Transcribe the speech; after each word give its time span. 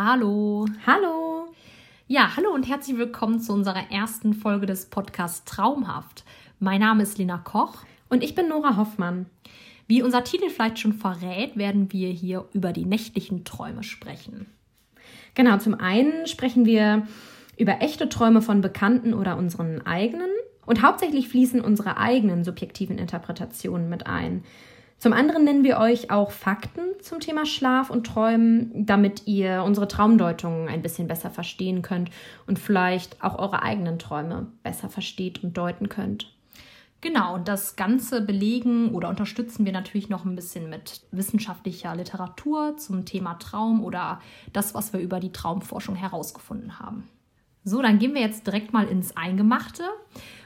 Hallo. 0.00 0.64
Hallo. 0.86 1.48
Ja, 2.06 2.36
hallo 2.36 2.54
und 2.54 2.68
herzlich 2.68 2.96
willkommen 2.96 3.40
zu 3.40 3.52
unserer 3.52 3.90
ersten 3.90 4.32
Folge 4.32 4.64
des 4.64 4.86
Podcasts 4.86 5.44
Traumhaft. 5.44 6.24
Mein 6.60 6.78
Name 6.78 7.02
ist 7.02 7.18
Lena 7.18 7.38
Koch. 7.38 7.78
Und 8.08 8.22
ich 8.22 8.36
bin 8.36 8.46
Nora 8.46 8.76
Hoffmann. 8.76 9.26
Wie 9.88 10.02
unser 10.02 10.22
Titel 10.22 10.50
vielleicht 10.50 10.78
schon 10.78 10.92
verrät, 10.92 11.56
werden 11.56 11.90
wir 11.90 12.10
hier 12.10 12.44
über 12.52 12.72
die 12.72 12.84
nächtlichen 12.84 13.42
Träume 13.42 13.82
sprechen. 13.82 14.46
Genau, 15.34 15.58
zum 15.58 15.74
einen 15.74 16.28
sprechen 16.28 16.64
wir 16.64 17.08
über 17.56 17.82
echte 17.82 18.08
Träume 18.08 18.40
von 18.40 18.60
Bekannten 18.60 19.14
oder 19.14 19.36
unseren 19.36 19.84
eigenen. 19.84 20.30
Und 20.64 20.80
hauptsächlich 20.80 21.28
fließen 21.28 21.60
unsere 21.60 21.96
eigenen 21.96 22.44
subjektiven 22.44 22.98
Interpretationen 22.98 23.88
mit 23.88 24.06
ein. 24.06 24.44
Zum 24.98 25.12
anderen 25.12 25.44
nennen 25.44 25.62
wir 25.62 25.78
euch 25.78 26.10
auch 26.10 26.32
Fakten 26.32 26.82
zum 27.00 27.20
Thema 27.20 27.46
Schlaf 27.46 27.88
und 27.88 28.04
Träumen, 28.04 28.84
damit 28.84 29.28
ihr 29.28 29.62
unsere 29.64 29.86
Traumdeutungen 29.86 30.68
ein 30.68 30.82
bisschen 30.82 31.06
besser 31.06 31.30
verstehen 31.30 31.82
könnt 31.82 32.10
und 32.48 32.58
vielleicht 32.58 33.22
auch 33.22 33.38
eure 33.38 33.62
eigenen 33.62 34.00
Träume 34.00 34.48
besser 34.64 34.88
versteht 34.88 35.44
und 35.44 35.56
deuten 35.56 35.88
könnt. 35.88 36.34
Genau, 37.00 37.34
und 37.36 37.46
das 37.46 37.76
Ganze 37.76 38.20
belegen 38.20 38.92
oder 38.92 39.08
unterstützen 39.08 39.64
wir 39.64 39.72
natürlich 39.72 40.08
noch 40.08 40.24
ein 40.24 40.34
bisschen 40.34 40.68
mit 40.68 41.02
wissenschaftlicher 41.12 41.94
Literatur 41.94 42.76
zum 42.76 43.04
Thema 43.04 43.34
Traum 43.34 43.84
oder 43.84 44.20
das, 44.52 44.74
was 44.74 44.92
wir 44.92 44.98
über 44.98 45.20
die 45.20 45.30
Traumforschung 45.30 45.94
herausgefunden 45.94 46.80
haben. 46.80 47.08
So, 47.62 47.82
dann 47.82 48.00
gehen 48.00 48.14
wir 48.14 48.20
jetzt 48.20 48.48
direkt 48.48 48.72
mal 48.72 48.88
ins 48.88 49.16
Eingemachte. 49.16 49.84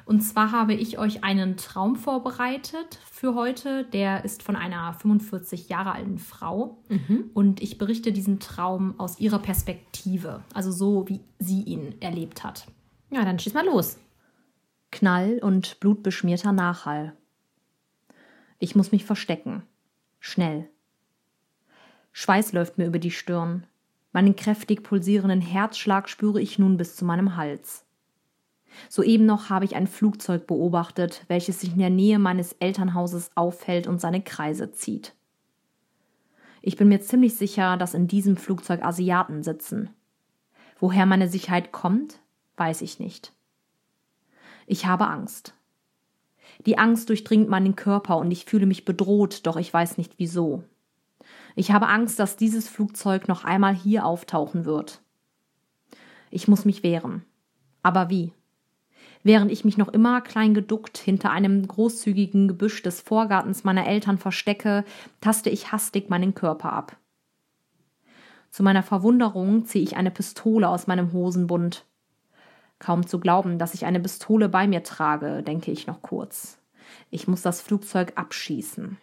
Und 0.05 0.21
zwar 0.21 0.53
habe 0.53 0.75
ich 0.75 0.99
euch 0.99 1.25
einen 1.25 1.57
Traum 1.57 1.97
vorbereitet 1.97 2.99
für 3.11 3.35
heute. 3.35 3.85
Der 3.85 4.25
ist 4.25 4.43
von 4.43 4.57
einer 4.57 4.95
45 4.95 5.69
Jahre 5.69 5.93
alten 5.93 6.19
Frau. 6.19 6.79
Mhm. 6.89 7.31
Und 7.35 7.63
ich 7.63 7.79
berichte 7.79 8.13
diesen 8.13 8.41
Traum 8.41 8.99
aus 8.99 9.21
ihrer 9.21 9.39
Perspektive, 9.39 10.43
also 10.55 10.73
so, 10.73 11.09
wie 11.09 11.21
sie 11.39 11.63
ihn 11.63 11.95
erlebt 12.01 12.45
hat. 12.45 12.67
Ja, 13.11 13.25
dann 13.25 13.39
schieß 13.39 13.55
mal 13.55 13.67
los. 13.67 13.99
Knall 14.91 15.39
und 15.43 15.81
blutbeschmierter 15.81 16.53
Nachhall. 16.53 17.15
Ich 18.59 18.77
muss 18.77 18.93
mich 18.93 19.05
verstecken. 19.05 19.63
Schnell. 20.21 20.69
Schweiß 22.13 22.53
läuft 22.53 22.79
mir 22.79 22.87
über 22.87 22.99
die 22.99 23.11
Stirn. 23.11 23.67
Meinen 24.13 24.37
kräftig 24.37 24.83
pulsierenden 24.83 25.41
Herzschlag 25.41 26.09
spüre 26.09 26.41
ich 26.41 26.59
nun 26.59 26.77
bis 26.77 26.95
zu 26.95 27.05
meinem 27.05 27.37
Hals. 27.37 27.87
Soeben 28.89 29.27
noch 29.27 29.51
habe 29.51 29.65
ich 29.65 29.77
ein 29.77 29.87
Flugzeug 29.87 30.47
beobachtet, 30.47 31.25
welches 31.29 31.61
sich 31.61 31.73
in 31.73 31.79
der 31.79 31.91
Nähe 31.91 32.19
meines 32.19 32.53
Elternhauses 32.55 33.31
aufhält 33.35 33.87
und 33.87 34.01
seine 34.01 34.23
Kreise 34.23 34.73
zieht. 34.73 35.15
Ich 36.63 36.77
bin 36.77 36.89
mir 36.89 37.01
ziemlich 37.01 37.37
sicher, 37.37 37.77
dass 37.77 37.95
in 37.95 38.07
diesem 38.07 38.37
Flugzeug 38.37 38.85
Asiaten 38.85 39.43
sitzen. 39.43 39.91
Woher 40.79 41.07
meine 41.07 41.29
Sicherheit 41.29 41.73
kommt, 41.73 42.21
weiß 42.57 42.83
ich 42.83 42.99
nicht. 42.99 43.33
Ich 44.67 44.87
habe 44.87 45.09
Angst. 45.09 45.55
Die 46.67 46.79
Angst 46.79 47.09
durchdringt 47.09 47.49
meinen 47.49 47.77
Körper 47.77 48.19
und 48.19 48.31
ich 48.31 48.45
fühle 48.45 48.67
mich 48.67 48.85
bedroht, 48.85 49.47
doch 49.47 49.57
ich 49.57 49.73
weiß 49.73 49.99
nicht 49.99 50.15
wieso. 50.19 50.63
Ich 51.57 51.73
habe 51.73 51.89
Angst, 51.89 52.19
dass 52.19 52.37
dieses 52.37 52.69
Flugzeug 52.69 53.29
noch 53.29 53.45
einmal 53.45 53.75
hier 53.75 54.07
auftauchen 54.07 54.65
wird. 54.65 55.01
Ich 56.31 56.49
muss 56.49 56.65
mich 56.65 56.83
wehren. 56.83 57.25
Aber 57.83 58.09
wie? 58.11 58.33
Während 59.25 59.53
ich 59.53 59.65
mich 59.65 59.79
noch 59.79 59.89
immer 59.89 60.21
klein 60.21 60.53
geduckt 60.53 60.99
hinter 60.99 61.31
einem 61.31 61.67
großzügigen 61.67 62.49
Gebüsch 62.49 62.83
des 62.83 63.01
Vorgartens 63.01 63.63
meiner 63.63 63.87
Eltern 63.87 64.19
verstecke, 64.19 64.85
taste 65.21 65.51
ich 65.51 65.71
hastig 65.71 66.11
meinen 66.11 66.35
Körper 66.35 66.73
ab. 66.73 66.97
Zu 68.51 68.63
meiner 68.63 68.83
Verwunderung 68.83 69.65
ziehe 69.65 69.85
ich 69.85 69.97
eine 69.97 70.11
Pistole 70.11 70.69
aus 70.69 70.87
meinem 70.87 71.13
Hosenbund. 71.13 71.85
Kaum 72.81 73.07
zu 73.07 73.21
glauben, 73.21 73.59
dass 73.59 73.75
ich 73.75 73.87
eine 73.87 74.01
Pistole 74.01 74.49
bei 74.49 74.67
mir 74.67 74.83
trage, 74.83 75.43
denke 75.43 75.71
ich 75.71 75.87
noch 75.87 76.03
kurz. 76.03 76.59
Ich 77.11 77.29
muss 77.29 77.43
das 77.43 77.63
Flugzeug 77.63 78.13
abschießen. 78.17 78.99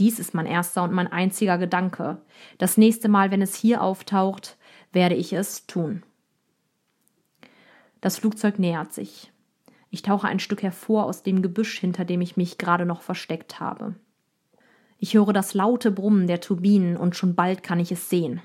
Dies 0.00 0.18
ist 0.18 0.34
mein 0.34 0.46
erster 0.46 0.82
und 0.82 0.92
mein 0.92 1.10
einziger 1.10 1.56
Gedanke. 1.56 2.18
Das 2.58 2.76
nächste 2.76 3.08
Mal, 3.08 3.30
wenn 3.30 3.40
es 3.40 3.54
hier 3.54 3.82
auftaucht, 3.82 4.56
werde 4.92 5.14
ich 5.14 5.32
es 5.32 5.66
tun. 5.66 6.02
Das 8.00 8.18
Flugzeug 8.18 8.58
nähert 8.58 8.92
sich. 8.92 9.32
Ich 9.94 10.02
tauche 10.02 10.26
ein 10.26 10.40
Stück 10.40 10.64
hervor 10.64 11.04
aus 11.04 11.22
dem 11.22 11.40
Gebüsch, 11.40 11.78
hinter 11.78 12.04
dem 12.04 12.20
ich 12.20 12.36
mich 12.36 12.58
gerade 12.58 12.84
noch 12.84 13.02
versteckt 13.02 13.60
habe. 13.60 13.94
Ich 14.98 15.14
höre 15.14 15.32
das 15.32 15.54
laute 15.54 15.92
Brummen 15.92 16.26
der 16.26 16.40
Turbinen 16.40 16.96
und 16.96 17.14
schon 17.14 17.36
bald 17.36 17.62
kann 17.62 17.78
ich 17.78 17.92
es 17.92 18.10
sehen. 18.10 18.40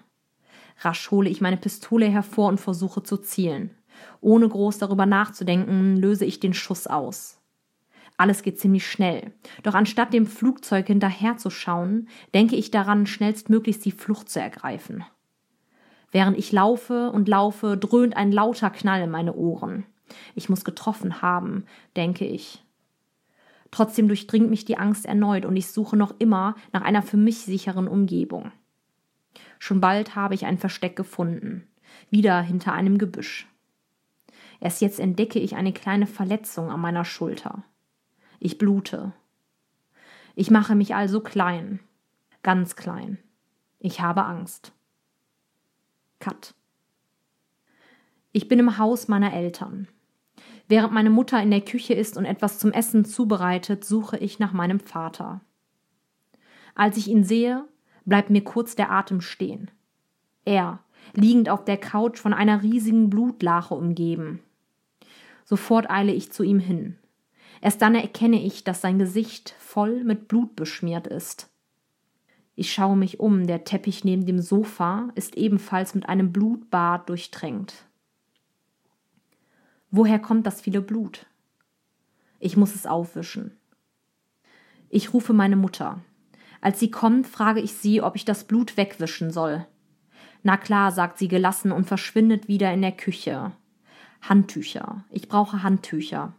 Rasch 0.82 1.10
hole 1.10 1.28
ich 1.28 1.42
meine 1.42 1.58
Pistole 1.58 2.06
hervor 2.06 2.50
und 2.50 2.60
versuche 2.60 3.02
zu 3.02 3.18
zielen. 3.18 3.72
Ohne 4.22 4.48
groß 4.48 4.78
darüber 4.78 5.08
nachzudenken, 5.08 5.98
löse 5.98 6.24
ich 6.24 6.40
den 6.40 6.54
Schuss 6.54 6.86
aus. 6.86 7.42
Alles 8.16 8.44
geht 8.44 8.60
ziemlich 8.60 8.86
schnell. 8.86 9.34
Doch 9.64 9.74
anstatt 9.74 10.14
dem 10.14 10.28
Flugzeug 10.28 10.86
hinterherzuschauen, 10.86 12.10
denke 12.36 12.58
ich 12.58 12.70
daran, 12.70 13.08
schnellstmöglichst 13.08 13.84
die 13.84 13.92
Flucht 13.92 14.30
zu 14.30 14.40
ergreifen. 14.40 15.04
Während 16.12 16.38
ich 16.38 16.52
laufe 16.52 17.10
und 17.10 17.28
laufe, 17.28 17.76
dröhnt 17.76 18.16
ein 18.16 18.32
lauter 18.32 18.70
Knall 18.70 19.02
in 19.02 19.10
meine 19.10 19.34
Ohren. 19.34 19.88
Ich 20.36 20.50
muss 20.50 20.64
getroffen 20.64 21.22
haben, 21.22 21.66
denke 21.96 22.26
ich. 22.26 22.64
Trotzdem 23.72 24.08
durchdringt 24.08 24.50
mich 24.50 24.66
die 24.66 24.78
Angst 24.78 25.06
erneut 25.06 25.46
und 25.46 25.56
ich 25.56 25.68
suche 25.68 25.96
noch 25.96 26.16
immer 26.20 26.56
nach 26.72 26.82
einer 26.82 27.02
für 27.04 27.18
mich 27.18 27.40
sicheren 27.40 27.88
Umgebung. 27.88 28.52
Schon 29.60 29.82
bald 29.82 30.16
habe 30.16 30.34
ich 30.34 30.46
ein 30.46 30.58
Versteck 30.58 30.96
gefunden, 30.96 31.68
wieder 32.10 32.42
hinter 32.42 32.74
einem 32.74 32.98
Gebüsch. 32.98 33.48
Erst 34.60 34.82
jetzt 34.82 35.00
entdecke 35.00 35.40
ich 35.40 35.56
eine 35.56 35.74
kleine 35.74 36.08
Verletzung 36.08 36.70
an 36.70 36.82
meiner 36.82 37.06
Schulter. 37.06 37.64
Ich 38.40 38.58
blute. 38.58 39.14
Ich 40.36 40.50
mache 40.50 40.76
mich 40.76 40.96
also 40.96 41.22
klein, 41.22 41.80
ganz 42.44 42.76
klein. 42.76 43.18
Ich 43.80 44.02
habe 44.02 44.26
Angst. 44.26 44.74
Cut. 46.20 46.54
Ich 48.32 48.48
bin 48.48 48.60
im 48.60 48.78
Haus 48.78 49.08
meiner 49.08 49.34
Eltern. 49.34 49.88
Während 50.70 50.94
meine 50.94 51.10
Mutter 51.10 51.42
in 51.42 51.50
der 51.50 51.62
Küche 51.62 51.96
ist 51.96 52.16
und 52.16 52.26
etwas 52.26 52.60
zum 52.60 52.72
Essen 52.72 53.04
zubereitet, 53.04 53.84
suche 53.84 54.18
ich 54.18 54.38
nach 54.38 54.54
meinem 54.54 54.80
Vater. 54.80 55.42
Als 56.76 56.96
ich 56.96 57.08
ihn 57.08 57.24
sehe, 57.24 57.66
bleibt 58.06 58.30
mir 58.30 58.44
kurz 58.44 58.76
der 58.76 58.92
Atem 58.92 59.20
stehen. 59.20 59.72
Er, 60.46 60.80
liegend 61.14 61.50
auf 61.50 61.66
der 61.66 61.78
Couch 61.78 62.20
von 62.20 62.34
einer 62.34 62.62
riesigen 62.62 63.10
Blutlache 63.10 63.74
umgeben. 63.74 64.42
Sofort 65.44 65.90
eile 65.90 66.14
ich 66.14 66.32
zu 66.32 66.44
ihm 66.44 66.60
hin. 66.60 66.98
Erst 67.62 67.82
dann 67.82 67.96
erkenne 67.96 68.42
ich, 68.42 68.64
dass 68.64 68.82
sein 68.82 69.00
Gesicht 69.00 69.56
voll 69.58 70.04
mit 70.04 70.28
Blut 70.28 70.56
beschmiert 70.56 71.08
ist. 71.08 71.50
Ich 72.56 72.72
schaue 72.72 72.96
mich 72.96 73.20
um, 73.20 73.48
der 73.48 73.64
Teppich 73.64 74.04
neben 74.04 74.28
dem 74.28 74.40
Sofa 74.40 75.10
ist 75.16 75.36
ebenfalls 75.36 75.96
mit 75.96 76.08
einem 76.08 76.32
Blutbad 76.32 77.10
durchtränkt. 77.10 77.89
Woher 79.92 80.20
kommt 80.20 80.46
das 80.46 80.62
viele 80.62 80.82
Blut? 80.82 81.26
Ich 82.40 82.56
muss 82.56 82.76
es 82.76 82.86
aufwischen. 82.86 83.58
Ich 84.90 85.14
rufe 85.14 85.34
meine 85.34 85.56
Mutter. 85.56 86.02
Als 86.62 86.80
sie 86.80 86.92
kommt, 86.92 87.26
frage 87.26 87.60
ich 87.60 87.74
sie, 87.74 88.02
ob 88.02 88.16
ich 88.16 88.26
das 88.26 88.44
Blut 88.44 88.78
wegwischen 88.78 89.32
soll. 89.32 89.66
Na 90.44 90.58
klar, 90.58 90.92
sagt 90.92 91.18
sie 91.18 91.28
gelassen 91.28 91.72
und 91.72 91.86
verschwindet 91.86 92.48
wieder 92.48 92.72
in 92.72 92.82
der 92.82 92.92
Küche. 92.92 93.52
Handtücher. 94.22 95.04
Ich 95.10 95.28
brauche 95.28 95.64
Handtücher. 95.64 96.34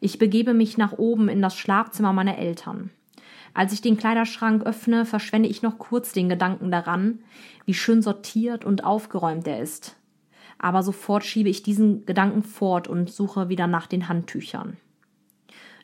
Ich 0.00 0.18
begebe 0.18 0.52
mich 0.54 0.76
nach 0.76 0.92
oben 0.92 1.28
in 1.28 1.40
das 1.40 1.56
Schlafzimmer 1.56 2.12
meiner 2.12 2.36
Eltern. 2.36 2.90
Als 3.54 3.72
ich 3.72 3.80
den 3.80 3.96
Kleiderschrank 3.96 4.64
öffne, 4.64 5.06
verschwende 5.06 5.48
ich 5.48 5.62
noch 5.62 5.78
kurz 5.78 6.12
den 6.12 6.28
Gedanken 6.28 6.70
daran, 6.70 7.20
wie 7.64 7.74
schön 7.74 8.02
sortiert 8.02 8.64
und 8.64 8.84
aufgeräumt 8.84 9.46
er 9.46 9.60
ist. 9.60 9.96
Aber 10.58 10.82
sofort 10.82 11.24
schiebe 11.24 11.48
ich 11.48 11.62
diesen 11.62 12.06
Gedanken 12.06 12.42
fort 12.42 12.88
und 12.88 13.10
suche 13.10 13.48
wieder 13.48 13.66
nach 13.66 13.86
den 13.86 14.08
Handtüchern. 14.08 14.76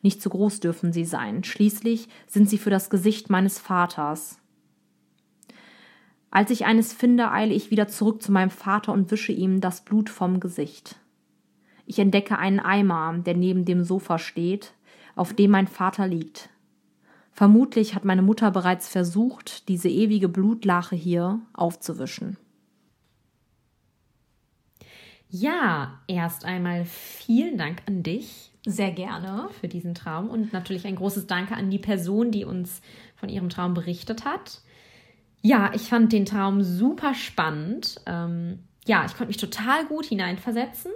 Nicht 0.02 0.22
zu 0.22 0.31
groß 0.31 0.61
dürfen 0.61 0.93
sie 0.93 1.05
sein, 1.05 1.44
schließlich 1.44 2.08
sind 2.26 2.49
sie 2.49 2.58
für 2.58 2.70
das 2.70 2.88
Gesicht 2.90 3.28
meines 3.31 3.58
Vaters. 3.58 4.38
Als 6.31 6.50
ich 6.50 6.64
eines 6.64 6.93
finde, 6.93 7.32
eile 7.32 7.55
ich 7.55 7.70
wieder 7.70 7.88
zurück 7.88 8.22
zu 8.22 8.32
meinem 8.32 8.50
Vater 8.50 8.93
und 8.93 9.11
wische 9.11 9.32
ihm 9.32 9.61
das 9.61 9.84
Blut 9.84 10.08
vom 10.08 10.40
Gesicht. 10.40 10.96
Ich 11.87 11.99
entdecke 11.99 12.38
einen 12.38 12.61
Eimer, 12.61 13.19
der 13.19 13.34
neben 13.34 13.64
dem 13.64 13.82
Sofa 13.82 14.19
steht, 14.19 14.73
auf 15.16 15.34
dem 15.34 15.50
mein 15.50 15.66
Vater 15.66 16.06
liegt. 16.06 16.49
Vermutlich 17.32 17.94
hat 17.94 18.05
meine 18.05 18.23
Mutter 18.23 18.50
bereits 18.50 18.88
versucht, 18.88 19.69
diese 19.69 19.88
ewige 19.88 20.28
Blutlache 20.28 20.94
hier 20.94 21.40
aufzuwischen. 21.52 22.37
Ja, 25.30 26.00
erst 26.06 26.44
einmal 26.44 26.84
vielen 26.84 27.56
Dank 27.56 27.82
an 27.86 28.02
dich. 28.02 28.50
Sehr 28.66 28.90
gerne. 28.90 29.48
Für 29.60 29.68
diesen 29.68 29.94
Traum 29.94 30.28
und 30.28 30.52
natürlich 30.52 30.86
ein 30.86 30.96
großes 30.96 31.26
Danke 31.26 31.54
an 31.54 31.70
die 31.70 31.78
Person, 31.78 32.30
die 32.30 32.44
uns 32.44 32.82
von 33.16 33.28
ihrem 33.28 33.48
Traum 33.48 33.74
berichtet 33.74 34.24
hat. 34.24 34.60
Ja, 35.40 35.70
ich 35.74 35.82
fand 35.82 36.12
den 36.12 36.26
Traum 36.26 36.62
super 36.62 37.14
spannend. 37.14 37.96
Ähm, 38.06 38.58
ja, 38.86 39.04
ich 39.06 39.12
konnte 39.12 39.28
mich 39.28 39.38
total 39.38 39.86
gut 39.86 40.06
hineinversetzen, 40.06 40.92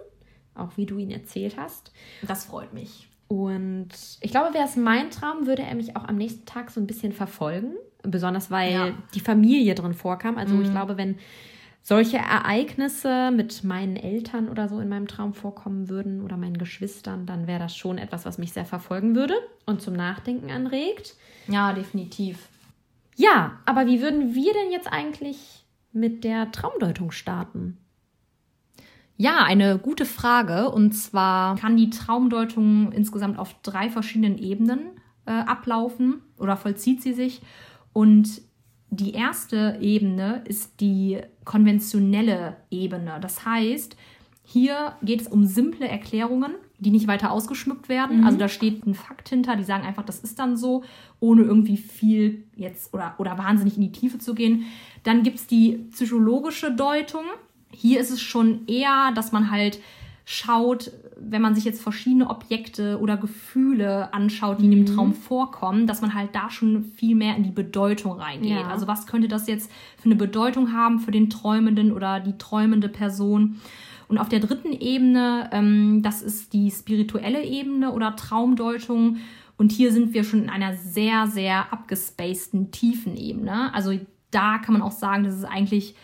auch 0.54 0.76
wie 0.76 0.84
du 0.84 0.98
ihn 0.98 1.10
erzählt 1.10 1.56
hast. 1.56 1.92
Das 2.26 2.44
freut 2.44 2.74
mich. 2.74 3.08
Und 3.28 3.88
ich 4.20 4.30
glaube, 4.30 4.52
wäre 4.52 4.66
es 4.66 4.76
mein 4.76 5.10
Traum, 5.10 5.46
würde 5.46 5.62
er 5.62 5.74
mich 5.74 5.96
auch 5.96 6.04
am 6.04 6.16
nächsten 6.16 6.44
Tag 6.44 6.70
so 6.70 6.80
ein 6.80 6.86
bisschen 6.86 7.12
verfolgen. 7.12 7.74
Besonders 8.02 8.50
weil 8.50 8.72
ja. 8.72 8.94
die 9.14 9.20
Familie 9.20 9.74
drin 9.74 9.94
vorkam. 9.94 10.36
Also 10.36 10.54
mhm. 10.54 10.64
ich 10.64 10.70
glaube, 10.70 10.98
wenn 10.98 11.16
solche 11.84 12.16
Ereignisse 12.16 13.30
mit 13.30 13.62
meinen 13.62 13.96
Eltern 13.96 14.48
oder 14.48 14.68
so 14.70 14.80
in 14.80 14.88
meinem 14.88 15.06
Traum 15.06 15.34
vorkommen 15.34 15.90
würden 15.90 16.22
oder 16.22 16.38
meinen 16.38 16.56
Geschwistern, 16.56 17.26
dann 17.26 17.46
wäre 17.46 17.58
das 17.58 17.76
schon 17.76 17.98
etwas, 17.98 18.24
was 18.24 18.38
mich 18.38 18.52
sehr 18.52 18.64
verfolgen 18.64 19.14
würde 19.14 19.34
und 19.66 19.82
zum 19.82 19.94
Nachdenken 19.94 20.50
anregt. 20.50 21.14
Ja, 21.46 21.74
definitiv. 21.74 22.48
Ja, 23.16 23.58
aber 23.66 23.86
wie 23.86 24.00
würden 24.00 24.34
wir 24.34 24.52
denn 24.54 24.72
jetzt 24.72 24.90
eigentlich 24.90 25.66
mit 25.92 26.24
der 26.24 26.50
Traumdeutung 26.50 27.10
starten? 27.10 27.76
Ja, 29.18 29.44
eine 29.44 29.78
gute 29.78 30.06
Frage. 30.06 30.70
Und 30.70 30.92
zwar 30.92 31.56
kann 31.56 31.76
die 31.76 31.90
Traumdeutung 31.90 32.92
insgesamt 32.92 33.38
auf 33.38 33.54
drei 33.62 33.90
verschiedenen 33.90 34.38
Ebenen 34.38 35.00
äh, 35.26 35.32
ablaufen 35.32 36.22
oder 36.38 36.56
vollzieht 36.56 37.02
sie 37.02 37.12
sich. 37.12 37.42
Und 37.92 38.40
die 39.00 39.12
erste 39.12 39.78
Ebene 39.80 40.42
ist 40.46 40.80
die 40.80 41.18
konventionelle 41.44 42.56
Ebene. 42.70 43.18
Das 43.20 43.44
heißt, 43.44 43.96
hier 44.44 44.92
geht 45.02 45.22
es 45.22 45.28
um 45.28 45.46
simple 45.46 45.88
Erklärungen, 45.88 46.52
die 46.78 46.90
nicht 46.90 47.06
weiter 47.06 47.30
ausgeschmückt 47.30 47.88
werden. 47.88 48.20
Mhm. 48.20 48.26
Also 48.26 48.38
da 48.38 48.48
steht 48.48 48.86
ein 48.86 48.94
Fakt 48.94 49.28
hinter, 49.28 49.56
die 49.56 49.64
sagen 49.64 49.84
einfach, 49.84 50.04
das 50.04 50.20
ist 50.20 50.38
dann 50.38 50.56
so, 50.56 50.84
ohne 51.18 51.42
irgendwie 51.42 51.78
viel 51.78 52.44
jetzt 52.54 52.92
oder, 52.92 53.14
oder 53.18 53.38
wahnsinnig 53.38 53.76
in 53.76 53.82
die 53.82 53.92
Tiefe 53.92 54.18
zu 54.18 54.34
gehen. 54.34 54.66
Dann 55.02 55.22
gibt 55.22 55.38
es 55.38 55.46
die 55.46 55.86
psychologische 55.92 56.72
Deutung. 56.72 57.24
Hier 57.72 58.00
ist 58.00 58.10
es 58.10 58.20
schon 58.20 58.66
eher, 58.66 59.12
dass 59.14 59.32
man 59.32 59.50
halt 59.50 59.80
schaut, 60.24 60.90
wenn 61.16 61.42
man 61.42 61.54
sich 61.54 61.64
jetzt 61.64 61.82
verschiedene 61.82 62.30
Objekte 62.30 62.98
oder 62.98 63.16
Gefühle 63.16 64.12
anschaut, 64.14 64.60
die 64.60 64.64
in 64.64 64.70
dem 64.70 64.80
mhm. 64.80 64.86
Traum 64.86 65.12
vorkommen, 65.12 65.86
dass 65.86 66.00
man 66.00 66.14
halt 66.14 66.34
da 66.34 66.50
schon 66.50 66.84
viel 66.84 67.14
mehr 67.14 67.36
in 67.36 67.42
die 67.42 67.50
Bedeutung 67.50 68.12
reingeht. 68.12 68.50
Ja. 68.50 68.68
Also 68.68 68.86
was 68.86 69.06
könnte 69.06 69.28
das 69.28 69.46
jetzt 69.46 69.70
für 69.98 70.06
eine 70.06 70.16
Bedeutung 70.16 70.72
haben 70.72 70.98
für 70.98 71.10
den 71.10 71.28
Träumenden 71.28 71.92
oder 71.92 72.20
die 72.20 72.38
träumende 72.38 72.88
Person? 72.88 73.60
Und 74.08 74.18
auf 74.18 74.28
der 74.28 74.40
dritten 74.40 74.72
Ebene, 74.72 75.50
ähm, 75.52 76.02
das 76.02 76.22
ist 76.22 76.52
die 76.52 76.70
spirituelle 76.70 77.44
Ebene 77.44 77.92
oder 77.92 78.16
Traumdeutung. 78.16 79.18
Und 79.56 79.72
hier 79.72 79.92
sind 79.92 80.14
wir 80.14 80.24
schon 80.24 80.42
in 80.42 80.50
einer 80.50 80.74
sehr, 80.74 81.26
sehr 81.26 81.72
abgespaceden 81.72 82.70
tiefen 82.70 83.16
Ebene. 83.16 83.72
Also 83.74 83.98
da 84.30 84.58
kann 84.58 84.72
man 84.72 84.82
auch 84.82 84.92
sagen, 84.92 85.24
dass 85.24 85.34
es 85.34 85.44
eigentlich 85.44 85.94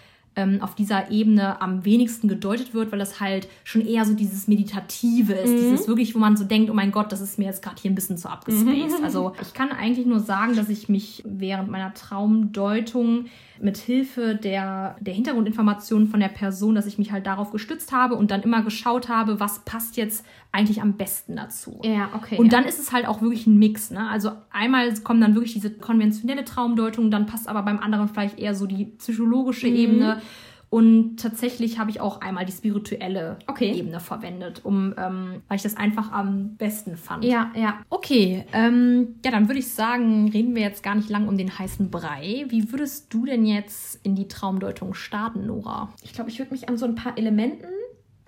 ähm, 0.40 0.62
auf 0.62 0.74
dieser 0.74 1.10
Ebene 1.10 1.60
am 1.60 1.84
wenigsten 1.84 2.28
gedeutet 2.28 2.72
wird, 2.74 2.92
weil 2.92 2.98
das 2.98 3.20
halt 3.20 3.48
schon 3.64 3.86
eher 3.86 4.04
so 4.04 4.14
dieses 4.14 4.48
Meditative 4.48 5.34
ist. 5.34 5.52
Mhm. 5.52 5.56
Dieses 5.56 5.88
wirklich, 5.88 6.14
wo 6.14 6.18
man 6.18 6.36
so 6.36 6.44
denkt, 6.44 6.70
oh 6.70 6.74
mein 6.74 6.92
Gott, 6.92 7.12
das 7.12 7.20
ist 7.20 7.38
mir 7.38 7.44
jetzt 7.44 7.62
gerade 7.62 7.76
hier 7.80 7.90
ein 7.90 7.94
bisschen 7.94 8.16
zu 8.16 8.28
abgespaced. 8.28 8.98
Mhm. 8.98 9.04
Also 9.04 9.34
ich 9.40 9.52
kann 9.52 9.70
eigentlich 9.70 10.06
nur 10.06 10.20
sagen, 10.20 10.56
dass 10.56 10.68
ich 10.68 10.88
mich 10.88 11.22
während 11.26 11.70
meiner 11.70 11.92
Traumdeutung 11.94 13.26
mit 13.62 13.76
Hilfe 13.76 14.34
der, 14.34 14.96
der 15.00 15.14
Hintergrundinformationen 15.14 16.08
von 16.08 16.20
der 16.20 16.28
Person, 16.28 16.74
dass 16.74 16.86
ich 16.86 16.98
mich 16.98 17.12
halt 17.12 17.26
darauf 17.26 17.50
gestützt 17.50 17.92
habe 17.92 18.14
und 18.14 18.30
dann 18.30 18.42
immer 18.42 18.62
geschaut 18.62 19.08
habe, 19.08 19.38
was 19.38 19.60
passt 19.60 19.96
jetzt 19.96 20.24
eigentlich 20.52 20.80
am 20.82 20.94
besten 20.94 21.36
dazu. 21.36 21.78
Ja, 21.84 22.08
okay. 22.14 22.36
Und 22.38 22.46
ja. 22.46 22.58
dann 22.58 22.68
ist 22.68 22.78
es 22.78 22.92
halt 22.92 23.06
auch 23.06 23.22
wirklich 23.22 23.46
ein 23.46 23.58
Mix. 23.58 23.90
Ne? 23.90 24.08
Also 24.08 24.32
einmal 24.50 24.92
kommen 25.00 25.20
dann 25.20 25.34
wirklich 25.34 25.52
diese 25.52 25.70
konventionelle 25.70 26.44
Traumdeutung, 26.44 27.10
dann 27.10 27.26
passt 27.26 27.48
aber 27.48 27.62
beim 27.62 27.78
anderen 27.78 28.08
vielleicht 28.08 28.38
eher 28.38 28.54
so 28.54 28.66
die 28.66 28.86
psychologische 28.86 29.68
mhm. 29.68 29.76
Ebene. 29.76 30.22
Und 30.70 31.16
tatsächlich 31.16 31.80
habe 31.80 31.90
ich 31.90 32.00
auch 32.00 32.20
einmal 32.20 32.46
die 32.46 32.52
spirituelle 32.52 33.40
okay. 33.48 33.72
Ebene 33.72 33.98
verwendet, 33.98 34.64
um, 34.64 34.94
ähm, 34.96 35.42
weil 35.48 35.56
ich 35.56 35.62
das 35.62 35.76
einfach 35.76 36.12
am 36.12 36.54
besten 36.56 36.96
fand. 36.96 37.24
Ja, 37.24 37.50
ja. 37.56 37.80
Okay, 37.90 38.44
ähm, 38.52 39.16
ja, 39.24 39.32
dann 39.32 39.48
würde 39.48 39.58
ich 39.58 39.72
sagen, 39.72 40.30
reden 40.30 40.54
wir 40.54 40.62
jetzt 40.62 40.84
gar 40.84 40.94
nicht 40.94 41.10
lang 41.10 41.26
um 41.26 41.36
den 41.36 41.58
heißen 41.58 41.90
Brei. 41.90 42.46
Wie 42.48 42.70
würdest 42.70 43.12
du 43.12 43.26
denn 43.26 43.44
jetzt 43.46 43.98
in 44.04 44.14
die 44.14 44.28
Traumdeutung 44.28 44.94
starten, 44.94 45.46
Nora? 45.46 45.92
Ich 46.02 46.12
glaube, 46.12 46.30
ich 46.30 46.38
würde 46.38 46.52
mich 46.52 46.68
an 46.68 46.76
so 46.76 46.86
ein 46.86 46.94
paar 46.94 47.18
Elementen 47.18 47.66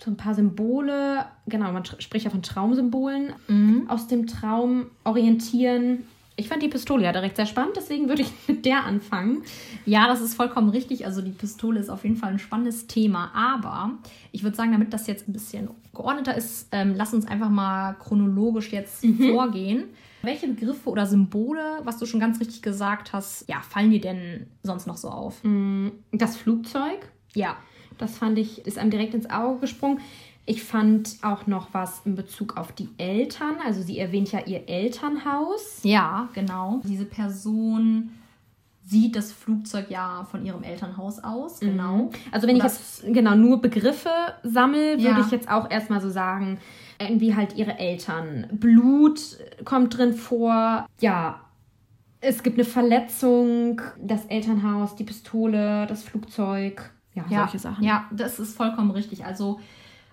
so 0.03 0.11
ein 0.11 0.17
paar 0.17 0.35
Symbole, 0.35 1.27
genau, 1.47 1.71
man 1.71 1.85
spricht 1.85 2.25
ja 2.25 2.31
von 2.31 2.43
Traumsymbolen, 2.43 3.35
mhm. 3.47 3.85
aus 3.89 4.09
dem 4.09 4.27
Traum 4.27 4.87
orientieren. 5.05 6.05
Ich 6.43 6.49
fand 6.49 6.61
die 6.61 6.69
Pistole 6.69 7.05
ja 7.05 7.13
direkt 7.13 7.37
sehr 7.37 7.47
spannend, 7.47 7.77
deswegen 7.77 8.09
würde 8.09 8.23
ich 8.23 8.33
mit 8.49 8.65
der 8.65 8.85
anfangen. 8.85 9.45
Ja, 9.87 10.09
das 10.09 10.21
ist 10.21 10.35
vollkommen 10.35 10.71
richtig. 10.71 11.07
Also 11.07 11.23
die 11.23 11.31
Pistole 11.31 11.79
ist 11.79 11.89
auf 11.89 12.03
jeden 12.03 12.17
Fall 12.17 12.33
ein 12.33 12.41
spannendes 12.41 12.89
Thema. 12.89 13.31
Aber 13.33 13.93
ich 14.33 14.43
würde 14.43 14.57
sagen, 14.57 14.73
damit 14.73 14.93
das 14.93 15.07
jetzt 15.07 15.29
ein 15.29 15.33
bisschen 15.33 15.71
geordneter 15.95 16.37
ist, 16.37 16.67
ähm, 16.73 16.95
lass 16.97 17.15
uns 17.15 17.29
einfach 17.29 17.49
mal 17.49 17.93
chronologisch 17.95 18.73
jetzt 18.73 19.05
mhm. 19.05 19.31
vorgehen. 19.31 19.85
Welche 20.23 20.49
Begriffe 20.49 20.91
oder 20.91 21.07
Symbole, 21.07 21.63
was 21.85 21.99
du 21.99 22.07
schon 22.07 22.19
ganz 22.19 22.41
richtig 22.41 22.61
gesagt 22.61 23.13
hast, 23.13 23.49
ja, 23.49 23.61
fallen 23.61 23.93
dir 23.93 24.01
denn 24.01 24.49
sonst 24.65 24.89
noch 24.89 24.97
so 24.97 25.11
auf? 25.11 25.45
Mm, 25.45 25.91
das 26.11 26.37
Flugzeug. 26.37 27.09
Ja. 27.35 27.57
Das 27.99 28.19
fand 28.19 28.37
ich, 28.37 28.67
ist 28.67 28.79
einem 28.79 28.91
direkt 28.91 29.15
ins 29.15 29.31
Auge 29.31 29.61
gesprungen. 29.61 30.01
Ich 30.45 30.65
fand 30.65 31.19
auch 31.23 31.47
noch 31.47 31.69
was 31.73 32.03
in 32.05 32.17
Bezug 32.17 32.57
auf 32.57 32.73
die 32.73 32.89
Eltern. 32.99 33.57
Also 33.65 33.83
sie 33.83 33.99
erwähnt 33.99 34.33
ja 34.33 34.41
ihr 34.41 34.69
Elternhaus. 34.69 35.81
Ja, 35.85 36.29
genau. 36.35 36.81
Diese 36.85 37.05
Person 37.05 38.11
sieht 38.85 39.15
das 39.15 39.33
Flugzeug 39.33 39.91
ja 39.91 40.27
von 40.31 40.45
ihrem 40.45 40.65
Elternhaus 40.65 41.21
aus. 41.21 41.61
Mhm. 41.61 41.67
Genau. 41.67 42.11
Also 42.33 42.49
wenn 42.49 42.57
ich 42.57 42.63
jetzt 42.63 43.05
genau 43.07 43.37
nur 43.37 43.61
Begriffe 43.61 44.11
sammle, 44.43 44.99
würde 44.99 45.03
ja. 45.03 45.21
ich 45.21 45.31
jetzt 45.31 45.49
auch 45.49 45.71
erstmal 45.71 46.01
so 46.01 46.11
sagen, 46.11 46.59
irgendwie 46.99 47.35
halt 47.35 47.57
ihre 47.57 47.79
Eltern. 47.79 48.49
Blut 48.53 49.21
kommt 49.65 49.97
drin 49.97 50.15
vor. 50.15 50.87
Ja, 51.01 51.41
es 52.21 52.43
gibt 52.43 52.57
eine 52.57 52.65
Verletzung, 52.65 53.81
das 54.01 54.27
Elternhaus, 54.27 54.95
die 54.97 55.05
Pistole, 55.05 55.87
das 55.87 56.03
Flugzeug. 56.05 56.91
Ja, 57.15 57.25
ja, 57.29 57.39
solche 57.41 57.59
Sachen. 57.59 57.85
Ja, 57.85 58.07
das 58.11 58.39
ist 58.39 58.57
vollkommen 58.57 58.91
richtig. 58.91 59.25
Also 59.25 59.61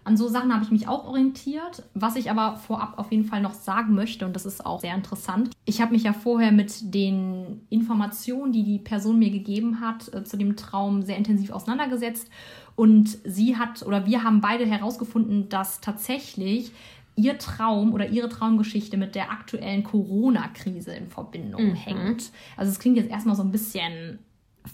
an 0.09 0.17
so 0.17 0.27
Sachen 0.27 0.51
habe 0.51 0.63
ich 0.63 0.71
mich 0.71 0.87
auch 0.87 1.05
orientiert. 1.05 1.83
Was 1.93 2.15
ich 2.15 2.31
aber 2.31 2.57
vorab 2.57 2.97
auf 2.97 3.11
jeden 3.11 3.25
Fall 3.25 3.41
noch 3.41 3.53
sagen 3.53 3.93
möchte, 3.93 4.25
und 4.25 4.35
das 4.35 4.47
ist 4.47 4.65
auch 4.65 4.81
sehr 4.81 4.95
interessant, 4.95 5.51
ich 5.65 5.81
habe 5.81 5.91
mich 5.91 6.03
ja 6.03 6.13
vorher 6.13 6.51
mit 6.51 6.95
den 6.95 7.61
Informationen, 7.69 8.51
die 8.51 8.63
die 8.63 8.79
Person 8.79 9.19
mir 9.19 9.29
gegeben 9.29 9.81
hat, 9.81 10.11
äh, 10.13 10.23
zu 10.23 10.35
dem 10.35 10.55
Traum 10.55 11.03
sehr 11.03 11.15
intensiv 11.15 11.51
auseinandergesetzt. 11.51 12.27
Und 12.75 13.19
sie 13.23 13.55
hat 13.57 13.85
oder 13.85 14.07
wir 14.07 14.23
haben 14.23 14.41
beide 14.41 14.65
herausgefunden, 14.65 15.47
dass 15.47 15.79
tatsächlich 15.79 16.71
ihr 17.15 17.37
Traum 17.37 17.93
oder 17.93 18.09
ihre 18.09 18.29
Traumgeschichte 18.29 18.97
mit 18.97 19.13
der 19.13 19.31
aktuellen 19.31 19.83
Corona-Krise 19.83 20.93
in 20.93 21.07
Verbindung 21.07 21.67
mhm. 21.67 21.75
hängt. 21.75 22.31
Also 22.57 22.71
es 22.71 22.79
klingt 22.79 22.97
jetzt 22.97 23.11
erstmal 23.11 23.35
so 23.35 23.43
ein 23.43 23.51
bisschen 23.51 24.19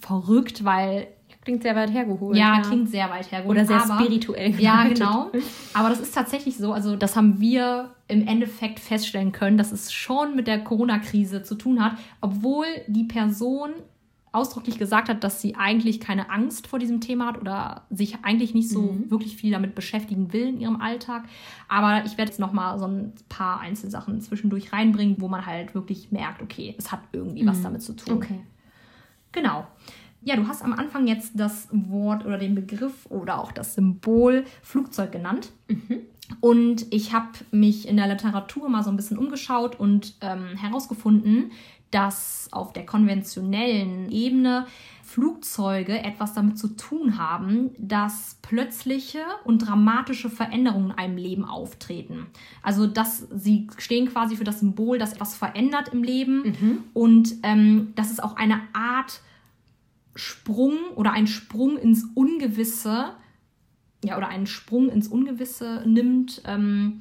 verrückt, 0.00 0.64
weil 0.64 1.08
Klingt 1.46 1.62
sehr 1.62 1.76
weit 1.76 1.92
hergeholt. 1.92 2.36
Ja, 2.36 2.56
ja, 2.56 2.60
klingt 2.60 2.90
sehr 2.90 3.08
weit 3.08 3.30
hergeholt. 3.30 3.56
Oder 3.56 3.66
sehr 3.66 3.80
aber, 3.80 4.00
spirituell. 4.00 4.60
Ja, 4.60 4.82
genau. 4.88 5.30
Aber 5.74 5.90
das 5.90 6.00
ist 6.00 6.12
tatsächlich 6.12 6.56
so. 6.56 6.72
Also, 6.72 6.96
das 6.96 7.14
haben 7.14 7.38
wir 7.38 7.94
im 8.08 8.26
Endeffekt 8.26 8.80
feststellen 8.80 9.30
können, 9.30 9.56
dass 9.56 9.70
es 9.70 9.92
schon 9.92 10.34
mit 10.34 10.48
der 10.48 10.64
Corona-Krise 10.64 11.44
zu 11.44 11.54
tun 11.54 11.84
hat, 11.84 11.98
obwohl 12.20 12.64
die 12.88 13.04
Person 13.04 13.70
ausdrücklich 14.32 14.76
gesagt 14.76 15.08
hat, 15.08 15.22
dass 15.22 15.40
sie 15.40 15.54
eigentlich 15.54 16.00
keine 16.00 16.30
Angst 16.30 16.66
vor 16.66 16.80
diesem 16.80 17.00
Thema 17.00 17.26
hat 17.26 17.40
oder 17.40 17.82
sich 17.90 18.16
eigentlich 18.24 18.52
nicht 18.52 18.68
so 18.68 18.82
mhm. 18.82 19.08
wirklich 19.08 19.36
viel 19.36 19.52
damit 19.52 19.76
beschäftigen 19.76 20.32
will 20.32 20.48
in 20.48 20.60
ihrem 20.60 20.80
Alltag. 20.80 21.26
Aber 21.68 22.04
ich 22.04 22.18
werde 22.18 22.32
jetzt 22.32 22.40
noch 22.40 22.52
mal 22.52 22.76
so 22.80 22.88
ein 22.88 23.12
paar 23.28 23.60
Einzelsachen 23.60 24.20
zwischendurch 24.20 24.72
reinbringen, 24.72 25.14
wo 25.20 25.28
man 25.28 25.46
halt 25.46 25.76
wirklich 25.76 26.10
merkt, 26.10 26.42
okay, 26.42 26.74
es 26.76 26.90
hat 26.90 27.02
irgendwie 27.12 27.44
mhm. 27.44 27.46
was 27.46 27.62
damit 27.62 27.82
zu 27.82 27.94
tun. 27.94 28.16
Okay. 28.16 28.40
Genau. 29.30 29.68
Ja, 30.26 30.34
du 30.34 30.48
hast 30.48 30.64
am 30.64 30.72
Anfang 30.72 31.06
jetzt 31.06 31.34
das 31.34 31.68
Wort 31.70 32.26
oder 32.26 32.36
den 32.36 32.56
Begriff 32.56 33.06
oder 33.08 33.38
auch 33.38 33.52
das 33.52 33.76
Symbol 33.76 34.44
Flugzeug 34.60 35.12
genannt. 35.12 35.52
Mhm. 35.68 36.00
Und 36.40 36.92
ich 36.92 37.12
habe 37.12 37.28
mich 37.52 37.86
in 37.86 37.96
der 37.96 38.08
Literatur 38.08 38.68
mal 38.68 38.82
so 38.82 38.90
ein 38.90 38.96
bisschen 38.96 39.18
umgeschaut 39.18 39.78
und 39.78 40.14
ähm, 40.22 40.56
herausgefunden, 40.56 41.52
dass 41.92 42.48
auf 42.50 42.72
der 42.72 42.84
konventionellen 42.84 44.10
Ebene 44.10 44.66
Flugzeuge 45.04 45.96
etwas 46.02 46.34
damit 46.34 46.58
zu 46.58 46.74
tun 46.76 47.18
haben, 47.18 47.70
dass 47.78 48.38
plötzliche 48.42 49.22
und 49.44 49.58
dramatische 49.58 50.28
Veränderungen 50.28 50.90
in 50.90 50.98
einem 50.98 51.18
Leben 51.18 51.44
auftreten. 51.44 52.26
Also, 52.64 52.88
dass 52.88 53.28
sie 53.32 53.68
stehen 53.78 54.08
quasi 54.08 54.34
für 54.34 54.42
das 54.42 54.58
Symbol, 54.58 54.98
dass 54.98 55.12
etwas 55.12 55.36
verändert 55.36 55.90
im 55.92 56.02
Leben 56.02 56.42
mhm. 56.42 56.78
und 56.94 57.34
ähm, 57.44 57.92
dass 57.94 58.10
es 58.10 58.18
auch 58.18 58.34
eine 58.34 58.62
Art 58.72 59.20
Sprung 60.16 60.76
oder 60.96 61.12
ein 61.12 61.26
Sprung 61.26 61.76
ins 61.78 62.04
Ungewisse, 62.14 63.14
ja, 64.04 64.16
oder 64.16 64.28
einen 64.28 64.46
Sprung 64.46 64.88
ins 64.88 65.08
Ungewisse 65.08 65.82
nimmt. 65.86 66.42
Ähm, 66.44 67.00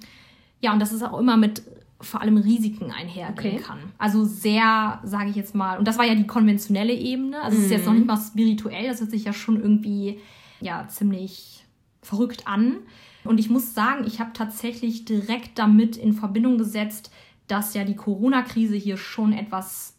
ja, 0.62 0.74
und 0.74 0.80
das 0.80 0.94
ist 0.94 1.02
auch 1.04 1.18
immer 1.20 1.38
mit 1.38 1.64
vor 2.02 2.22
allem 2.22 2.38
Risiken 2.38 2.92
einhergehen 2.92 3.56
Okay. 3.56 3.64
kann. 3.64 3.80
Also 3.98 4.26
sehr, 4.26 5.00
sage 5.04 5.30
ich 5.30 5.36
jetzt 5.36 5.56
mal, 5.56 5.78
und 5.80 5.88
das 5.88 5.98
war 5.98 6.06
ja 6.06 6.14
die 6.16 6.28
konventionelle 6.28 6.94
Ebene, 6.94 7.42
also 7.42 7.58
es 7.58 7.66
ist 7.66 7.72
jetzt 7.72 7.86
noch 7.86 7.94
nicht 7.94 8.06
mal 8.06 8.18
spirituell, 8.18 8.88
das 8.88 9.00
hört 9.00 9.12
sich 9.12 9.24
ja 9.24 9.34
schon 9.34 9.60
irgendwie 9.60 10.20
ja 10.62 10.88
ziemlich 10.88 11.66
verrückt 12.02 12.48
an. 12.48 12.78
Und 13.24 13.40
ich 13.40 13.50
muss 13.50 13.74
sagen, 13.74 14.06
ich 14.06 14.20
habe 14.20 14.32
tatsächlich 14.34 15.06
direkt 15.06 15.58
damit 15.58 15.98
in 15.98 16.14
Verbindung 16.14 16.58
gesetzt, 16.58 17.12
dass 17.48 17.74
ja 17.74 17.84
die 17.84 17.96
Corona-Krise 17.96 18.76
hier 18.76 18.98
schon 18.98 19.34
etwas, 19.34 19.95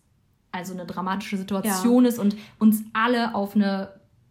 also 0.56 0.72
eine 0.72 0.86
dramatische 0.86 1.36
Situation 1.36 2.04
ist 2.04 2.18
und 2.18 2.36
uns 2.58 2.82
alle 2.92 3.34
auf 3.34 3.54
eine, 3.54 3.90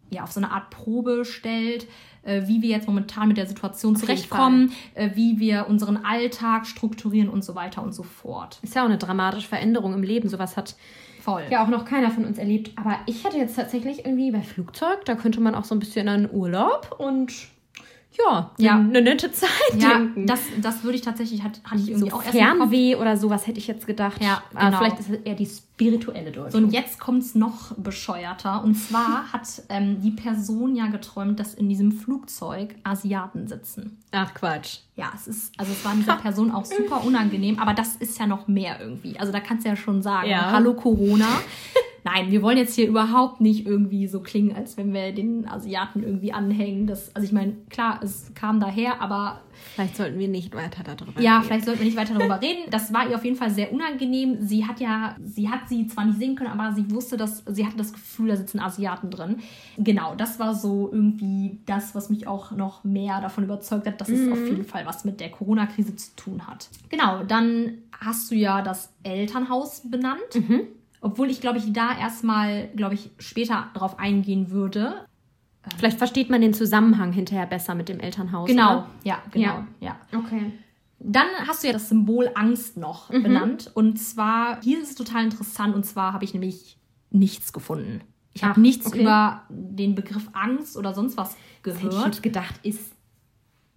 ja, 0.09 0.23
auf 0.23 0.31
so 0.31 0.39
eine 0.39 0.51
Art 0.51 0.69
Probe 0.69 1.25
stellt, 1.25 1.87
äh, 2.23 2.47
wie 2.47 2.61
wir 2.61 2.69
jetzt 2.69 2.87
momentan 2.87 3.27
mit 3.27 3.37
der 3.37 3.47
Situation 3.47 3.93
jeden 3.93 4.01
zurechtkommen, 4.01 4.71
äh, 4.93 5.11
wie 5.13 5.39
wir 5.39 5.67
unseren 5.67 5.97
Alltag 5.97 6.65
strukturieren 6.67 7.29
und 7.29 7.43
so 7.43 7.55
weiter 7.55 7.83
und 7.83 7.93
so 7.93 8.03
fort. 8.03 8.59
Ist 8.61 8.75
ja 8.75 8.81
auch 8.81 8.87
eine 8.87 8.97
dramatische 8.97 9.47
Veränderung 9.47 9.93
im 9.93 10.03
Leben. 10.03 10.27
Sowas 10.27 10.57
hat 10.57 10.75
Voll. 11.21 11.43
ja 11.49 11.63
auch 11.63 11.69
noch 11.69 11.85
keiner 11.85 12.11
von 12.11 12.25
uns 12.25 12.37
erlebt. 12.37 12.71
Aber 12.75 12.99
ich 13.05 13.25
hatte 13.25 13.37
jetzt 13.37 13.55
tatsächlich 13.55 14.05
irgendwie 14.05 14.31
bei 14.31 14.41
Flugzeug, 14.41 15.05
da 15.05 15.15
könnte 15.15 15.39
man 15.39 15.55
auch 15.55 15.65
so 15.65 15.75
ein 15.75 15.79
bisschen 15.79 16.07
an 16.07 16.29
Urlaub 16.31 16.95
und 16.99 17.33
ja, 18.17 18.51
Ja. 18.57 18.75
eine 18.75 19.01
nette 19.01 19.31
Zeit 19.31 19.49
Ja, 19.77 19.97
denken. 19.97 20.25
das, 20.27 20.39
das 20.61 20.83
würde 20.83 20.95
ich 20.95 21.01
tatsächlich, 21.01 21.43
hat, 21.43 21.59
hatte 21.63 21.77
ich 21.77 21.85
so 21.85 21.91
irgendwie 21.91 22.11
auch 22.13 22.23
erst. 22.23 22.31
Fernweh 22.37 22.95
oder 22.95 23.17
sowas 23.17 23.47
hätte 23.47 23.57
ich 23.59 23.67
jetzt 23.67 23.87
gedacht. 23.87 24.21
Ja, 24.23 24.41
Aber 24.53 24.65
genau. 24.65 24.77
vielleicht 24.77 24.99
ist 24.99 25.09
es 25.09 25.17
eher 25.23 25.35
die 25.35 25.45
spirituelle 25.45 26.33
So, 26.33 26.41
Deutung. 26.43 26.63
und 26.65 26.71
jetzt 26.71 26.99
kommt 26.99 27.23
es 27.23 27.35
noch 27.35 27.73
bescheuerter. 27.77 28.63
Und 28.63 28.75
zwar 28.75 29.23
hat 29.33 29.47
ähm, 29.69 30.01
die 30.01 30.11
Person 30.11 30.75
ja 30.75 30.87
geträumt, 30.87 31.39
dass 31.39 31.53
in 31.53 31.67
diesem 31.69 31.91
Flugzeug 31.91 32.75
Asiaten 32.83 33.47
sitzen. 33.47 33.97
Ach 34.11 34.33
Quatsch. 34.33 34.79
Ja, 34.95 35.11
es 35.13 35.27
ist, 35.27 35.53
also 35.57 35.71
es 35.73 35.83
war 35.83 35.93
dieser 35.95 36.15
Person 36.15 36.51
auch 36.51 36.63
super 36.65 37.03
unangenehm, 37.03 37.59
aber 37.59 37.73
das 37.73 37.97
ist 37.97 38.17
ja 38.17 38.27
noch 38.27 38.47
mehr 38.47 38.79
irgendwie. 38.79 39.19
Also 39.19 39.33
da 39.33 39.41
kannst 39.41 39.65
du 39.65 39.69
ja 39.69 39.75
schon 39.75 40.01
sagen, 40.01 40.29
Ja. 40.29 40.51
hallo 40.51 40.73
Corona. 40.73 41.27
Nein, 42.05 42.29
wir 42.29 42.43
wollen 42.43 42.59
jetzt 42.59 42.75
hier 42.75 42.87
überhaupt 42.87 43.41
nicht 43.41 43.65
irgendwie 43.65 44.05
so 44.05 44.19
klingen, 44.19 44.55
als 44.55 44.77
wenn 44.77 44.93
wir 44.93 45.11
den 45.11 45.47
Asiaten 45.47 46.03
irgendwie 46.03 46.31
anhängen. 46.31 46.85
Das, 46.85 47.15
also 47.15 47.25
ich 47.25 47.33
meine, 47.33 47.53
klar, 47.71 47.99
es 48.03 48.31
kam 48.35 48.59
daher, 48.59 49.01
aber 49.01 49.41
Vielleicht 49.73 49.95
sollten 49.95 50.19
wir 50.19 50.27
nicht 50.27 50.53
weiter 50.53 50.83
darüber 50.83 51.19
ja, 51.19 51.37
reden. 51.37 51.47
vielleicht 51.47 51.65
sollten 51.65 51.79
wir 51.79 51.85
nicht 51.85 51.97
weiter 51.97 52.13
darüber 52.13 52.39
reden. 52.39 52.69
Das 52.69 52.93
war 52.93 53.09
ihr 53.09 53.15
auf 53.15 53.23
jeden 53.23 53.37
Fall 53.37 53.49
sehr 53.49 53.73
unangenehm. 53.73 54.37
Sie 54.39 54.67
hat 54.67 54.79
ja, 54.79 55.15
sie 55.23 55.49
hat 55.49 55.67
sie 55.67 55.87
zwar 55.87 56.05
nicht 56.05 56.19
sehen 56.19 56.35
können, 56.35 56.51
aber 56.51 56.75
sie 56.75 56.91
wusste, 56.91 57.17
dass 57.17 57.43
sie 57.47 57.65
hatte 57.65 57.77
das 57.77 57.91
Gefühl, 57.91 58.27
da 58.27 58.35
sitzen 58.35 58.59
Asiaten 58.59 59.09
drin. 59.09 59.37
Genau, 59.77 60.13
das 60.13 60.37
war 60.37 60.53
so 60.53 60.91
irgendwie 60.91 61.57
das, 61.65 61.95
was 61.95 62.11
mich 62.11 62.27
auch 62.27 62.51
noch 62.51 62.83
mehr 62.83 63.19
davon 63.19 63.45
überzeugt 63.45 63.87
hat, 63.87 63.99
dass 63.99 64.09
es 64.09 64.31
auf 64.31 64.45
jeden 64.45 64.65
Fall 64.65 64.85
was 64.85 65.05
mit 65.05 65.19
der 65.19 65.31
Corona-Krise 65.31 65.95
zu 65.95 66.15
tun 66.15 66.45
hat. 66.45 66.69
Genau, 66.89 67.23
dann 67.23 67.79
hast 67.99 68.29
du 68.29 68.35
ja 68.35 68.61
das 68.61 68.93
Elternhaus 69.01 69.89
benannt. 69.89 70.21
Obwohl 71.05 71.29
ich, 71.29 71.39
glaube 71.39 71.59
ich, 71.59 71.71
da 71.71 71.95
erstmal, 71.95 72.67
glaube 72.69 72.95
ich, 72.95 73.11
später 73.19 73.69
drauf 73.75 73.99
eingehen 73.99 74.49
würde. 74.49 75.05
Vielleicht 75.77 75.99
versteht 75.99 76.31
man 76.31 76.41
den 76.41 76.55
Zusammenhang 76.55 77.11
hinterher 77.11 77.45
besser 77.45 77.75
mit 77.75 77.89
dem 77.89 77.99
Elternhaus. 77.99 78.47
Genau, 78.47 78.77
Oder? 78.77 78.87
ja, 79.03 79.21
genau, 79.29 79.65
Ja. 79.79 79.97
ja. 80.11 80.17
Okay. 80.17 80.51
Dann 80.97 81.27
hast 81.47 81.61
du 81.61 81.67
ja 81.67 81.73
das 81.73 81.89
Symbol 81.89 82.31
Angst 82.33 82.77
noch 82.77 83.09
benannt. 83.09 83.69
Und 83.75 83.99
zwar, 83.99 84.59
hier 84.63 84.81
ist 84.81 84.89
es 84.89 84.95
total 84.95 85.25
interessant. 85.25 85.75
Und 85.75 85.85
zwar 85.85 86.11
habe 86.11 86.25
ich 86.25 86.33
nämlich 86.33 86.79
nichts 87.11 87.53
gefunden. 87.53 88.01
Ich 88.33 88.43
habe 88.43 88.59
nichts 88.59 88.87
okay. 88.87 89.01
über 89.01 89.43
den 89.49 89.93
Begriff 89.93 90.27
Angst 90.33 90.75
oder 90.75 90.95
sonst 90.95 91.17
was 91.17 91.35
Hätte 91.63 91.77
ich 91.77 91.81
gehört. 91.81 92.05
jetzt 92.07 92.23
gedacht, 92.23 92.55
ist 92.63 92.94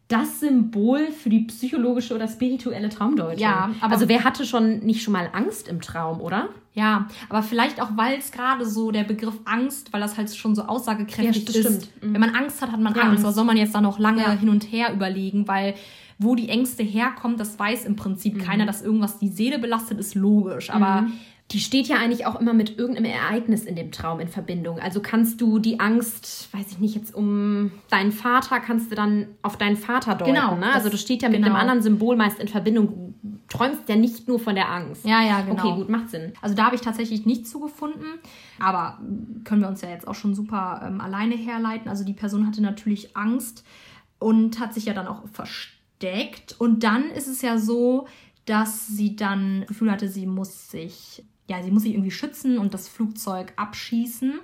das 0.08 0.40
Symbol 0.40 1.10
für 1.12 1.28
die 1.28 1.40
psychologische 1.40 2.14
oder 2.14 2.26
spirituelle 2.28 2.88
Traumdeutung. 2.88 3.38
Ja, 3.38 3.70
aber- 3.80 3.92
also 3.92 4.08
wer 4.08 4.24
hatte 4.24 4.46
schon 4.46 4.78
nicht 4.80 5.02
schon 5.02 5.12
mal 5.12 5.28
Angst 5.32 5.68
im 5.68 5.80
Traum, 5.82 6.20
oder? 6.22 6.48
Ja, 6.72 7.08
aber 7.28 7.42
vielleicht 7.42 7.80
auch, 7.82 7.90
weil 7.96 8.18
es 8.18 8.30
gerade 8.32 8.64
so 8.64 8.90
der 8.90 9.04
Begriff 9.04 9.34
Angst, 9.44 9.92
weil 9.92 10.00
das 10.00 10.16
halt 10.16 10.34
schon 10.34 10.54
so 10.54 10.62
aussagekräftig 10.62 11.44
Ja, 11.54 11.60
ist. 11.60 11.66
stimmt. 11.84 12.02
Mhm. 12.02 12.12
Wenn 12.14 12.20
man 12.22 12.34
Angst 12.34 12.62
hat, 12.62 12.72
hat 12.72 12.80
man 12.80 12.94
Ja, 12.94 13.02
Angst. 13.02 13.12
Angst. 13.16 13.24
Was 13.24 13.34
soll 13.34 13.44
man 13.44 13.56
jetzt 13.58 13.74
da 13.74 13.80
noch 13.82 13.98
lange 13.98 14.22
Ja. 14.22 14.30
hin 14.32 14.48
und 14.48 14.64
her 14.72 14.92
überlegen? 14.94 15.46
Weil 15.46 15.74
wo 16.20 16.34
die 16.34 16.48
Ängste 16.48 16.82
herkommen, 16.82 17.36
das 17.36 17.56
weiß 17.60 17.84
im 17.84 17.94
Prinzip 17.94 18.34
Mhm. 18.34 18.38
keiner, 18.40 18.66
dass 18.66 18.82
irgendwas 18.82 19.18
die 19.20 19.28
Seele 19.28 19.60
belastet, 19.60 20.00
ist 20.00 20.16
logisch. 20.16 20.68
Aber 20.70 21.06
Die 21.50 21.60
steht 21.60 21.88
ja 21.88 21.96
eigentlich 21.96 22.26
auch 22.26 22.38
immer 22.38 22.52
mit 22.52 22.78
irgendeinem 22.78 23.10
Ereignis 23.10 23.64
in 23.64 23.74
dem 23.74 23.90
Traum 23.90 24.20
in 24.20 24.28
Verbindung. 24.28 24.80
Also 24.80 25.00
kannst 25.00 25.40
du 25.40 25.58
die 25.58 25.80
Angst, 25.80 26.48
weiß 26.52 26.72
ich 26.72 26.78
nicht, 26.78 26.94
jetzt 26.94 27.14
um 27.14 27.70
deinen 27.88 28.12
Vater, 28.12 28.60
kannst 28.60 28.90
du 28.90 28.94
dann 28.94 29.28
auf 29.40 29.56
deinen 29.56 29.76
Vater 29.76 30.14
deuten. 30.14 30.34
Genau, 30.34 30.56
Ne? 30.56 30.72
Also 30.72 30.90
das 30.90 31.00
steht 31.00 31.22
ja 31.22 31.28
mit 31.28 31.38
genau. 31.38 31.48
einem 31.48 31.56
anderen 31.56 31.82
Symbol 31.82 32.16
meist 32.16 32.38
in 32.38 32.48
Verbindung. 32.48 33.14
Du 33.22 33.38
träumst 33.48 33.88
ja 33.88 33.96
nicht 33.96 34.28
nur 34.28 34.38
von 34.38 34.54
der 34.54 34.70
Angst. 34.70 35.06
Ja, 35.06 35.22
ja, 35.22 35.40
genau. 35.40 35.64
Okay, 35.64 35.74
gut, 35.76 35.88
macht 35.88 36.10
Sinn. 36.10 36.32
Also 36.42 36.54
da 36.54 36.66
habe 36.66 36.74
ich 36.74 36.82
tatsächlich 36.82 37.24
nichts 37.24 37.50
zugefunden, 37.50 38.18
aber 38.58 38.98
können 39.44 39.62
wir 39.62 39.68
uns 39.68 39.80
ja 39.80 39.88
jetzt 39.88 40.06
auch 40.06 40.14
schon 40.14 40.34
super 40.34 40.82
ähm, 40.86 41.00
alleine 41.00 41.34
herleiten. 41.34 41.88
Also 41.88 42.04
die 42.04 42.12
Person 42.12 42.46
hatte 42.46 42.60
natürlich 42.60 43.16
Angst 43.16 43.64
und 44.18 44.60
hat 44.60 44.74
sich 44.74 44.84
ja 44.86 44.94
dann 44.94 45.06
auch 45.06 45.22
versteckt. 45.32 46.56
Und 46.58 46.84
dann 46.84 47.10
ist 47.10 47.28
es 47.28 47.42
ja 47.42 47.58
so, 47.58 48.06
dass 48.44 48.86
sie 48.86 49.16
dann 49.16 49.60
das 49.60 49.68
Gefühl 49.68 49.90
hatte, 49.90 50.08
sie 50.08 50.26
muss 50.26 50.70
sich, 50.70 51.24
ja, 51.48 51.62
sie 51.62 51.70
muss 51.70 51.82
sich 51.82 51.92
irgendwie 51.94 52.10
schützen 52.10 52.58
und 52.58 52.74
das 52.74 52.88
Flugzeug 52.88 53.52
abschießen. 53.56 54.34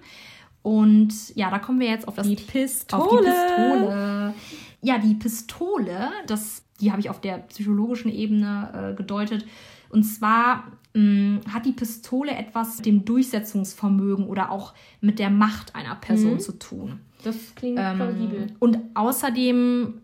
Und 0.62 1.12
ja, 1.36 1.50
da 1.50 1.58
kommen 1.58 1.78
wir 1.80 1.88
jetzt 1.88 2.08
auf 2.08 2.14
das 2.14 2.26
Die 2.26 2.36
Pistole. 2.36 3.02
auf 3.02 3.08
die 3.10 3.24
Pistole. 3.26 4.34
Ja, 4.80 4.98
die 4.98 5.14
Pistole, 5.14 6.10
das, 6.26 6.62
die 6.80 6.90
habe 6.90 7.00
ich 7.00 7.10
auf 7.10 7.20
der 7.20 7.38
psychologischen 7.38 8.10
Ebene 8.10 8.92
äh, 8.92 8.96
gedeutet. 8.96 9.44
Und 9.90 10.04
zwar 10.04 10.64
mh, 10.94 11.40
hat 11.52 11.66
die 11.66 11.72
Pistole 11.72 12.32
etwas 12.32 12.78
mit 12.78 12.86
dem 12.86 13.04
Durchsetzungsvermögen 13.04 14.26
oder 14.26 14.50
auch 14.50 14.72
mit 15.02 15.18
der 15.18 15.30
Macht 15.30 15.74
einer 15.74 15.94
Person 15.96 16.34
Mhm. 16.34 16.40
zu 16.40 16.52
tun. 16.58 17.00
Das 17.22 17.36
klingt 17.54 17.78
Ähm, 17.80 18.48
und 18.58 18.78
außerdem 18.94 20.00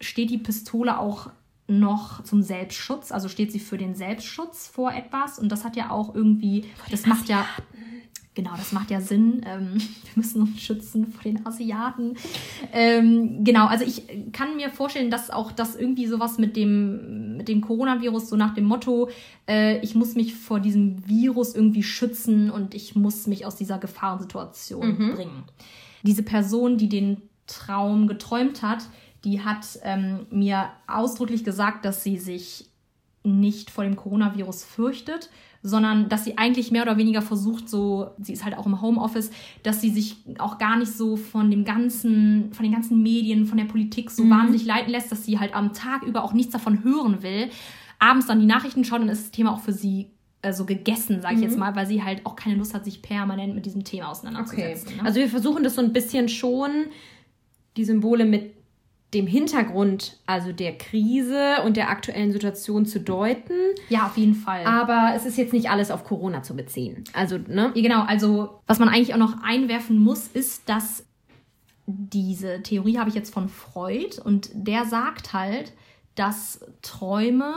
steht 0.00 0.30
die 0.30 0.38
Pistole 0.38 0.98
auch 0.98 1.30
noch 1.68 2.24
zum 2.24 2.42
Selbstschutz, 2.42 3.12
also 3.12 3.28
steht 3.28 3.52
sie 3.52 3.60
für 3.60 3.76
den 3.76 3.94
Selbstschutz 3.94 4.66
vor 4.66 4.92
etwas 4.92 5.38
und 5.38 5.52
das 5.52 5.64
hat 5.64 5.76
ja 5.76 5.90
auch 5.90 6.14
irgendwie, 6.14 6.64
das 6.90 7.04
macht 7.04 7.28
ja, 7.28 7.44
genau, 8.34 8.52
das 8.56 8.72
macht 8.72 8.90
ja 8.90 9.02
Sinn. 9.02 9.42
Ähm, 9.46 9.74
wir 9.74 10.12
müssen 10.14 10.42
uns 10.42 10.60
schützen 10.62 11.12
vor 11.12 11.22
den 11.22 11.44
Asiaten. 11.44 12.16
Ähm, 12.72 13.44
genau, 13.44 13.66
also 13.66 13.84
ich 13.84 14.04
kann 14.32 14.56
mir 14.56 14.70
vorstellen, 14.70 15.10
dass 15.10 15.28
auch 15.28 15.52
das 15.52 15.76
irgendwie 15.76 16.06
sowas 16.06 16.38
mit 16.38 16.56
dem, 16.56 17.36
mit 17.36 17.48
dem 17.48 17.60
Coronavirus, 17.60 18.30
so 18.30 18.36
nach 18.36 18.54
dem 18.54 18.64
Motto, 18.64 19.10
äh, 19.46 19.78
ich 19.80 19.94
muss 19.94 20.14
mich 20.14 20.34
vor 20.34 20.60
diesem 20.60 21.06
Virus 21.06 21.54
irgendwie 21.54 21.82
schützen 21.82 22.50
und 22.50 22.74
ich 22.74 22.96
muss 22.96 23.26
mich 23.26 23.44
aus 23.44 23.56
dieser 23.56 23.78
Gefahrensituation 23.78 25.14
bringen. 25.14 25.44
Diese 26.02 26.22
Person, 26.22 26.78
die 26.78 26.88
den 26.88 27.20
Traum 27.46 28.06
geträumt 28.06 28.62
hat, 28.62 28.88
die 29.24 29.42
hat 29.42 29.66
ähm, 29.82 30.26
mir 30.30 30.70
ausdrücklich 30.86 31.44
gesagt, 31.44 31.84
dass 31.84 32.02
sie 32.04 32.18
sich 32.18 32.66
nicht 33.24 33.70
vor 33.70 33.84
dem 33.84 33.96
Coronavirus 33.96 34.64
fürchtet, 34.64 35.28
sondern 35.62 36.08
dass 36.08 36.24
sie 36.24 36.38
eigentlich 36.38 36.70
mehr 36.70 36.82
oder 36.82 36.96
weniger 36.96 37.20
versucht, 37.20 37.68
so, 37.68 38.12
sie 38.20 38.32
ist 38.32 38.44
halt 38.44 38.56
auch 38.56 38.66
im 38.66 38.80
Homeoffice, 38.80 39.30
dass 39.64 39.80
sie 39.80 39.90
sich 39.90 40.16
auch 40.38 40.58
gar 40.58 40.78
nicht 40.78 40.92
so 40.92 41.16
von 41.16 41.50
dem 41.50 41.64
ganzen, 41.64 42.52
von 42.52 42.62
den 42.62 42.72
ganzen 42.72 43.02
Medien, 43.02 43.44
von 43.44 43.58
der 43.58 43.64
Politik 43.64 44.10
so 44.10 44.28
wahnsinnig 44.30 44.64
leiten 44.64 44.90
lässt, 44.92 45.10
dass 45.10 45.24
sie 45.24 45.38
halt 45.38 45.54
am 45.54 45.72
Tag 45.72 46.04
über 46.04 46.22
auch 46.22 46.32
nichts 46.32 46.52
davon 46.52 46.84
hören 46.84 47.22
will. 47.22 47.50
Abends 47.98 48.26
dann 48.26 48.38
die 48.38 48.46
Nachrichten 48.46 48.84
schaut, 48.84 49.00
dann 49.00 49.08
ist 49.08 49.24
das 49.24 49.30
Thema 49.32 49.52
auch 49.52 49.60
für 49.60 49.72
sie 49.72 50.10
so 50.52 50.64
gegessen, 50.64 51.20
sage 51.20 51.34
ich 51.34 51.40
jetzt 51.40 51.58
mal, 51.58 51.74
weil 51.74 51.86
sie 51.86 52.04
halt 52.04 52.24
auch 52.24 52.36
keine 52.36 52.54
Lust 52.54 52.72
hat, 52.72 52.84
sich 52.84 53.02
permanent 53.02 53.56
mit 53.56 53.66
diesem 53.66 53.82
Thema 53.82 54.04
Okay. 54.04 54.12
auseinanderzusetzen. 54.12 54.96
Ne? 54.98 55.04
Also 55.04 55.18
wir 55.18 55.28
versuchen 55.28 55.64
das 55.64 55.74
so 55.74 55.82
ein 55.82 55.92
bisschen 55.92 56.28
schon, 56.28 56.70
die 57.76 57.84
Symbole 57.84 58.24
mit 58.24 58.54
dem 59.14 59.26
Hintergrund, 59.26 60.18
also 60.26 60.52
der 60.52 60.76
Krise 60.76 61.62
und 61.64 61.76
der 61.76 61.88
aktuellen 61.88 62.30
Situation 62.30 62.84
zu 62.84 63.00
deuten. 63.00 63.54
ja, 63.88 64.06
auf 64.06 64.16
jeden 64.16 64.34
Fall. 64.34 64.64
Aber 64.66 65.12
es 65.16 65.24
ist 65.24 65.38
jetzt 65.38 65.52
nicht 65.54 65.70
alles 65.70 65.90
auf 65.90 66.04
Corona 66.04 66.42
zu 66.42 66.54
beziehen. 66.54 67.04
Also, 67.14 67.38
ne? 67.38 67.72
Ja, 67.74 67.82
genau. 67.82 68.02
Also, 68.02 68.60
was 68.66 68.78
man 68.78 68.88
eigentlich 68.88 69.14
auch 69.14 69.18
noch 69.18 69.42
einwerfen 69.42 69.98
muss, 69.98 70.26
ist, 70.28 70.68
dass 70.68 71.06
diese 71.86 72.62
Theorie 72.62 72.98
habe 72.98 73.08
ich 73.08 73.14
jetzt 73.14 73.32
von 73.32 73.48
Freud 73.48 74.20
und 74.22 74.50
der 74.52 74.84
sagt 74.84 75.32
halt, 75.32 75.72
dass 76.14 76.60
Träume 76.82 77.54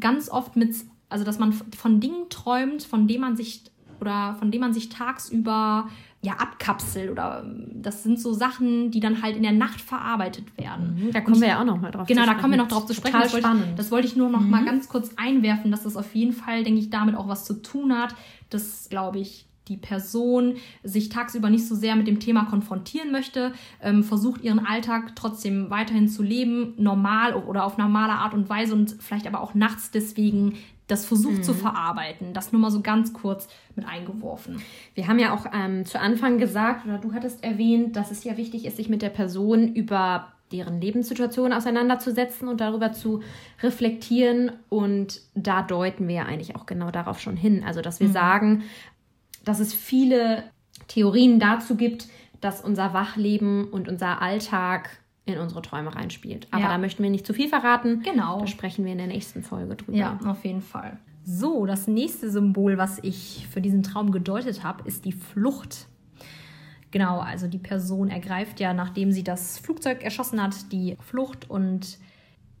ganz 0.00 0.30
oft 0.30 0.56
mit, 0.56 0.74
also 1.10 1.24
dass 1.24 1.38
man 1.38 1.52
von 1.52 2.00
Dingen 2.00 2.30
träumt, 2.30 2.84
von 2.84 3.06
denen 3.06 3.20
man 3.20 3.36
sich 3.36 3.64
oder 4.00 4.34
von 4.38 4.50
denen 4.50 4.62
man 4.62 4.72
sich 4.74 4.88
tagsüber 4.88 5.88
ja 6.26 6.34
abkapselt 6.34 7.10
oder 7.10 7.44
das 7.74 8.02
sind 8.02 8.20
so 8.20 8.32
Sachen, 8.32 8.90
die 8.90 9.00
dann 9.00 9.22
halt 9.22 9.36
in 9.36 9.42
der 9.42 9.52
Nacht 9.52 9.80
verarbeitet 9.80 10.44
werden. 10.58 11.08
Da 11.12 11.20
kommen 11.20 11.40
wir 11.40 11.48
ja 11.48 11.60
auch 11.60 11.64
noch 11.64 11.80
mal 11.80 11.90
drauf 11.90 12.06
Genau, 12.06 12.20
zu 12.22 12.26
da 12.26 12.32
sprechen. 12.32 12.40
kommen 12.42 12.52
wir 12.54 12.58
noch 12.58 12.68
drauf 12.68 12.86
zu 12.86 12.94
sprechen. 12.94 13.12
Total 13.14 13.22
Das 13.24 13.32
wollte, 13.32 13.46
spannend. 13.46 13.66
ich, 13.70 13.74
das 13.76 13.90
wollte 13.90 14.06
ich 14.08 14.16
nur 14.16 14.28
noch 14.28 14.40
mal 14.40 14.64
ganz 14.64 14.88
kurz 14.88 15.10
einwerfen, 15.16 15.70
dass 15.70 15.84
das 15.84 15.96
auf 15.96 16.14
jeden 16.14 16.32
Fall, 16.32 16.64
denke 16.64 16.80
ich, 16.80 16.90
damit 16.90 17.14
auch 17.14 17.28
was 17.28 17.44
zu 17.44 17.54
tun 17.62 17.92
hat. 17.96 18.14
Das, 18.50 18.88
glaube 18.90 19.18
ich, 19.18 19.46
die 19.68 19.76
Person 19.76 20.54
sich 20.84 21.08
tagsüber 21.08 21.50
nicht 21.50 21.66
so 21.66 21.74
sehr 21.74 21.96
mit 21.96 22.06
dem 22.06 22.20
Thema 22.20 22.44
konfrontieren 22.44 23.10
möchte, 23.10 23.52
ähm, 23.82 24.04
versucht 24.04 24.42
ihren 24.44 24.64
Alltag 24.64 25.16
trotzdem 25.16 25.70
weiterhin 25.70 26.08
zu 26.08 26.22
leben, 26.22 26.74
normal 26.76 27.34
oder 27.34 27.64
auf 27.64 27.76
normale 27.76 28.12
Art 28.12 28.32
und 28.32 28.48
Weise 28.48 28.74
und 28.74 28.94
vielleicht 29.00 29.26
aber 29.26 29.40
auch 29.40 29.54
nachts 29.54 29.90
deswegen 29.90 30.54
das 30.86 31.04
versucht 31.04 31.38
mhm. 31.38 31.42
zu 31.42 31.54
verarbeiten. 31.54 32.32
Das 32.32 32.52
nur 32.52 32.60
mal 32.60 32.70
so 32.70 32.80
ganz 32.80 33.12
kurz 33.12 33.48
mit 33.74 33.86
eingeworfen. 33.86 34.62
Wir 34.94 35.08
haben 35.08 35.18
ja 35.18 35.34
auch 35.34 35.46
ähm, 35.52 35.84
zu 35.84 36.00
Anfang 36.00 36.38
gesagt, 36.38 36.86
oder 36.86 36.98
du 36.98 37.12
hattest 37.12 37.42
erwähnt, 37.42 37.96
dass 37.96 38.10
es 38.10 38.24
ja 38.24 38.36
wichtig 38.36 38.64
ist, 38.66 38.76
sich 38.76 38.88
mit 38.88 39.02
der 39.02 39.10
Person 39.10 39.74
über 39.74 40.32
deren 40.52 40.80
Lebenssituation 40.80 41.52
auseinanderzusetzen 41.52 42.46
und 42.46 42.60
darüber 42.60 42.92
zu 42.92 43.22
reflektieren. 43.62 44.52
Und 44.68 45.20
da 45.34 45.62
deuten 45.62 46.06
wir 46.06 46.14
ja 46.16 46.24
eigentlich 46.24 46.54
auch 46.54 46.66
genau 46.66 46.90
darauf 46.90 47.20
schon 47.20 47.36
hin. 47.36 47.64
Also, 47.66 47.80
dass 47.80 47.98
wir 47.98 48.08
mhm. 48.08 48.12
sagen, 48.12 48.62
dass 49.44 49.58
es 49.58 49.74
viele 49.74 50.44
Theorien 50.86 51.40
dazu 51.40 51.74
gibt, 51.74 52.06
dass 52.40 52.60
unser 52.60 52.94
Wachleben 52.94 53.68
und 53.68 53.88
unser 53.88 54.22
Alltag 54.22 54.90
in 55.26 55.38
unsere 55.38 55.60
Träume 55.60 55.94
reinspielt. 55.94 56.46
Aber 56.52 56.62
ja. 56.62 56.68
da 56.68 56.78
möchten 56.78 57.02
wir 57.02 57.10
nicht 57.10 57.26
zu 57.26 57.34
viel 57.34 57.48
verraten. 57.48 58.00
Genau. 58.02 58.40
Da 58.40 58.46
sprechen 58.46 58.84
wir 58.84 58.92
in 58.92 58.98
der 58.98 59.08
nächsten 59.08 59.42
Folge 59.42 59.74
drüber. 59.74 59.98
Ja, 59.98 60.18
auf 60.24 60.44
jeden 60.44 60.62
Fall. 60.62 60.98
So, 61.24 61.66
das 61.66 61.88
nächste 61.88 62.30
Symbol, 62.30 62.78
was 62.78 63.00
ich 63.02 63.48
für 63.50 63.60
diesen 63.60 63.82
Traum 63.82 64.12
gedeutet 64.12 64.62
habe, 64.62 64.86
ist 64.86 65.04
die 65.04 65.12
Flucht. 65.12 65.88
Genau, 66.92 67.18
also 67.18 67.48
die 67.48 67.58
Person 67.58 68.08
ergreift 68.08 68.60
ja, 68.60 68.72
nachdem 68.72 69.10
sie 69.10 69.24
das 69.24 69.58
Flugzeug 69.58 70.04
erschossen 70.04 70.40
hat, 70.40 70.72
die 70.72 70.96
Flucht 71.00 71.50
und 71.50 71.98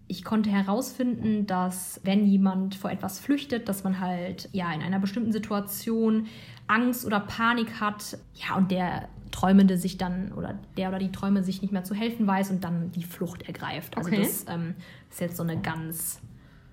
ich 0.08 0.24
konnte 0.24 0.50
herausfinden, 0.50 1.46
dass 1.46 2.00
wenn 2.04 2.26
jemand 2.26 2.74
vor 2.74 2.90
etwas 2.90 3.18
flüchtet, 3.18 3.68
dass 3.68 3.84
man 3.84 4.00
halt 4.00 4.48
ja 4.52 4.72
in 4.72 4.82
einer 4.82 4.98
bestimmten 4.98 5.32
Situation 5.32 6.26
Angst 6.66 7.04
oder 7.04 7.20
Panik 7.20 7.80
hat, 7.80 8.18
ja, 8.34 8.56
und 8.56 8.70
der 8.70 9.08
Träumende 9.30 9.78
sich 9.78 9.98
dann 9.98 10.32
oder 10.32 10.58
der 10.76 10.88
oder 10.88 10.98
die 10.98 11.12
Träume 11.12 11.42
sich 11.42 11.62
nicht 11.62 11.72
mehr 11.72 11.84
zu 11.84 11.94
helfen 11.94 12.26
weiß 12.26 12.50
und 12.50 12.64
dann 12.64 12.90
die 12.92 13.02
Flucht 13.02 13.42
ergreift. 13.42 13.96
Also 13.96 14.10
okay. 14.10 14.22
das 14.22 14.46
ähm, 14.48 14.74
ist 15.10 15.20
jetzt 15.20 15.36
so 15.36 15.42
eine 15.42 15.60
ganz 15.60 16.20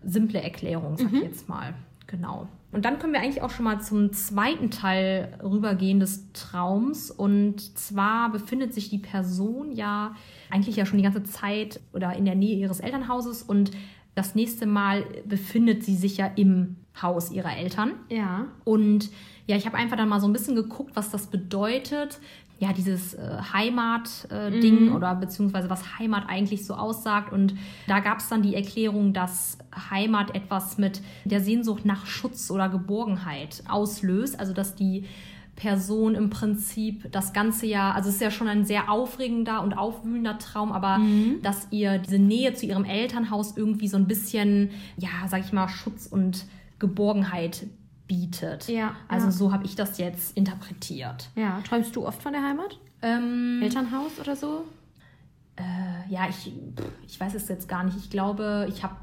simple 0.04 0.42
Erklärung, 0.42 0.98
sag 0.98 1.08
ich 1.08 1.14
mhm. 1.14 1.22
jetzt 1.24 1.50
mal. 1.50 1.74
Genau. 2.08 2.48
Und 2.72 2.86
dann 2.86 3.00
können 3.00 3.14
wir 3.14 3.22
eigentlich 3.22 3.42
auch 3.42 3.52
schon 3.52 3.66
mal 3.66 3.82
zum 3.82 4.12
zweiten 4.14 4.72
Teil 4.72 5.38
rübergehen 5.44 6.00
des 6.00 6.32
Traums. 6.34 7.12
Und 7.12 7.78
zwar 7.78 8.32
befindet 8.32 8.74
sich 8.74 8.90
die 8.90 8.98
Person 8.98 9.72
ja 9.72 10.16
eigentlich 10.50 10.76
ja 10.76 10.86
schon 10.86 10.98
die 10.98 11.04
ganze 11.04 11.24
Zeit 11.24 11.80
oder 11.94 12.16
in 12.16 12.26
der 12.26 12.36
Nähe 12.36 12.56
ihres 12.56 12.80
Elternhauses 12.80 13.44
und 13.44 13.72
das 14.16 14.36
nächste 14.36 14.66
Mal 14.66 15.06
befindet 15.26 15.84
sie 15.84 15.96
sich 15.96 16.18
ja 16.18 16.28
im 16.36 16.76
Haus 17.02 17.32
ihrer 17.32 17.58
Eltern. 17.58 17.94
Ja. 18.10 18.46
Und 18.64 19.10
ja, 19.48 19.56
ich 19.56 19.66
habe 19.66 19.78
einfach 19.78 19.98
dann 19.98 20.08
mal 20.08 20.22
so 20.22 20.28
ein 20.28 20.34
bisschen 20.34 20.56
geguckt, 20.56 20.96
was 20.96 21.10
das 21.10 21.28
bedeutet. 21.28 22.20
Ja, 22.64 22.72
dieses 22.72 23.14
äh, 23.14 23.20
Heimat-Ding 23.52 24.78
äh, 24.78 24.82
mhm. 24.90 24.96
oder 24.96 25.16
beziehungsweise 25.16 25.70
was 25.70 26.00
Heimat 26.00 26.30
eigentlich 26.30 26.66
so 26.66 26.76
aussagt. 26.76 27.34
Und 27.34 27.56
da 27.88 28.00
gab 28.00 28.20
es 28.20 28.30
dann 28.30 28.42
die 28.42 28.56
Erklärung, 28.56 29.12
dass 29.12 29.58
Heimat 29.90 30.34
etwas 30.34 30.78
mit 30.78 31.02
der 31.26 31.42
Sehnsucht 31.42 31.84
nach 31.84 32.06
Schutz 32.06 32.50
oder 32.50 32.70
Geborgenheit 32.70 33.64
auslöst. 33.68 34.40
Also, 34.40 34.54
dass 34.54 34.76
die 34.76 35.04
Person 35.58 36.16
im 36.16 36.30
Prinzip 36.30 37.12
das 37.12 37.34
ganze 37.34 37.66
Jahr, 37.66 37.96
also 37.96 38.08
es 38.08 38.16
ist 38.16 38.22
ja 38.22 38.32
schon 38.32 38.48
ein 38.48 38.64
sehr 38.64 38.90
aufregender 38.90 39.62
und 39.62 39.74
aufwühlender 39.74 40.40
Traum, 40.40 40.72
aber 40.72 41.00
mhm. 41.00 41.42
dass 41.44 41.68
ihr 41.70 41.98
diese 41.98 42.18
Nähe 42.18 42.54
zu 42.54 42.66
ihrem 42.66 42.86
Elternhaus 42.86 43.58
irgendwie 43.58 43.90
so 43.90 43.98
ein 43.98 44.08
bisschen, 44.08 44.70
ja, 44.96 45.10
sag 45.28 45.42
ich 45.42 45.52
mal, 45.52 45.68
Schutz 45.68 46.08
und 46.08 46.46
Geborgenheit 46.80 47.68
bietet. 48.14 48.68
Ja. 48.68 48.96
Also 49.08 49.28
ja. 49.28 49.32
so 49.32 49.52
habe 49.52 49.66
ich 49.66 49.76
das 49.76 49.98
jetzt 49.98 50.38
interpretiert. 50.38 51.30
Ja. 51.36 51.62
Träumst 51.68 51.96
du 51.96 52.06
oft 52.06 52.22
von 52.22 52.34
der 52.34 52.44
Heimat? 52.44 52.78
Ähm, 53.02 53.60
Elternhaus 53.64 54.20
oder 54.20 54.36
so? 54.36 54.66
Äh, 55.56 56.12
ja, 56.14 56.28
ich, 56.30 56.52
ich 57.08 57.20
weiß 57.20 57.34
es 57.34 57.48
jetzt 57.48 57.68
gar 57.68 57.84
nicht. 57.84 57.98
Ich 57.98 58.10
glaube, 58.12 58.68
ich 58.70 58.84
habe 58.84 58.96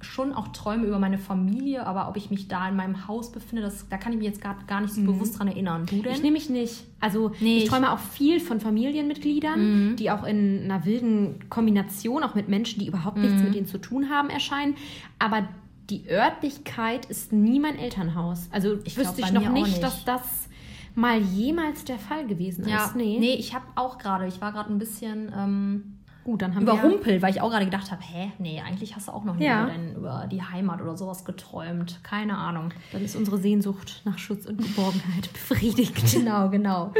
schon 0.00 0.32
auch 0.32 0.48
Träume 0.48 0.86
über 0.86 0.98
meine 0.98 1.18
Familie, 1.18 1.86
aber 1.86 2.08
ob 2.08 2.16
ich 2.16 2.30
mich 2.30 2.48
da 2.48 2.68
in 2.68 2.76
meinem 2.76 3.06
Haus 3.06 3.32
befinde, 3.32 3.62
das, 3.62 3.88
da 3.88 3.96
kann 3.96 4.12
ich 4.12 4.18
mich 4.18 4.26
jetzt 4.26 4.40
gar, 4.40 4.56
gar 4.66 4.80
nicht 4.80 4.94
so 4.94 5.00
mhm. 5.00 5.06
bewusst 5.06 5.38
dran 5.38 5.48
erinnern. 5.48 5.86
Du 5.86 6.02
denn? 6.02 6.12
Ich 6.12 6.22
nehme 6.22 6.34
mich 6.34 6.50
nicht. 6.50 6.84
Also 7.00 7.32
nee, 7.40 7.58
ich 7.58 7.68
träume 7.68 7.90
auch 7.92 7.98
viel 7.98 8.40
von 8.40 8.60
Familienmitgliedern, 8.60 9.90
mhm. 9.90 9.96
die 9.96 10.10
auch 10.10 10.24
in 10.24 10.64
einer 10.64 10.84
wilden 10.84 11.48
Kombination, 11.48 12.22
auch 12.22 12.34
mit 12.34 12.48
Menschen, 12.48 12.80
die 12.80 12.86
überhaupt 12.86 13.18
nichts 13.18 13.38
mhm. 13.38 13.44
mit 13.44 13.54
denen 13.54 13.66
zu 13.66 13.78
tun 13.78 14.10
haben, 14.10 14.30
erscheinen. 14.30 14.74
Aber 15.18 15.48
die 15.90 16.08
Örtlichkeit 16.08 17.06
ist 17.06 17.32
nie 17.32 17.60
mein 17.60 17.78
Elternhaus. 17.78 18.48
Also 18.50 18.78
ich 18.84 18.96
wüsste 18.96 19.20
ich 19.20 19.32
noch 19.32 19.48
nicht, 19.50 19.66
nicht, 19.66 19.82
dass 19.82 20.04
das 20.04 20.48
mal 20.94 21.20
jemals 21.20 21.84
der 21.84 21.98
Fall 21.98 22.26
gewesen 22.26 22.68
ja. 22.68 22.84
ist. 22.84 22.96
Nee, 22.96 23.18
nee 23.18 23.34
ich 23.34 23.54
habe 23.54 23.64
auch 23.74 23.98
gerade, 23.98 24.26
ich 24.26 24.40
war 24.40 24.52
gerade 24.52 24.72
ein 24.72 24.78
bisschen... 24.78 25.32
Ähm 25.36 25.98
Gut, 26.24 26.40
dann 26.40 26.54
haben 26.54 26.62
überrumpelt, 26.62 27.06
wir... 27.06 27.22
weil 27.22 27.32
ich 27.32 27.42
auch 27.42 27.50
gerade 27.50 27.66
gedacht 27.66 27.90
habe, 27.90 28.00
hä, 28.02 28.32
nee, 28.38 28.58
eigentlich 28.66 28.96
hast 28.96 29.08
du 29.08 29.12
auch 29.12 29.24
noch 29.24 29.36
nie 29.36 29.44
ja. 29.44 29.64
über, 29.64 29.98
über, 29.98 30.26
die 30.26 30.42
Heimat 30.42 30.80
oder 30.80 30.96
sowas 30.96 31.26
geträumt. 31.26 32.00
Keine 32.02 32.38
Ahnung. 32.38 32.70
Dann 32.92 33.04
ist 33.04 33.14
unsere 33.14 33.36
Sehnsucht 33.36 34.00
nach 34.06 34.16
Schutz 34.16 34.46
und 34.46 34.56
Geborgenheit 34.56 35.30
befriedigt. 35.34 36.12
genau, 36.14 36.48
genau. 36.48 36.94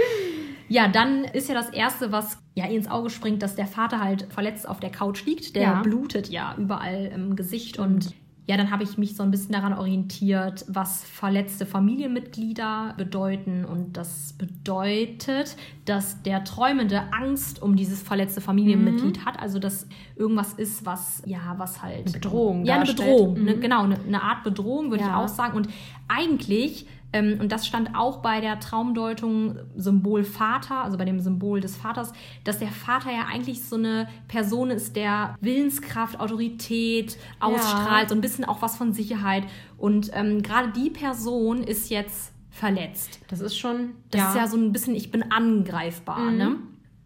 Ja, 0.68 0.88
dann 0.88 1.25
ist 1.25 1.49
ja 1.49 1.55
das 1.55 1.70
Erste, 1.70 2.12
was 2.12 2.38
ja 2.55 2.66
ins 2.66 2.87
Auge 2.87 3.09
springt, 3.09 3.42
dass 3.42 3.55
der 3.55 3.66
Vater 3.66 4.01
halt 4.01 4.27
verletzt 4.31 4.68
auf 4.68 4.79
der 4.79 4.90
Couch 4.90 5.25
liegt. 5.25 5.57
Der 5.57 5.62
ja. 5.62 5.83
blutet 5.83 6.29
ja 6.29 6.55
überall 6.59 7.07
im 7.07 7.35
Gesicht 7.35 7.79
und 7.79 8.14
ja, 8.47 8.59
dann 8.59 8.71
habe 8.71 8.83
ich 8.83 8.99
mich 8.99 9.17
so 9.17 9.23
ein 9.23 9.31
bisschen 9.31 9.53
daran 9.53 9.73
orientiert, 9.73 10.67
was 10.69 11.03
verletzte 11.03 11.65
Familienmitglieder 11.65 12.95
bedeuten. 12.99 13.65
Und 13.65 13.97
das 13.97 14.35
bedeutet, 14.35 15.57
dass 15.87 16.23
der 16.23 16.45
Träumende 16.45 17.05
Angst 17.13 17.63
um 17.63 17.75
dieses 17.75 18.03
verletzte 18.03 18.43
Familienmitglied 18.43 19.19
mhm. 19.19 19.25
hat. 19.25 19.41
Also, 19.41 19.59
dass 19.59 19.89
irgendwas 20.15 20.53
ist, 20.53 20.85
was, 20.85 21.23
ja, 21.25 21.55
was 21.57 21.83
halt. 21.83 22.07
Eine 22.07 22.13
Bedrohung. 22.13 22.65
Ja, 22.67 22.77
eine 22.77 22.85
Bedrohung. 22.85 23.39
Mhm. 23.39 23.45
Ne, 23.45 23.57
genau, 23.57 23.85
eine, 23.85 23.99
eine, 23.99 24.23
Art 24.23 24.45
Bedrohung, 24.45 24.91
würde 24.91 25.05
ja. 25.05 25.11
ich 25.11 25.15
auch 25.15 25.29
sagen. 25.29 25.57
Und 25.57 25.69
eigentlich 26.09 26.87
ähm, 27.14 27.38
und 27.40 27.53
das 27.53 27.64
stand 27.64 27.94
auch 27.94 28.18
bei 28.18 28.40
der 28.40 28.59
Traumdeutung 28.59 29.57
Symbol 29.77 30.24
Vater, 30.24 30.83
also 30.83 30.98
bei 30.98 31.05
dem 31.05 31.20
Symbol 31.20 31.61
des 31.61 31.77
Vaters, 31.77 32.12
dass 32.42 32.59
der 32.59 32.68
Vater 32.68 33.12
ja 33.12 33.27
eigentlich 33.33 33.64
so 33.64 33.77
eine 33.77 34.09
Person 34.27 34.70
ist, 34.70 34.96
der 34.96 35.37
Willenskraft, 35.40 36.18
Autorität 36.18 37.16
ausstrahlt, 37.38 38.03
ja. 38.03 38.09
so 38.09 38.16
ein 38.16 38.20
bisschen 38.20 38.44
auch 38.44 38.62
was 38.62 38.77
von 38.77 38.92
Sicherheit. 38.92 39.44
Und 39.79 40.11
ähm, 40.12 40.42
gerade 40.42 40.72
die 40.72 40.90
Person 40.90 41.62
ist 41.62 41.88
jetzt 41.88 42.33
verletzt. 42.50 43.20
Das 43.29 43.40
ist 43.40 43.57
schon. 43.57 43.92
Das 44.11 44.20
ja. 44.20 44.29
ist 44.31 44.37
ja 44.37 44.46
so 44.48 44.57
ein 44.57 44.72
bisschen, 44.72 44.96
ich 44.96 45.12
bin 45.12 45.31
angreifbar, 45.31 46.18
mhm. 46.18 46.37
ne? 46.37 46.57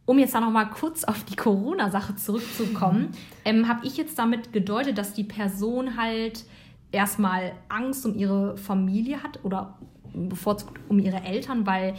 um 0.06 0.18
jetzt 0.18 0.34
da 0.34 0.40
noch 0.40 0.50
mal 0.50 0.64
kurz 0.64 1.04
auf 1.04 1.22
die 1.24 1.36
Corona-Sache 1.36 2.16
zurückzukommen, 2.16 3.10
ähm, 3.44 3.68
habe 3.68 3.86
ich 3.86 3.98
jetzt 3.98 4.18
damit 4.18 4.54
gedeutet, 4.54 4.96
dass 4.96 5.12
die 5.12 5.24
Person 5.24 5.98
halt 5.98 6.46
erstmal 6.92 7.52
Angst 7.68 8.06
um 8.06 8.14
ihre 8.14 8.56
Familie 8.56 9.22
hat 9.22 9.44
oder 9.44 9.78
bevorzugt 10.18 10.81
um 10.88 10.98
ihre 10.98 11.22
Eltern, 11.22 11.66
weil 11.66 11.94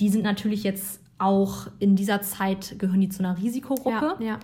die 0.00 0.08
sind 0.08 0.22
natürlich 0.22 0.62
jetzt 0.62 1.00
auch 1.18 1.68
in 1.78 1.94
dieser 1.94 2.20
Zeit 2.22 2.76
gehören 2.78 3.00
die 3.00 3.08
zu 3.08 3.20
einer 3.20 3.38
Risikogruppe. 3.38 4.16
Ja, 4.18 4.26
ja. 4.26 4.40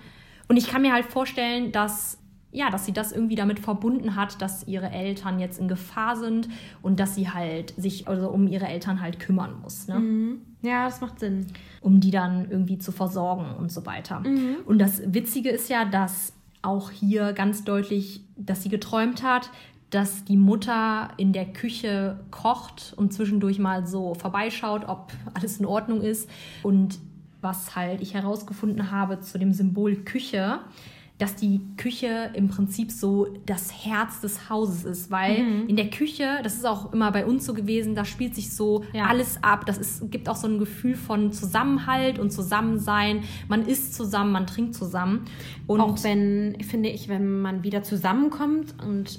Und 0.49 0.57
ich 0.57 0.69
kann 0.69 0.83
mir 0.83 0.93
halt 0.93 1.07
vorstellen, 1.07 1.73
dass 1.73 2.19
ja, 2.51 2.71
dass 2.71 2.87
sie 2.87 2.93
das 2.93 3.13
irgendwie 3.13 3.35
damit 3.35 3.61
verbunden 3.61 4.17
hat, 4.17 4.41
dass 4.41 4.67
ihre 4.67 4.91
Eltern 4.91 5.39
jetzt 5.39 5.61
in 5.61 5.69
Gefahr 5.69 6.17
sind 6.17 6.49
und 6.81 6.99
dass 6.99 7.15
sie 7.15 7.29
halt 7.29 7.75
sich 7.77 8.09
also 8.09 8.31
um 8.31 8.49
ihre 8.49 8.67
Eltern 8.67 9.03
halt 9.03 9.21
kümmern 9.21 9.61
muss. 9.61 9.87
Ne? 9.87 9.99
Mhm. 9.99 10.43
Ja, 10.63 10.87
das 10.87 11.01
macht 11.01 11.21
Sinn. 11.21 11.47
Um 11.83 12.01
die 12.01 12.11
dann 12.11 12.51
irgendwie 12.51 12.79
zu 12.79 12.91
versorgen 12.91 13.55
und 13.59 13.71
so 13.71 13.85
weiter. 13.85 14.21
Mhm. 14.21 14.57
Und 14.65 14.79
das 14.79 15.03
Witzige 15.13 15.51
ist 15.51 15.69
ja, 15.69 15.85
dass 15.85 16.33
auch 16.63 16.91
hier 16.91 17.35
ganz 17.35 17.65
deutlich, 17.65 18.23
dass 18.37 18.63
sie 18.63 18.71
geträumt 18.71 19.23
hat, 19.23 19.51
dass 19.91 20.25
die 20.25 20.37
Mutter 20.37 21.09
in 21.17 21.33
der 21.33 21.47
Küche 21.47 22.21
kocht 22.31 22.95
und 22.97 23.13
zwischendurch 23.13 23.59
mal 23.59 23.87
so 23.87 24.15
vorbeischaut, 24.15 24.87
ob 24.87 25.13
alles 25.35 25.59
in 25.59 25.67
Ordnung 25.67 26.03
ist. 26.03 26.29
Und 26.63 26.99
was 27.41 27.77
halt 27.77 28.01
ich 28.03 28.15
herausgefunden 28.15 28.91
habe 28.91 29.21
zu 29.21 29.39
dem 29.39 29.53
Symbol 29.53 29.97
Küche, 29.97 30.61
dass 31.19 31.35
die 31.35 31.61
Küche 31.77 32.31
im 32.35 32.49
Prinzip 32.49 32.93
so 32.93 33.27
das 33.45 33.85
Herz 33.85 34.21
des 34.21 34.49
Hauses 34.49 34.85
ist, 34.85 35.11
weil 35.11 35.43
mhm. 35.43 35.69
in 35.69 35.75
der 35.75 35.91
Küche, 35.91 36.39
das 36.45 36.55
ist 36.55 36.65
auch 36.65 36.93
immer 36.93 37.11
bei 37.11 37.27
uns 37.27 37.45
so 37.45 37.55
gewesen, 37.55 37.97
da 37.97 38.05
spielt 38.05 38.37
sich 38.37 38.55
so 38.55 38.85
ja. 38.93 39.07
alles 39.07 39.43
ab. 39.43 39.67
Das 39.67 39.79
ist, 39.79 40.13
gibt 40.13 40.29
auch 40.29 40.37
so 40.37 40.47
ein 40.47 40.61
Gefühl 40.61 40.95
von 40.95 41.33
Zusammenhalt 41.33 42.21
und 42.21 42.31
Zusammensein. 42.31 43.25
Man 43.49 43.67
isst 43.67 43.95
zusammen, 43.95 44.31
man 44.31 44.47
trinkt 44.47 44.77
zusammen. 44.77 45.25
Und 45.67 45.81
auch 45.81 46.05
wenn, 46.05 46.57
finde 46.63 46.89
ich, 46.89 47.09
wenn 47.09 47.41
man 47.41 47.65
wieder 47.65 47.83
zusammenkommt 47.83 48.75
und 48.87 49.19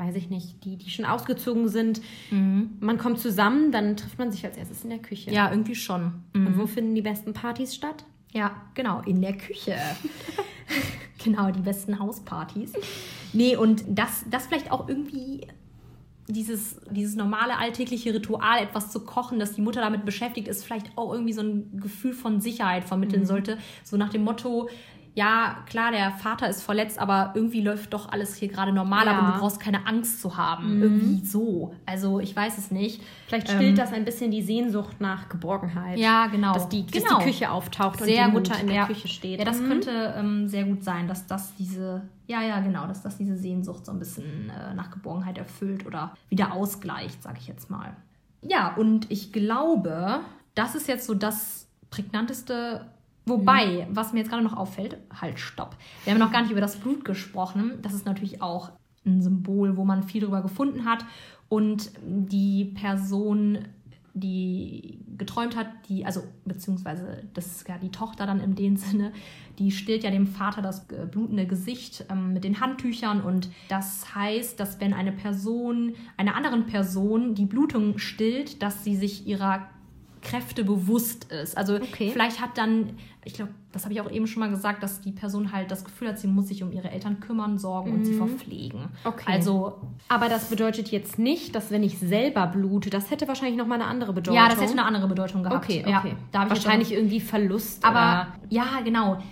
weiß 0.00 0.16
ich 0.16 0.30
nicht, 0.30 0.64
die, 0.64 0.76
die 0.76 0.90
schon 0.90 1.04
ausgezogen 1.04 1.68
sind. 1.68 2.00
Mhm. 2.30 2.70
Man 2.80 2.98
kommt 2.98 3.20
zusammen, 3.20 3.70
dann 3.70 3.96
trifft 3.96 4.18
man 4.18 4.32
sich 4.32 4.44
als 4.44 4.56
erstes 4.56 4.82
in 4.82 4.90
der 4.90 4.98
Küche. 4.98 5.30
Ja, 5.30 5.50
irgendwie 5.50 5.74
schon. 5.74 6.24
Mhm. 6.32 6.46
Und 6.46 6.58
wo 6.58 6.66
finden 6.66 6.94
die 6.94 7.02
besten 7.02 7.32
Partys 7.32 7.74
statt? 7.74 8.04
Ja, 8.32 8.62
genau, 8.74 9.02
in 9.02 9.20
der 9.20 9.36
Küche. 9.36 9.76
genau, 11.24 11.50
die 11.50 11.60
besten 11.60 11.98
Hauspartys. 11.98 12.72
Nee, 13.32 13.56
und 13.56 13.84
das, 13.88 14.24
das 14.30 14.46
vielleicht 14.46 14.72
auch 14.72 14.88
irgendwie 14.88 15.46
dieses, 16.28 16.80
dieses 16.90 17.16
normale 17.16 17.58
alltägliche 17.58 18.14
Ritual, 18.14 18.62
etwas 18.62 18.90
zu 18.90 19.00
kochen, 19.00 19.38
dass 19.38 19.52
die 19.52 19.60
Mutter 19.60 19.80
damit 19.80 20.04
beschäftigt 20.04 20.48
ist, 20.48 20.64
vielleicht 20.64 20.96
auch 20.96 21.12
irgendwie 21.12 21.32
so 21.32 21.42
ein 21.42 21.80
Gefühl 21.80 22.12
von 22.12 22.40
Sicherheit 22.40 22.84
vermitteln 22.84 23.22
mhm. 23.22 23.26
sollte. 23.26 23.58
So 23.84 23.96
nach 23.96 24.10
dem 24.10 24.24
Motto, 24.24 24.68
ja, 25.14 25.64
klar, 25.66 25.90
der 25.90 26.12
Vater 26.12 26.48
ist 26.48 26.62
verletzt, 26.62 26.98
aber 26.98 27.32
irgendwie 27.34 27.60
läuft 27.60 27.92
doch 27.92 28.12
alles 28.12 28.36
hier 28.36 28.48
gerade 28.48 28.72
normal, 28.72 29.06
ja. 29.06 29.18
aber 29.18 29.32
du 29.32 29.38
brauchst 29.40 29.60
keine 29.60 29.86
Angst 29.86 30.20
zu 30.20 30.36
haben. 30.36 30.76
Mhm. 30.76 30.82
Irgendwie 30.82 31.26
so. 31.26 31.74
Also 31.84 32.20
ich 32.20 32.34
weiß 32.34 32.58
es 32.58 32.70
nicht. 32.70 33.02
Vielleicht 33.26 33.48
stillt 33.48 33.70
ähm, 33.70 33.76
das 33.76 33.92
ein 33.92 34.04
bisschen 34.04 34.30
die 34.30 34.42
Sehnsucht 34.42 35.00
nach 35.00 35.28
Geborgenheit. 35.28 35.98
Ja, 35.98 36.28
genau. 36.28 36.54
Dass 36.54 36.68
die, 36.68 36.86
genau. 36.86 37.18
die 37.18 37.24
Küche 37.24 37.50
auftaucht 37.50 37.98
sehr 37.98 38.26
und 38.26 38.30
die 38.30 38.36
Mutter 38.36 38.52
gut. 38.52 38.62
in 38.62 38.66
der 38.68 38.76
ja. 38.76 38.86
Küche 38.86 39.08
steht. 39.08 39.40
Ja, 39.40 39.44
das 39.44 39.60
mhm. 39.60 39.68
könnte 39.68 40.14
ähm, 40.16 40.48
sehr 40.48 40.64
gut 40.64 40.84
sein, 40.84 41.08
dass 41.08 41.26
das 41.26 41.54
diese, 41.56 42.02
ja, 42.28 42.42
ja, 42.42 42.60
genau, 42.60 42.86
dass 42.86 43.02
das 43.02 43.16
diese 43.16 43.36
Sehnsucht 43.36 43.86
so 43.86 43.92
ein 43.92 43.98
bisschen 43.98 44.50
äh, 44.50 44.74
nach 44.74 44.90
Geborgenheit 44.90 45.38
erfüllt 45.38 45.86
oder 45.86 46.14
wieder 46.28 46.52
ausgleicht, 46.52 47.22
sag 47.22 47.36
ich 47.38 47.48
jetzt 47.48 47.68
mal. 47.68 47.96
Ja, 48.42 48.74
und 48.76 49.10
ich 49.10 49.32
glaube, 49.32 50.20
das 50.54 50.74
ist 50.74 50.86
jetzt 50.88 51.06
so 51.06 51.14
das 51.14 51.66
prägnanteste 51.90 52.86
Wobei, 53.30 53.86
mhm. 53.88 53.96
was 53.96 54.12
mir 54.12 54.18
jetzt 54.18 54.28
gerade 54.28 54.42
noch 54.42 54.56
auffällt, 54.56 54.98
halt, 55.20 55.38
stopp. 55.38 55.76
Wir 56.04 56.12
haben 56.12 56.20
noch 56.20 56.32
gar 56.32 56.42
nicht 56.42 56.50
über 56.50 56.60
das 56.60 56.76
Blut 56.76 57.04
gesprochen. 57.04 57.78
Das 57.82 57.94
ist 57.94 58.04
natürlich 58.04 58.42
auch 58.42 58.72
ein 59.06 59.22
Symbol, 59.22 59.76
wo 59.76 59.84
man 59.84 60.02
viel 60.02 60.22
drüber 60.22 60.42
gefunden 60.42 60.84
hat. 60.84 61.04
Und 61.48 61.92
die 62.02 62.64
Person, 62.64 63.58
die 64.14 65.00
geträumt 65.16 65.56
hat, 65.56 65.68
die, 65.88 66.04
also 66.04 66.22
beziehungsweise 66.44 67.22
das 67.34 67.46
ist 67.46 67.68
ja 67.68 67.78
die 67.78 67.90
Tochter 67.90 68.26
dann 68.26 68.40
in 68.40 68.54
dem 68.54 68.76
Sinne, 68.76 69.12
die 69.58 69.70
stillt 69.70 70.04
ja 70.04 70.10
dem 70.10 70.26
Vater 70.26 70.62
das 70.62 70.86
blutende 70.86 71.46
Gesicht 71.46 72.06
ähm, 72.10 72.32
mit 72.32 72.44
den 72.44 72.60
Handtüchern 72.60 73.20
und 73.20 73.50
das 73.68 74.14
heißt, 74.14 74.58
dass 74.58 74.80
wenn 74.80 74.94
eine 74.94 75.12
Person 75.12 75.94
einer 76.16 76.34
anderen 76.34 76.66
Person 76.66 77.34
die 77.34 77.44
Blutung 77.44 77.98
stillt, 77.98 78.62
dass 78.62 78.84
sie 78.84 78.96
sich 78.96 79.26
ihrer 79.26 79.68
Kräfte 80.22 80.64
bewusst 80.64 81.32
ist. 81.32 81.56
Also 81.56 81.76
okay. 81.76 82.10
vielleicht 82.12 82.40
hat 82.40 82.58
dann, 82.58 82.90
ich 83.24 83.34
glaube, 83.34 83.52
das 83.72 83.84
habe 83.84 83.94
ich 83.94 84.00
auch 84.00 84.10
eben 84.10 84.26
schon 84.26 84.40
mal 84.40 84.50
gesagt, 84.50 84.82
dass 84.82 85.00
die 85.00 85.12
Person 85.12 85.52
halt 85.52 85.70
das 85.70 85.84
Gefühl 85.84 86.08
hat, 86.08 86.18
sie 86.18 86.26
muss 86.26 86.48
sich 86.48 86.62
um 86.62 86.72
ihre 86.72 86.90
Eltern 86.90 87.20
kümmern, 87.20 87.58
sorgen 87.58 87.90
mhm. 87.90 87.96
und 87.96 88.04
sie 88.04 88.12
mhm. 88.12 88.28
verpflegen. 88.28 88.88
Okay. 89.04 89.24
Also, 89.26 89.80
aber 90.08 90.28
das 90.28 90.50
bedeutet 90.50 90.88
jetzt 90.88 91.18
nicht, 91.18 91.54
dass 91.54 91.70
wenn 91.70 91.82
ich 91.82 91.98
selber 91.98 92.46
blute, 92.46 92.90
das 92.90 93.10
hätte 93.10 93.28
wahrscheinlich 93.28 93.56
noch 93.56 93.66
mal 93.66 93.76
eine 93.76 93.86
andere 93.86 94.12
Bedeutung. 94.12 94.34
Ja, 94.34 94.48
das 94.48 94.60
hätte 94.60 94.72
eine 94.72 94.84
andere 94.84 95.08
Bedeutung 95.08 95.42
gehabt. 95.42 95.64
Okay, 95.64 95.80
okay. 95.80 95.90
Ja, 95.90 96.16
da 96.32 96.48
wahrscheinlich 96.48 96.92
irgendwie 96.92 97.20
Verlust. 97.20 97.84
Aber 97.84 98.28
ja, 98.48 98.80
genau. 98.84 99.22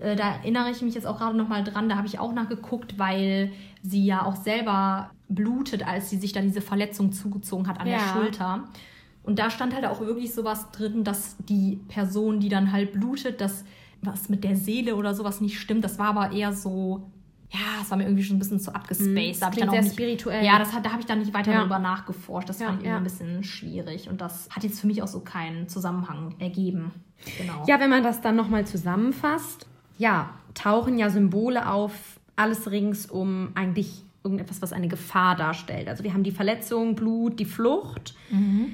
Äh, 0.00 0.16
da 0.16 0.36
erinnere 0.36 0.70
ich 0.70 0.80
mich 0.80 0.94
jetzt 0.94 1.06
auch 1.06 1.18
gerade 1.18 1.36
noch 1.36 1.48
mal 1.48 1.64
dran. 1.64 1.88
Da 1.88 1.96
habe 1.96 2.06
ich 2.06 2.18
auch 2.18 2.32
nachgeguckt, 2.32 2.98
weil 2.98 3.52
sie 3.82 4.04
ja 4.04 4.24
auch 4.24 4.36
selber 4.36 5.10
blutet, 5.28 5.86
als 5.86 6.08
sie 6.10 6.16
sich 6.16 6.32
da 6.32 6.40
diese 6.40 6.60
Verletzung 6.60 7.12
zugezogen 7.12 7.68
hat 7.68 7.80
an 7.80 7.86
ja. 7.86 7.98
der 7.98 8.06
Schulter. 8.12 8.64
Und 9.28 9.38
da 9.38 9.50
stand 9.50 9.74
halt 9.74 9.84
auch 9.84 10.00
wirklich 10.00 10.32
sowas 10.32 10.70
drin, 10.70 11.04
dass 11.04 11.36
die 11.50 11.78
Person, 11.88 12.40
die 12.40 12.48
dann 12.48 12.72
halt 12.72 12.94
blutet, 12.94 13.42
dass 13.42 13.62
was 14.00 14.30
mit 14.30 14.42
der 14.42 14.56
Seele 14.56 14.96
oder 14.96 15.14
sowas 15.14 15.42
nicht 15.42 15.60
stimmt. 15.60 15.84
Das 15.84 15.98
war 15.98 16.06
aber 16.06 16.32
eher 16.32 16.54
so, 16.54 17.10
ja, 17.50 17.58
es 17.82 17.90
war 17.90 17.98
mir 17.98 18.04
irgendwie 18.04 18.22
schon 18.22 18.36
ein 18.36 18.38
bisschen 18.38 18.58
zu 18.58 18.74
abgespaced. 18.74 19.42
Mm, 19.42 19.60
da 19.60 19.70
sehr 19.70 19.82
nicht, 19.82 19.92
spirituell. 19.92 20.42
Ja, 20.42 20.58
das 20.58 20.72
hat, 20.72 20.86
da 20.86 20.92
habe 20.92 21.00
ich 21.00 21.06
dann 21.06 21.18
nicht 21.18 21.34
weiter 21.34 21.52
ja. 21.52 21.58
darüber 21.58 21.78
nachgeforscht. 21.78 22.48
Das 22.48 22.58
ja, 22.58 22.68
fand 22.68 22.80
ich 22.80 22.88
ja. 22.88 22.96
ein 22.96 23.04
bisschen 23.04 23.44
schwierig. 23.44 24.08
Und 24.08 24.22
das 24.22 24.48
hat 24.48 24.64
jetzt 24.64 24.80
für 24.80 24.86
mich 24.86 25.02
auch 25.02 25.08
so 25.08 25.20
keinen 25.20 25.68
Zusammenhang 25.68 26.34
ergeben. 26.38 26.92
Genau. 27.36 27.64
Ja, 27.66 27.80
wenn 27.80 27.90
man 27.90 28.02
das 28.02 28.22
dann 28.22 28.34
nochmal 28.34 28.66
zusammenfasst, 28.66 29.66
ja, 29.98 30.30
tauchen 30.54 30.96
ja 30.96 31.10
Symbole 31.10 31.70
auf, 31.70 32.18
alles 32.34 32.70
ringsum 32.70 33.50
eigentlich 33.54 34.04
irgendetwas, 34.24 34.62
was 34.62 34.72
eine 34.72 34.88
Gefahr 34.88 35.36
darstellt. 35.36 35.86
Also 35.86 36.02
wir 36.02 36.14
haben 36.14 36.22
die 36.22 36.32
Verletzung, 36.32 36.94
Blut, 36.94 37.38
die 37.38 37.44
Flucht. 37.44 38.14
Mhm. 38.30 38.72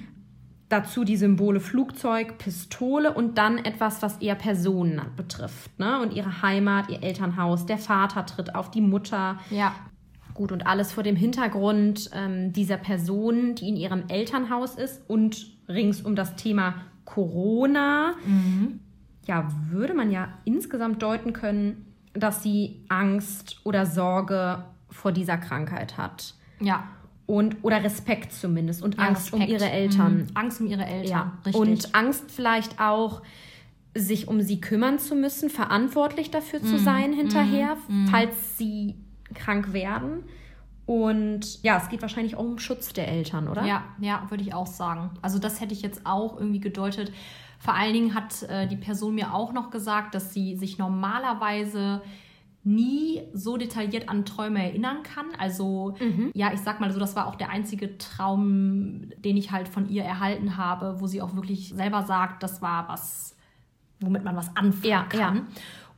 Dazu 0.68 1.04
die 1.04 1.16
Symbole 1.16 1.60
Flugzeug, 1.60 2.38
Pistole 2.38 3.12
und 3.12 3.36
dann 3.36 3.58
etwas, 3.58 4.02
was 4.02 4.18
eher 4.18 4.34
Personen 4.34 5.00
betrifft. 5.16 5.78
Ne? 5.78 6.00
Und 6.00 6.14
ihre 6.14 6.42
Heimat, 6.42 6.88
ihr 6.88 7.02
Elternhaus, 7.02 7.66
der 7.66 7.78
Vater 7.78 8.24
tritt 8.24 8.54
auf 8.54 8.70
die 8.70 8.80
Mutter. 8.80 9.38
Ja. 9.50 9.74
Gut, 10.32 10.50
und 10.50 10.66
alles 10.66 10.90
vor 10.90 11.04
dem 11.04 11.16
Hintergrund 11.16 12.10
ähm, 12.12 12.52
dieser 12.52 12.76
Person, 12.78 13.54
die 13.54 13.68
in 13.68 13.76
ihrem 13.76 14.04
Elternhaus 14.08 14.74
ist 14.74 15.02
und 15.08 15.46
rings 15.68 16.00
um 16.00 16.16
das 16.16 16.34
Thema 16.34 16.74
Corona. 17.04 18.14
Mhm. 18.26 18.80
Ja, 19.26 19.48
würde 19.70 19.94
man 19.94 20.10
ja 20.10 20.28
insgesamt 20.44 21.02
deuten 21.02 21.32
können, 21.32 21.94
dass 22.14 22.42
sie 22.42 22.84
Angst 22.88 23.60
oder 23.64 23.86
Sorge 23.86 24.64
vor 24.88 25.12
dieser 25.12 25.36
Krankheit 25.36 25.98
hat. 25.98 26.34
Ja 26.58 26.88
und 27.26 27.56
oder 27.62 27.82
Respekt 27.82 28.32
zumindest 28.32 28.82
und 28.82 28.96
ja, 28.96 29.04
Angst 29.04 29.32
Respekt. 29.32 29.44
um 29.44 29.54
ihre 29.54 29.70
Eltern. 29.70 30.16
Mhm. 30.16 30.26
Angst 30.34 30.60
um 30.60 30.66
ihre 30.66 30.84
Eltern, 30.84 31.10
ja. 31.10 31.38
richtig. 31.44 31.54
Und 31.54 31.94
Angst 31.94 32.30
vielleicht 32.30 32.80
auch, 32.80 33.22
sich 33.94 34.28
um 34.28 34.40
sie 34.40 34.60
kümmern 34.60 34.98
zu 34.98 35.14
müssen, 35.14 35.50
verantwortlich 35.50 36.30
dafür 36.30 36.60
mhm. 36.60 36.66
zu 36.66 36.78
sein 36.78 37.12
hinterher, 37.12 37.76
mhm. 37.88 38.08
falls 38.08 38.58
sie 38.58 38.96
krank 39.34 39.72
werden. 39.72 40.24
Und 40.86 41.62
ja, 41.62 41.78
es 41.78 41.88
geht 41.88 42.02
wahrscheinlich 42.02 42.36
auch 42.36 42.44
um 42.44 42.58
Schutz 42.58 42.92
der 42.92 43.08
Eltern, 43.08 43.48
oder? 43.48 43.64
Ja, 43.64 43.84
ja, 44.00 44.26
würde 44.28 44.42
ich 44.42 44.52
auch 44.52 44.66
sagen. 44.66 45.10
Also 45.22 45.38
das 45.38 45.60
hätte 45.60 45.72
ich 45.72 45.80
jetzt 45.80 46.04
auch 46.04 46.36
irgendwie 46.38 46.60
gedeutet. 46.60 47.10
Vor 47.58 47.74
allen 47.74 47.94
Dingen 47.94 48.14
hat 48.14 48.42
äh, 48.42 48.66
die 48.66 48.76
Person 48.76 49.14
mir 49.14 49.32
auch 49.32 49.54
noch 49.54 49.70
gesagt, 49.70 50.14
dass 50.14 50.34
sie 50.34 50.56
sich 50.56 50.76
normalerweise 50.76 52.02
nie 52.64 53.22
so 53.34 53.58
detailliert 53.58 54.08
an 54.08 54.24
Träume 54.24 54.62
erinnern 54.62 55.02
kann. 55.02 55.26
Also 55.38 55.94
mhm. 56.00 56.30
ja, 56.34 56.52
ich 56.52 56.60
sag 56.60 56.80
mal 56.80 56.90
so, 56.90 56.98
das 56.98 57.14
war 57.14 57.26
auch 57.26 57.34
der 57.34 57.50
einzige 57.50 57.98
Traum, 57.98 59.10
den 59.18 59.36
ich 59.36 59.52
halt 59.52 59.68
von 59.68 59.88
ihr 59.88 60.02
erhalten 60.02 60.56
habe, 60.56 61.00
wo 61.00 61.06
sie 61.06 61.20
auch 61.20 61.36
wirklich 61.36 61.68
selber 61.68 62.02
sagt, 62.04 62.42
das 62.42 62.62
war 62.62 62.88
was, 62.88 63.36
womit 64.00 64.24
man 64.24 64.34
was 64.34 64.56
anfangen 64.56 64.90
ja, 64.90 65.02
kann. 65.02 65.36
Ja. 65.36 65.42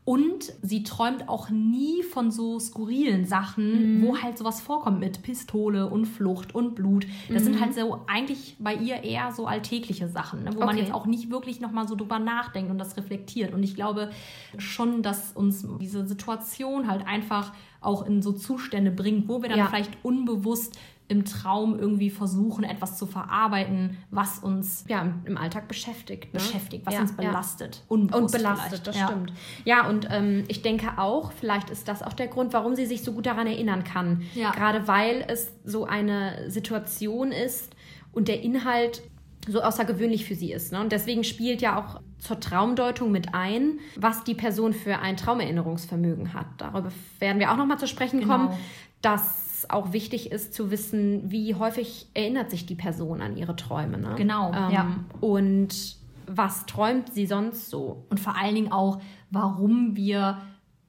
Und 0.07 0.53
sie 0.63 0.85
träumt 0.85 1.29
auch 1.29 1.51
nie 1.51 2.05
von 2.05 2.31
so 2.31 2.61
skurrilen 2.61 3.25
Sachen, 3.27 3.99
mhm. 3.99 4.07
wo 4.07 4.17
halt 4.17 4.39
sowas 4.39 4.61
vorkommt 4.61 5.01
mit 5.01 5.21
Pistole 5.23 5.91
und 5.91 6.07
Flucht 6.07 6.55
und 6.55 6.77
Blut. 6.77 7.09
Das 7.29 7.43
mhm. 7.43 7.47
sind 7.47 7.61
halt 7.61 7.75
so 7.75 8.05
eigentlich 8.07 8.55
bei 8.61 8.73
ihr 8.73 9.03
eher 9.03 9.33
so 9.33 9.49
alltägliche 9.49 10.07
Sachen, 10.07 10.45
ne, 10.45 10.53
wo 10.53 10.59
okay. 10.59 10.67
man 10.67 10.79
jetzt 10.79 10.95
auch 10.95 11.07
nicht 11.07 11.33
wirklich 11.33 11.61
nochmal 11.61 11.89
so 11.89 11.97
drüber 11.97 12.21
nachdenkt 12.21 12.71
und 12.71 12.79
das 12.79 12.97
reflektiert. 12.97 13.53
Und 13.53 13.65
ich 13.65 13.75
glaube 13.75 14.11
schon, 14.59 15.03
dass 15.03 15.33
uns 15.33 15.67
diese 15.81 16.07
Situation 16.07 16.87
halt 16.87 17.05
einfach 17.05 17.53
auch 17.81 18.07
in 18.07 18.23
so 18.23 18.31
Zustände 18.31 18.93
bringt, 18.93 19.29
wo 19.29 19.43
wir 19.43 19.49
dann 19.49 19.59
ja. 19.59 19.67
vielleicht 19.67 19.99
unbewusst 20.05 20.79
im 21.09 21.25
Traum 21.25 21.79
irgendwie 21.79 22.11
versuchen, 22.11 22.65
etwas 22.65 22.99
zu 22.99 23.07
verarbeiten, 23.07 23.97
was 24.11 24.41
uns 24.41 24.85
ja, 24.89 25.15
im 25.25 25.37
Alltag 25.37 25.69
beschäftigt. 25.69 26.35
Ne? 26.35 26.41
Beschäftigt, 26.41 26.85
was 26.85 26.95
ja, 26.95 27.01
uns 27.01 27.17
belastet. 27.17 27.77
Ja. 27.77 27.83
Und 27.89 28.13
belastet, 28.33 28.87
das 28.87 28.99
ja. 28.99 29.07
stimmt. 29.07 29.33
Ja, 29.65 29.89
und 29.89 30.09
ähm, 30.11 30.45
ich 30.49 30.63
denke 30.63 30.99
auch, 30.99 31.33
vielleicht 31.33 31.71
ist 31.71 31.87
das 31.87 32.03
auch 32.03 32.13
der 32.13 32.27
Grund, 32.27 32.53
warum 32.53 32.75
sie 32.75 32.87
sich 32.87 33.03
so 33.03 33.13
gut 33.13 33.27
daran 33.27 33.47
erinnern 33.47 33.85
kann. 33.85 34.23
Ja. 34.35 34.51
Gerade 34.51 34.89
weil 34.89 35.25
es 35.29 35.53
so 35.65 35.85
eine 35.85 36.51
Situation 36.51 37.31
ist 37.31 37.75
und 38.13 38.29
der 38.29 38.43
Inhalt 38.43 39.03
so 39.49 39.63
außergewöhnlich 39.63 40.25
für 40.25 40.35
sie 40.35 40.53
ist. 40.53 40.73
Ne? 40.73 40.81
Und 40.81 40.91
deswegen 40.91 41.23
spielt 41.23 41.63
ja 41.63 41.79
auch 41.79 42.01
zur 42.19 42.41
Traumdeutung 42.41 43.13
mit 43.13 43.35
ein, 43.35 43.79
was 43.95 44.25
die 44.25 44.35
Person 44.35 44.73
für 44.73 44.99
ein 44.99 45.17
Traumerinnerungsvermögen 45.17 46.35
hat. 46.35 46.47
Darüber 46.59 46.91
werden 47.21 47.39
wir 47.39 47.53
auch 47.53 47.57
noch 47.57 47.67
mal 47.67 47.79
zu 47.79 47.87
sprechen 47.87 48.21
genau. 48.21 48.33
kommen, 48.33 48.59
auch 49.71 49.93
wichtig 49.93 50.33
ist 50.33 50.55
zu 50.55 50.71
wissen, 50.71 51.31
wie 51.31 51.55
häufig 51.55 52.09
erinnert 52.15 52.51
sich 52.51 52.67
die 52.67 52.75
Person 52.75 53.23
an 53.23 53.37
ihre 53.37 53.57
Träume. 53.57 53.99
Ne? 53.99 54.15
Genau, 54.17 54.53
ähm, 54.53 54.71
ja. 54.71 54.97
Und 55.21 55.97
was 56.27 56.67
träumt 56.67 57.13
sie 57.13 57.27
sonst 57.27 57.71
so? 57.71 58.05
Und 58.11 58.21
vor 58.21 58.37
allen 58.37 58.55
Dingen 58.55 58.73
auch, 58.73 59.01
warum 59.31 59.97
wir 59.97 60.39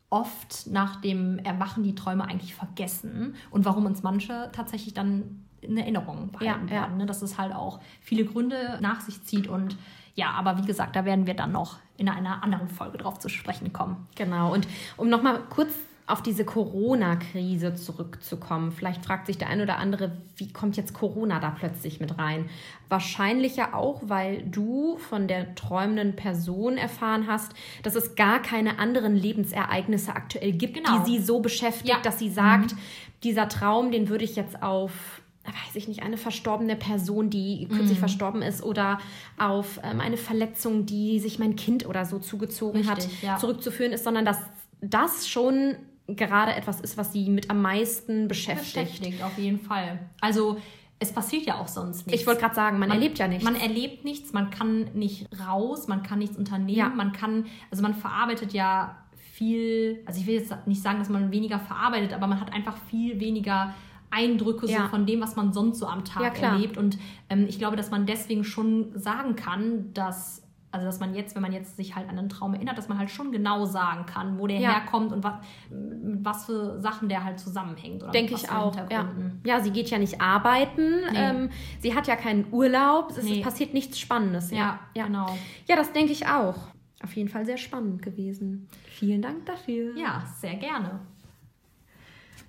oft 0.10 0.68
nach 0.68 1.02
dem 1.02 1.38
Erwachen 1.40 1.84
die 1.84 1.96
Träume 1.96 2.26
eigentlich 2.26 2.56
vergessen 2.56 3.36
und 3.52 3.66
warum 3.66 3.86
uns 3.86 4.04
manche 4.04 4.50
tatsächlich 4.54 4.94
dann 4.94 5.44
in 5.62 5.78
Erinnerung 5.78 6.32
behalten 6.32 6.68
ja, 6.68 6.74
werden. 6.74 6.92
Ja. 6.94 6.98
Ne? 6.98 7.06
Dass 7.06 7.22
es 7.22 7.38
halt 7.38 7.54
auch 7.54 7.80
viele 8.02 8.26
Gründe 8.26 8.78
nach 8.82 9.02
sich 9.02 9.24
zieht 9.24 9.48
und 9.48 9.78
ja, 10.16 10.32
aber 10.32 10.58
wie 10.58 10.66
gesagt, 10.66 10.96
da 10.96 11.06
werden 11.06 11.28
wir 11.28 11.36
dann 11.36 11.52
noch 11.52 11.78
in 11.98 12.10
einer 12.10 12.44
anderen 12.44 12.70
Folge 12.70 12.98
drauf 12.98 13.20
zu 13.20 13.30
sprechen 13.30 13.72
kommen. 13.72 14.08
Genau. 14.16 14.52
Und 14.52 14.68
um 14.98 15.10
nochmal 15.10 15.42
kurz 15.50 15.72
auf 16.08 16.24
diese 16.24 16.46
Corona-Krise 16.46 17.76
zurückzukommen. 17.76 18.72
Vielleicht 18.72 19.06
fragt 19.06 19.28
sich 19.28 19.38
der 19.38 19.50
ein 19.50 19.60
oder 19.60 19.78
andere, 19.78 20.14
wie 20.38 20.52
kommt 20.52 20.78
jetzt 20.78 20.94
Corona 20.94 21.42
da 21.42 21.52
plötzlich 21.52 22.00
mit 22.00 22.18
rein? 22.18 22.50
Wahrscheinlich 22.88 23.58
ja 23.58 23.74
auch, 23.74 24.02
weil 24.04 24.44
du 24.44 24.98
von 24.98 25.28
der 25.28 25.54
träumenden 25.56 26.16
Person 26.16 26.78
erfahren 26.78 27.28
hast, 27.28 27.52
dass 27.84 27.96
es 27.96 28.16
gar 28.16 28.42
keine 28.42 28.80
anderen 28.80 29.18
Lebensereignisse 29.18 30.16
aktuell 30.16 30.54
gibt, 30.54 30.76
genau. 30.76 31.04
die 31.04 31.18
sie 31.18 31.22
so 31.22 31.42
beschäftigt, 31.42 31.90
ja. 31.90 32.00
dass 32.02 32.20
sie 32.20 32.30
sagt, 32.30 32.72
mhm. 32.72 32.80
dieser 33.24 33.50
Traum, 33.50 33.92
den 33.92 34.08
würde 34.08 34.24
ich 34.24 34.38
jetzt 34.38 34.64
auf 34.64 35.22
weiß 35.46 35.76
ich 35.76 35.88
nicht, 35.88 36.04
eine 36.04 36.18
verstorbene 36.18 36.76
Person, 36.76 37.30
die 37.30 37.70
kürzlich 37.70 37.98
mhm. 37.98 38.00
verstorben 38.00 38.42
ist 38.42 38.62
oder 38.62 39.00
auf 39.38 39.80
ähm, 39.82 40.02
eine 40.02 40.18
Verletzung, 40.18 40.86
die 40.86 41.22
sich 41.22 41.40
mein 41.40 41.56
Kind 41.56 41.86
oder 41.86 42.04
so 42.04 42.20
zugezogen 42.20 42.82
Richtig, 42.82 43.06
hat, 43.06 43.24
ja. 43.24 43.38
zurückzuführen 43.38 43.94
ist, 43.94 44.04
sondern 44.04 44.26
dass 44.26 44.40
das 44.82 45.30
schon 45.30 45.78
gerade 46.08 46.54
etwas 46.54 46.82
ist, 46.82 46.98
was 46.98 47.12
sie 47.12 47.30
mit 47.30 47.50
am 47.50 47.62
meisten 47.62 48.28
beschäftigt. 48.28 48.74
Beschäftigt, 48.74 49.24
auf 49.24 49.38
jeden 49.38 49.60
Fall. 49.60 50.00
Also 50.22 50.58
es 51.00 51.12
passiert 51.12 51.46
ja 51.46 51.60
auch 51.60 51.68
sonst 51.68 52.08
nichts. 52.08 52.22
Ich 52.22 52.28
wollte 52.28 52.42
gerade 52.42 52.56
sagen, 52.56 52.80
man, 52.80 52.90
man, 52.90 52.98
erlebt 52.98 53.20
ja 53.20 53.28
nichts. 53.28 53.44
Man 53.44 53.56
erlebt 53.56 54.04
nichts, 54.04 54.34
man 54.34 54.50
kann 54.50 54.90
nicht 54.94 55.28
raus, 55.48 55.88
man 55.88 56.04
kann 56.04 56.20
nichts 56.20 56.38
unternehmen, 56.38 56.78
ja. 56.78 56.90
man 56.90 57.12
kann, 57.12 57.46
also 57.70 57.84
man 57.84 57.94
verarbeitet 57.94 58.54
ja 58.54 58.98
viel, 59.34 60.02
also 60.06 60.20
ich 60.20 60.26
will 60.26 60.36
jetzt 60.36 60.54
nicht 60.66 60.82
sagen, 60.82 60.98
dass 61.00 61.10
man 61.10 61.32
weniger 61.32 61.60
verarbeitet, 61.60 62.14
aber 62.14 62.26
man 62.26 62.40
hat 62.40 62.52
einfach 62.54 62.78
viel 62.90 63.20
weniger 63.20 63.76
Eindrücke 64.10 64.66
ja. 64.68 64.84
so 64.84 64.88
von 64.88 65.06
dem, 65.06 65.22
was 65.22 65.36
man 65.36 65.54
sonst 65.54 65.80
so 65.80 65.86
am 65.86 66.06
Tag 66.06 66.42
ja, 66.42 66.54
erlebt. 66.54 66.78
Und 66.78 66.98
ähm, 67.30 67.46
ich 67.48 67.60
glaube, 67.60 67.76
dass 67.76 67.92
man 67.92 68.06
deswegen 68.06 68.44
schon 68.44 68.98
sagen 68.98 69.36
kann, 69.36 69.94
dass 69.94 70.47
also 70.72 70.86
dass 70.86 71.00
man 71.00 71.16
jetzt, 71.16 71.34
wenn 71.36 71.42
man 71.42 71.54
jetzt 71.54 71.78
sich 71.78 71.96
halt 71.96 72.10
an 72.10 72.18
einen 72.18 72.30
Traum 72.30 72.54
erinnert, 72.54 72.78
dass 72.78 72.90
man 72.90 72.98
halt 72.98 73.10
schon 73.10 73.32
genau 73.32 73.66
sagen 73.66 74.06
kann, 74.06 74.38
wo 74.38 74.48
der 74.48 74.60
ja. 74.60 74.74
herkommt 74.74 75.14
und 75.14 75.24
was, 75.24 75.36
mit 75.70 76.26
was 76.26 76.46
für 76.46 76.80
Sachen 76.82 77.10
der 77.10 77.24
halt 77.24 77.40
zusammenhängt. 77.40 78.04
Denke 78.14 78.34
ich 78.34 78.50
auch. 78.52 78.76
Ja. 78.90 79.10
ja. 79.46 79.62
sie 79.62 79.72
geht 79.72 79.90
ja 79.90 79.98
nicht 79.98 80.20
arbeiten, 80.20 81.02
nee. 81.12 81.18
ähm, 81.18 81.50
sie 81.80 81.96
hat 81.96 82.08
ja 82.08 82.16
keinen 82.16 82.52
Urlaub, 82.52 83.12
es 83.12 83.24
nee. 83.24 83.42
passiert 83.42 83.74
nichts 83.74 83.98
Spannendes. 83.98 84.52
Ja, 84.52 84.80
ja, 84.94 85.06
genau. 85.06 85.38
Ja, 85.68 85.76
das 85.76 85.94
denke 85.94 86.12
ich 86.12 86.28
auch. 86.28 86.58
Auf 87.04 87.16
jeden 87.16 87.30
Fall 87.30 87.46
sehr 87.46 87.58
spannend 87.58 88.02
gewesen. 88.02 88.68
Vielen 88.86 89.22
Dank 89.22 89.46
dafür. 89.46 89.96
Ja, 89.98 90.24
sehr 90.40 90.56
gerne. 90.56 91.00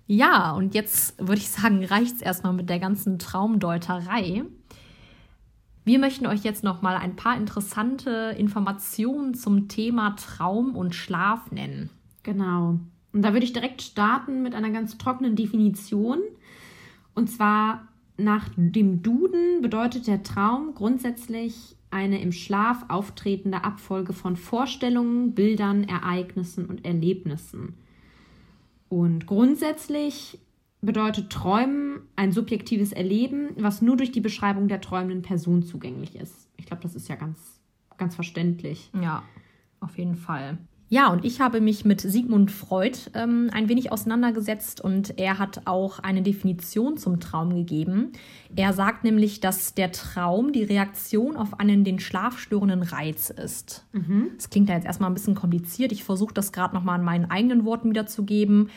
Ja, 0.06 0.52
und 0.52 0.74
jetzt 0.74 1.18
würde 1.18 1.40
ich 1.40 1.50
sagen, 1.50 1.84
reicht 1.84 2.16
es 2.16 2.22
erstmal 2.22 2.54
mit 2.54 2.70
der 2.70 2.78
ganzen 2.78 3.18
Traumdeuterei. 3.18 4.44
Wir 5.88 5.98
möchten 5.98 6.26
euch 6.26 6.44
jetzt 6.44 6.64
noch 6.64 6.82
mal 6.82 6.96
ein 6.98 7.16
paar 7.16 7.34
interessante 7.34 8.36
Informationen 8.36 9.32
zum 9.32 9.68
Thema 9.68 10.16
Traum 10.16 10.76
und 10.76 10.94
Schlaf 10.94 11.50
nennen. 11.50 11.88
Genau. 12.24 12.78
Und 13.14 13.22
da 13.22 13.32
würde 13.32 13.46
ich 13.46 13.54
direkt 13.54 13.80
starten 13.80 14.42
mit 14.42 14.54
einer 14.54 14.68
ganz 14.68 14.98
trockenen 14.98 15.34
Definition. 15.34 16.18
Und 17.14 17.30
zwar 17.30 17.88
nach 18.18 18.50
dem 18.54 19.02
Duden 19.02 19.62
bedeutet 19.62 20.06
der 20.06 20.22
Traum 20.22 20.74
grundsätzlich 20.74 21.74
eine 21.90 22.20
im 22.20 22.32
Schlaf 22.32 22.84
auftretende 22.88 23.64
Abfolge 23.64 24.12
von 24.12 24.36
Vorstellungen, 24.36 25.32
Bildern, 25.32 25.84
Ereignissen 25.84 26.66
und 26.66 26.84
Erlebnissen. 26.84 27.72
Und 28.90 29.26
grundsätzlich 29.26 30.38
bedeutet 30.80 31.30
Träumen 31.30 32.00
ein 32.16 32.32
subjektives 32.32 32.92
Erleben, 32.92 33.50
was 33.56 33.82
nur 33.82 33.96
durch 33.96 34.12
die 34.12 34.20
Beschreibung 34.20 34.68
der 34.68 34.80
träumenden 34.80 35.22
Person 35.22 35.62
zugänglich 35.62 36.16
ist. 36.16 36.48
Ich 36.56 36.66
glaube, 36.66 36.82
das 36.82 36.94
ist 36.94 37.08
ja 37.08 37.16
ganz, 37.16 37.60
ganz 37.96 38.14
verständlich. 38.14 38.90
Ja, 39.00 39.22
auf 39.80 39.98
jeden 39.98 40.14
Fall. 40.14 40.58
Ja, 40.90 41.08
und 41.08 41.24
ich 41.24 41.40
habe 41.40 41.60
mich 41.60 41.84
mit 41.84 42.00
Sigmund 42.00 42.50
Freud 42.50 42.96
ähm, 43.12 43.50
ein 43.52 43.68
wenig 43.68 43.92
auseinandergesetzt 43.92 44.80
und 44.80 45.18
er 45.18 45.38
hat 45.38 45.62
auch 45.66 45.98
eine 45.98 46.22
Definition 46.22 46.96
zum 46.96 47.20
Traum 47.20 47.54
gegeben. 47.54 48.12
Er 48.56 48.72
sagt 48.72 49.04
nämlich, 49.04 49.40
dass 49.40 49.74
der 49.74 49.92
Traum 49.92 50.52
die 50.52 50.62
Reaktion 50.62 51.36
auf 51.36 51.60
einen 51.60 51.84
den 51.84 52.00
Schlaf 52.00 52.38
störenden 52.38 52.82
Reiz 52.82 53.28
ist. 53.28 53.84
Mhm. 53.92 54.30
Das 54.36 54.48
klingt 54.48 54.70
ja 54.70 54.76
jetzt 54.76 54.86
erstmal 54.86 55.10
ein 55.10 55.14
bisschen 55.14 55.34
kompliziert. 55.34 55.92
Ich 55.92 56.04
versuche 56.04 56.32
das 56.32 56.52
gerade 56.52 56.74
nochmal 56.74 56.98
in 56.98 57.04
meinen 57.04 57.30
eigenen 57.30 57.66
Worten 57.66 57.90
wiederzugeben. 57.90 58.70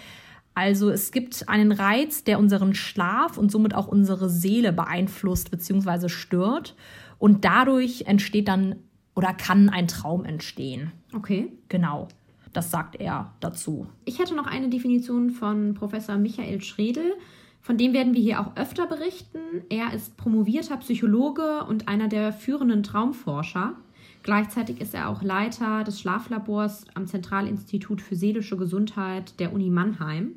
Also 0.54 0.90
es 0.90 1.12
gibt 1.12 1.48
einen 1.48 1.72
Reiz, 1.72 2.24
der 2.24 2.40
unseren 2.40 2.74
Schlaf 2.74 3.38
und 3.38 3.52
somit 3.52 3.74
auch 3.74 3.88
unsere 3.88 4.30
Seele 4.30 4.74
beeinflusst 4.74 5.50
bzw. 5.52 6.10
stört. 6.10 6.76
Und 7.18 7.46
dadurch 7.46 8.04
entsteht 8.08 8.48
dann 8.48 8.76
oder 9.16 9.34
kann 9.34 9.70
ein 9.70 9.88
Traum 9.88 10.26
entstehen. 10.26 10.92
Okay. 11.14 11.52
Genau. 11.70 12.08
Das 12.54 12.72
sagt 12.72 12.98
er 12.98 13.34
dazu. 13.40 13.88
Ich 14.06 14.20
hätte 14.20 14.36
noch 14.36 14.48
eine 14.48 14.70
Definition 14.70 15.30
von 15.30 15.74
Professor 15.74 16.18
Michael 16.18 16.62
Schredel. 16.62 17.14
Von 17.62 17.78
dem 17.78 17.94
werden 17.94 18.14
wir 18.14 18.22
hier 18.22 18.42
auch 18.42 18.56
öfter 18.56 18.88
berichten. 18.88 19.40
Er 19.70 19.94
ist 19.94 20.18
promovierter 20.18 20.78
Psychologe 20.78 21.64
und 21.66 21.88
einer 21.88 22.08
der 22.08 22.34
führenden 22.34 22.84
Traumforscher. 22.84 23.76
Gleichzeitig 24.24 24.80
ist 24.80 24.94
er 24.94 25.10
auch 25.10 25.24
Leiter 25.24 25.84
des 25.84 26.00
Schlaflabors 26.00 26.86
am 26.94 27.08
Zentralinstitut 27.08 28.02
für 28.02 28.16
seelische 28.16 28.58
Gesundheit 28.58 29.40
der 29.40 29.54
Uni 29.54 29.70
Mannheim. 29.70 30.36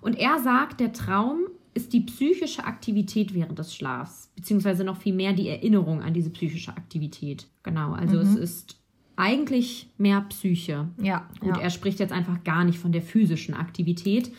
Und 0.00 0.18
er 0.18 0.38
sagt, 0.38 0.80
der 0.80 0.92
Traum 0.92 1.46
ist 1.74 1.92
die 1.92 2.00
psychische 2.02 2.64
Aktivität 2.64 3.34
während 3.34 3.58
des 3.58 3.74
Schlafs, 3.74 4.30
beziehungsweise 4.36 4.84
noch 4.84 4.96
viel 4.96 5.14
mehr 5.14 5.32
die 5.32 5.48
Erinnerung 5.48 6.02
an 6.02 6.14
diese 6.14 6.30
psychische 6.30 6.70
Aktivität. 6.76 7.48
Genau, 7.64 7.92
also 7.92 8.16
mhm. 8.16 8.22
es 8.22 8.36
ist 8.36 8.76
eigentlich 9.16 9.88
mehr 9.98 10.20
Psyche. 10.22 10.88
Ja. 11.00 11.28
Gut, 11.40 11.56
ja. 11.56 11.62
er 11.62 11.70
spricht 11.70 12.00
jetzt 12.00 12.12
einfach 12.12 12.42
gar 12.44 12.64
nicht 12.64 12.78
von 12.78 12.92
der 12.92 13.02
physischen 13.02 13.54
Aktivität, 13.54 14.32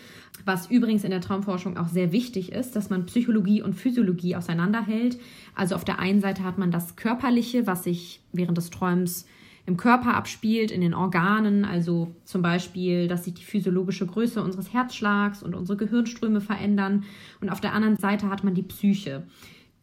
was 0.43 0.69
übrigens 0.69 1.03
in 1.03 1.11
der 1.11 1.21
Traumforschung 1.21 1.77
auch 1.77 1.87
sehr 1.87 2.11
wichtig 2.11 2.51
ist, 2.51 2.75
dass 2.75 2.89
man 2.89 3.05
Psychologie 3.05 3.61
und 3.61 3.73
Physiologie 3.73 4.35
auseinanderhält. 4.35 5.17
Also 5.55 5.75
auf 5.75 5.85
der 5.85 5.99
einen 5.99 6.19
Seite 6.19 6.43
hat 6.43 6.57
man 6.57 6.71
das 6.71 6.95
Körperliche, 6.95 7.67
was 7.67 7.83
sich 7.83 8.21
während 8.33 8.57
des 8.57 8.69
Träums 8.69 9.25
im 9.65 9.77
Körper 9.77 10.13
abspielt, 10.13 10.69
in 10.69 10.81
den 10.81 10.93
Organen, 10.93 11.65
also 11.65 12.15
zum 12.23 12.41
Beispiel, 12.41 13.07
dass 13.07 13.23
sich 13.23 13.33
die 13.33 13.43
physiologische 13.43 14.05
Größe 14.05 14.43
unseres 14.43 14.71
Herzschlags 14.73 15.41
und 15.41 15.55
unsere 15.55 15.77
Gehirnströme 15.77 16.41
verändern. 16.41 17.03
Und 17.41 17.49
auf 17.49 17.61
der 17.61 17.73
anderen 17.73 17.97
Seite 17.97 18.29
hat 18.29 18.43
man 18.43 18.53
die 18.53 18.63
Psyche, 18.63 19.23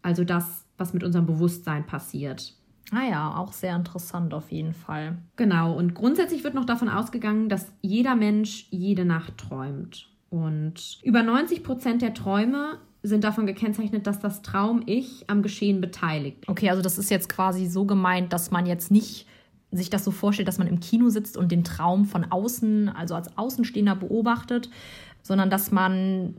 also 0.03 0.25
das, 0.25 0.67
was 0.77 0.95
mit 0.95 1.03
unserem 1.03 1.27
Bewusstsein 1.27 1.85
passiert. 1.85 2.55
Ah 2.93 3.09
ja, 3.09 3.37
auch 3.37 3.53
sehr 3.53 3.75
interessant 3.75 4.35
auf 4.35 4.53
jeden 4.53 4.75
Fall. 4.75 5.19
Genau, 5.37 5.75
und 5.75 5.95
grundsätzlich 5.95 6.45
wird 6.45 6.55
noch 6.55 6.67
davon 6.67 6.89
ausgegangen, 6.89 7.49
dass 7.49 7.73
jeder 7.81 8.15
Mensch 8.15 8.67
jede 8.71 9.05
Nacht 9.05 9.39
träumt. 9.39 10.12
Und 10.33 10.99
über 11.03 11.23
90 11.23 11.63
Prozent 11.63 12.01
der 12.01 12.15
Träume 12.15 12.79
sind 13.03 13.23
davon 13.23 13.47
gekennzeichnet, 13.47 14.07
dass 14.07 14.19
das 14.19 14.41
Traum-Ich 14.41 15.29
am 15.29 15.43
Geschehen 15.43 15.83
beteiligt. 15.83 16.49
Okay, 16.49 16.71
also 16.71 16.81
das 16.81 16.97
ist 16.97 17.11
jetzt 17.11 17.29
quasi 17.29 17.67
so 17.67 17.85
gemeint, 17.85 18.33
dass 18.33 18.51
man 18.51 18.65
jetzt 18.65 18.91
nicht 18.91 19.27
sich 19.73 19.91
das 19.91 20.05
so 20.05 20.11
vorstellt, 20.11 20.49
dass 20.49 20.57
man 20.57 20.69
im 20.69 20.81
Kino 20.81 21.11
sitzt 21.11 21.37
und 21.37 21.53
den 21.53 21.65
Traum 21.65 22.07
von 22.07 22.25
außen, 22.25 22.89
also 22.89 23.15
als 23.15 23.37
Außenstehender 23.37 23.95
beobachtet, 23.95 24.71
sondern 25.21 25.51
dass 25.51 25.71
man 25.71 26.39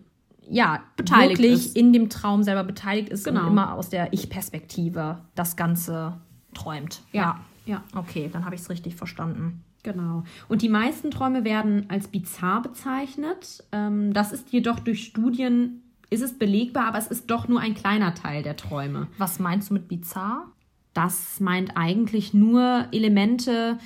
ja 0.49 0.81
beteiligt 0.97 1.39
wirklich 1.39 1.67
ist. 1.67 1.77
in 1.77 1.93
dem 1.93 2.09
Traum 2.09 2.41
selber 2.41 2.63
beteiligt 2.63 3.09
ist 3.09 3.25
genau. 3.25 3.41
und 3.41 3.47
immer 3.47 3.75
aus 3.75 3.89
der 3.89 4.11
Ich-Perspektive 4.11 5.19
das 5.35 5.55
Ganze 5.55 6.19
träumt. 6.55 7.03
Ja, 7.11 7.41
ja. 7.67 7.83
Okay, 7.95 8.27
dann 8.33 8.43
habe 8.43 8.55
ich 8.55 8.61
es 8.61 8.71
richtig 8.71 8.95
verstanden. 8.95 9.63
Genau. 9.83 10.23
Und 10.47 10.61
die 10.61 10.69
meisten 10.69 11.11
Träume 11.11 11.43
werden 11.43 11.85
als 11.89 12.07
bizarr 12.07 12.61
bezeichnet. 12.61 13.63
Ähm, 13.73 14.13
das 14.13 14.31
ist 14.31 14.51
jedoch 14.51 14.79
durch 14.79 15.03
Studien, 15.03 15.83
ist 16.09 16.21
es 16.21 16.37
belegbar, 16.37 16.85
aber 16.85 16.97
es 16.97 17.07
ist 17.07 17.29
doch 17.29 17.47
nur 17.47 17.59
ein 17.59 17.75
kleiner 17.75 18.15
Teil 18.15 18.43
der 18.43 18.55
Träume. 18.55 19.07
Was 19.17 19.39
meinst 19.39 19.69
du 19.69 19.73
mit 19.73 19.89
bizarr? 19.89 20.47
Das 20.93 21.39
meint 21.39 21.75
eigentlich 21.75 22.33
nur 22.33 22.87
Elemente, 22.91 23.77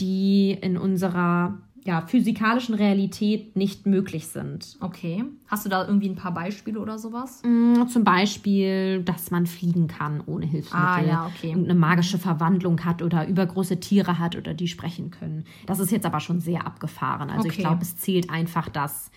die 0.00 0.52
in 0.60 0.76
unserer 0.76 1.58
ja, 1.84 2.02
physikalischen 2.02 2.74
Realität 2.74 3.56
nicht 3.56 3.86
möglich 3.86 4.28
sind. 4.28 4.76
Okay. 4.80 5.24
Hast 5.46 5.64
du 5.64 5.70
da 5.70 5.86
irgendwie 5.86 6.08
ein 6.08 6.16
paar 6.16 6.34
Beispiele 6.34 6.80
oder 6.80 6.98
sowas? 6.98 7.42
Mm, 7.44 7.86
zum 7.88 8.04
Beispiel, 8.04 9.02
dass 9.02 9.30
man 9.30 9.46
fliegen 9.46 9.86
kann 9.86 10.22
ohne 10.26 10.46
Hilfsmittel. 10.46 10.86
Ah, 10.86 11.00
ja, 11.00 11.26
okay. 11.26 11.54
Und 11.54 11.64
eine 11.64 11.74
magische 11.74 12.18
Verwandlung 12.18 12.84
hat 12.84 13.02
oder 13.02 13.26
übergroße 13.26 13.80
Tiere 13.80 14.18
hat 14.18 14.36
oder 14.36 14.54
die 14.54 14.68
sprechen 14.68 15.10
können. 15.10 15.44
Das 15.66 15.78
ist 15.78 15.90
jetzt 15.90 16.06
aber 16.06 16.20
schon 16.20 16.40
sehr 16.40 16.66
abgefahren. 16.66 17.30
Also 17.30 17.48
okay. 17.48 17.52
ich 17.52 17.58
glaube, 17.58 17.82
es 17.82 17.96
zählt 17.96 18.30
einfach, 18.30 18.68
dass 18.68 19.10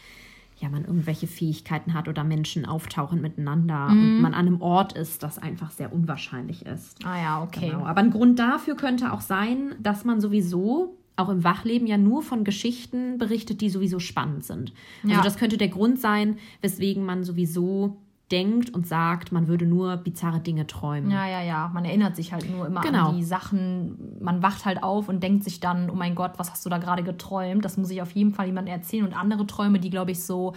ja, 0.62 0.70
man 0.70 0.86
irgendwelche 0.86 1.28
Fähigkeiten 1.28 1.94
hat 1.94 2.08
oder 2.08 2.24
Menschen 2.24 2.66
auftauchen 2.66 3.20
miteinander 3.20 3.90
mm. 3.90 3.92
und 3.92 4.22
man 4.22 4.34
an 4.34 4.48
einem 4.48 4.62
Ort 4.62 4.94
ist, 4.94 5.24
das 5.24 5.40
einfach 5.40 5.72
sehr 5.72 5.92
unwahrscheinlich 5.92 6.66
ist. 6.66 7.04
Ah 7.04 7.20
ja, 7.20 7.44
okay. 7.44 7.72
Genau. 7.72 7.86
Aber 7.86 8.00
ein 8.00 8.12
Grund 8.12 8.38
dafür 8.38 8.76
könnte 8.76 9.12
auch 9.12 9.22
sein, 9.22 9.76
dass 9.80 10.06
man 10.06 10.22
sowieso 10.22 11.01
auch 11.22 11.30
im 11.30 11.44
Wachleben 11.44 11.88
ja 11.88 11.98
nur 11.98 12.22
von 12.22 12.44
Geschichten 12.44 13.18
berichtet, 13.18 13.62
die 13.62 13.70
sowieso 13.70 14.00
spannend 14.00 14.44
sind. 14.44 14.74
Also 15.04 15.16
ja. 15.16 15.22
das 15.22 15.38
könnte 15.38 15.58
der 15.58 15.70
Grund 15.70 16.00
sein, 16.00 16.38
weswegen 16.62 17.06
man 17.06 17.24
sowieso 17.24 17.98
denkt 18.32 18.74
und 18.74 18.88
sagt, 18.88 19.32
man 19.32 19.48
würde 19.48 19.66
nur 19.66 19.98
bizarre 19.98 20.40
Dinge 20.40 20.66
träumen. 20.66 21.12
Ja, 21.12 21.28
ja, 21.28 21.42
ja. 21.42 21.70
Man 21.74 21.86
erinnert 21.86 22.16
sich 22.16 22.32
halt 22.32 22.50
nur 22.50 22.66
immer 22.66 22.82
genau. 22.82 23.10
an 23.10 23.18
die 23.18 23.24
Sachen. 23.24 24.18
Man 24.22 24.42
wacht 24.42 24.66
halt 24.66 24.84
auf 24.84 25.10
und 25.10 25.22
denkt 25.22 25.44
sich 25.44 25.60
dann, 25.60 25.90
oh 25.90 25.96
mein 25.96 26.16
Gott, 26.16 26.34
was 26.38 26.50
hast 26.50 26.66
du 26.66 26.70
da 26.70 26.78
gerade 26.78 27.04
geträumt? 27.04 27.66
Das 27.66 27.78
muss 27.78 27.90
ich 27.90 28.02
auf 28.02 28.12
jeden 28.12 28.34
Fall 28.34 28.48
jemandem 28.48 28.74
erzählen. 28.74 29.06
Und 29.06 29.14
andere 29.14 29.46
Träume, 29.46 29.80
die, 29.80 29.90
glaube 29.90 30.12
ich, 30.12 30.24
so 30.24 30.54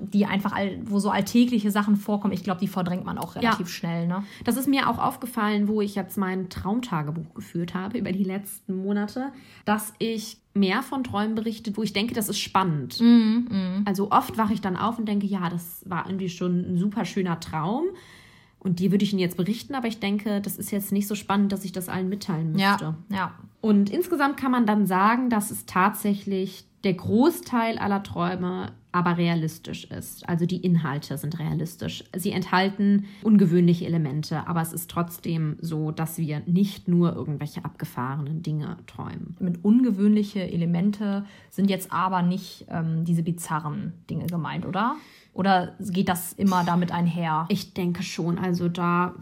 die 0.00 0.26
einfach, 0.26 0.52
all, 0.52 0.78
wo 0.84 0.98
so 0.98 1.10
alltägliche 1.10 1.70
Sachen 1.70 1.96
vorkommen, 1.96 2.32
ich 2.32 2.44
glaube, 2.44 2.60
die 2.60 2.68
verdrängt 2.68 3.04
man 3.04 3.18
auch 3.18 3.36
relativ 3.36 3.66
ja. 3.66 3.72
schnell. 3.72 4.06
Ne? 4.06 4.22
Das 4.44 4.56
ist 4.56 4.68
mir 4.68 4.88
auch 4.88 4.98
aufgefallen, 4.98 5.68
wo 5.68 5.80
ich 5.80 5.94
jetzt 5.94 6.16
mein 6.16 6.48
Traumtagebuch 6.48 7.34
geführt 7.34 7.74
habe 7.74 7.98
über 7.98 8.12
die 8.12 8.24
letzten 8.24 8.76
Monate, 8.76 9.32
dass 9.64 9.92
ich 9.98 10.38
mehr 10.54 10.82
von 10.82 11.04
Träumen 11.04 11.34
berichtet, 11.34 11.76
wo 11.76 11.82
ich 11.82 11.92
denke, 11.92 12.14
das 12.14 12.28
ist 12.28 12.38
spannend. 12.38 13.00
Mm, 13.00 13.04
mm. 13.04 13.82
Also 13.84 14.10
oft 14.10 14.38
wache 14.38 14.54
ich 14.54 14.60
dann 14.60 14.76
auf 14.76 14.98
und 14.98 15.06
denke, 15.06 15.26
ja, 15.26 15.48
das 15.50 15.82
war 15.86 16.06
irgendwie 16.06 16.28
schon 16.28 16.72
ein 16.72 16.78
super 16.78 17.04
schöner 17.04 17.40
Traum. 17.40 17.84
Und 18.58 18.80
die 18.80 18.90
würde 18.90 19.04
ich 19.04 19.12
Ihnen 19.12 19.20
jetzt 19.20 19.36
berichten, 19.36 19.74
aber 19.74 19.86
ich 19.86 20.00
denke, 20.00 20.40
das 20.40 20.56
ist 20.56 20.72
jetzt 20.72 20.90
nicht 20.90 21.06
so 21.06 21.14
spannend, 21.14 21.52
dass 21.52 21.64
ich 21.64 21.72
das 21.72 21.88
allen 21.88 22.08
mitteilen 22.08 22.52
müsste. 22.52 22.96
Ja, 23.10 23.16
ja. 23.16 23.34
Und 23.60 23.90
insgesamt 23.90 24.36
kann 24.36 24.50
man 24.50 24.66
dann 24.66 24.86
sagen, 24.86 25.30
dass 25.30 25.52
es 25.52 25.66
tatsächlich 25.66 26.64
der 26.86 26.94
Großteil 26.94 27.78
aller 27.78 28.04
Träume 28.04 28.70
aber 28.92 29.18
realistisch 29.18 29.84
ist. 29.86 30.26
Also 30.28 30.46
die 30.46 30.58
Inhalte 30.58 31.18
sind 31.18 31.40
realistisch. 31.40 32.04
Sie 32.14 32.30
enthalten 32.30 33.06
ungewöhnliche 33.24 33.86
Elemente, 33.86 34.46
aber 34.46 34.62
es 34.62 34.72
ist 34.72 34.88
trotzdem 34.88 35.56
so, 35.60 35.90
dass 35.90 36.16
wir 36.16 36.42
nicht 36.46 36.86
nur 36.86 37.12
irgendwelche 37.12 37.64
abgefahrenen 37.64 38.42
Dinge 38.42 38.76
träumen. 38.86 39.36
Mit 39.40 39.64
ungewöhnliche 39.64 40.48
Elemente 40.48 41.26
sind 41.50 41.68
jetzt 41.70 41.92
aber 41.92 42.22
nicht 42.22 42.66
ähm, 42.70 43.04
diese 43.04 43.24
bizarren 43.24 43.92
Dinge 44.08 44.26
gemeint, 44.26 44.64
oder? 44.64 44.94
Oder 45.32 45.74
geht 45.80 46.08
das 46.08 46.34
immer 46.34 46.62
damit 46.62 46.92
einher? 46.92 47.46
Ich 47.48 47.74
denke 47.74 48.04
schon. 48.04 48.38
Also 48.38 48.68
da 48.68 49.16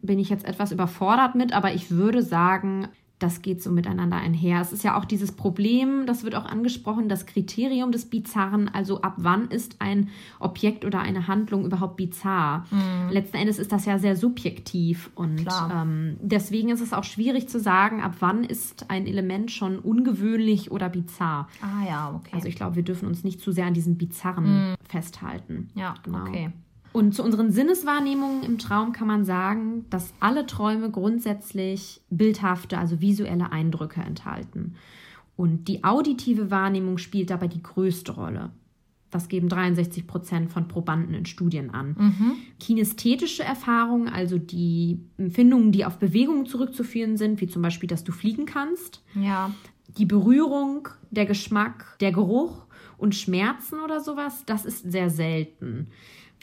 bin 0.00 0.18
ich 0.18 0.30
jetzt 0.30 0.46
etwas 0.46 0.72
überfordert 0.72 1.34
mit, 1.34 1.52
aber 1.52 1.74
ich 1.74 1.90
würde 1.90 2.22
sagen, 2.22 2.88
das 3.18 3.42
geht 3.42 3.62
so 3.62 3.70
miteinander 3.70 4.16
einher. 4.16 4.60
Es 4.60 4.72
ist 4.72 4.82
ja 4.82 4.98
auch 4.98 5.04
dieses 5.04 5.32
Problem, 5.32 6.04
das 6.06 6.24
wird 6.24 6.34
auch 6.34 6.44
angesprochen, 6.44 7.08
das 7.08 7.26
Kriterium 7.26 7.92
des 7.92 8.06
Bizarren, 8.06 8.68
also 8.68 9.02
ab 9.02 9.14
wann 9.18 9.48
ist 9.48 9.76
ein 9.78 10.08
Objekt 10.40 10.84
oder 10.84 11.00
eine 11.00 11.28
Handlung 11.28 11.64
überhaupt 11.64 11.96
bizarr. 11.96 12.66
Mhm. 12.70 13.10
Letzten 13.10 13.36
Endes 13.36 13.58
ist 13.58 13.70
das 13.70 13.84
ja 13.84 13.98
sehr 13.98 14.16
subjektiv 14.16 15.10
und 15.14 15.46
ähm, 15.72 16.16
deswegen 16.20 16.70
ist 16.70 16.80
es 16.80 16.92
auch 16.92 17.04
schwierig 17.04 17.48
zu 17.48 17.60
sagen, 17.60 18.02
ab 18.02 18.16
wann 18.18 18.42
ist 18.42 18.90
ein 18.90 19.06
Element 19.06 19.50
schon 19.50 19.78
ungewöhnlich 19.78 20.72
oder 20.72 20.88
bizarr. 20.88 21.48
Ah 21.62 21.86
ja, 21.88 22.14
okay. 22.14 22.32
Also 22.32 22.48
ich 22.48 22.56
glaube, 22.56 22.76
wir 22.76 22.82
dürfen 22.82 23.06
uns 23.06 23.22
nicht 23.22 23.40
zu 23.40 23.52
sehr 23.52 23.66
an 23.66 23.74
diesem 23.74 23.96
Bizarren 23.96 24.70
mhm. 24.70 24.74
festhalten. 24.88 25.70
Ja, 25.74 25.94
genau. 26.02 26.22
okay. 26.22 26.50
Und 26.94 27.12
zu 27.12 27.24
unseren 27.24 27.50
Sinneswahrnehmungen 27.50 28.44
im 28.44 28.56
Traum 28.56 28.92
kann 28.92 29.08
man 29.08 29.24
sagen, 29.24 29.84
dass 29.90 30.14
alle 30.20 30.46
Träume 30.46 30.92
grundsätzlich 30.92 32.00
bildhafte, 32.08 32.78
also 32.78 33.00
visuelle 33.00 33.50
Eindrücke 33.50 34.00
enthalten. 34.00 34.76
Und 35.34 35.66
die 35.66 35.82
auditive 35.82 36.52
Wahrnehmung 36.52 36.98
spielt 36.98 37.30
dabei 37.30 37.48
die 37.48 37.64
größte 37.64 38.12
Rolle. 38.12 38.52
Das 39.10 39.26
geben 39.26 39.48
63 39.48 40.06
Prozent 40.06 40.52
von 40.52 40.68
Probanden 40.68 41.14
in 41.14 41.26
Studien 41.26 41.70
an. 41.70 41.96
Mhm. 41.98 42.32
Kinästhetische 42.60 43.42
Erfahrungen, 43.42 44.08
also 44.08 44.38
die 44.38 45.00
Empfindungen, 45.18 45.72
die 45.72 45.84
auf 45.84 45.98
Bewegungen 45.98 46.46
zurückzuführen 46.46 47.16
sind, 47.16 47.40
wie 47.40 47.48
zum 47.48 47.62
Beispiel, 47.62 47.88
dass 47.88 48.04
du 48.04 48.12
fliegen 48.12 48.46
kannst. 48.46 49.02
Ja. 49.20 49.52
Die 49.98 50.06
Berührung, 50.06 50.88
der 51.10 51.26
Geschmack, 51.26 51.98
der 51.98 52.12
Geruch 52.12 52.66
und 52.98 53.16
Schmerzen 53.16 53.80
oder 53.80 54.00
sowas, 54.00 54.44
das 54.46 54.64
ist 54.64 54.92
sehr 54.92 55.10
selten. 55.10 55.88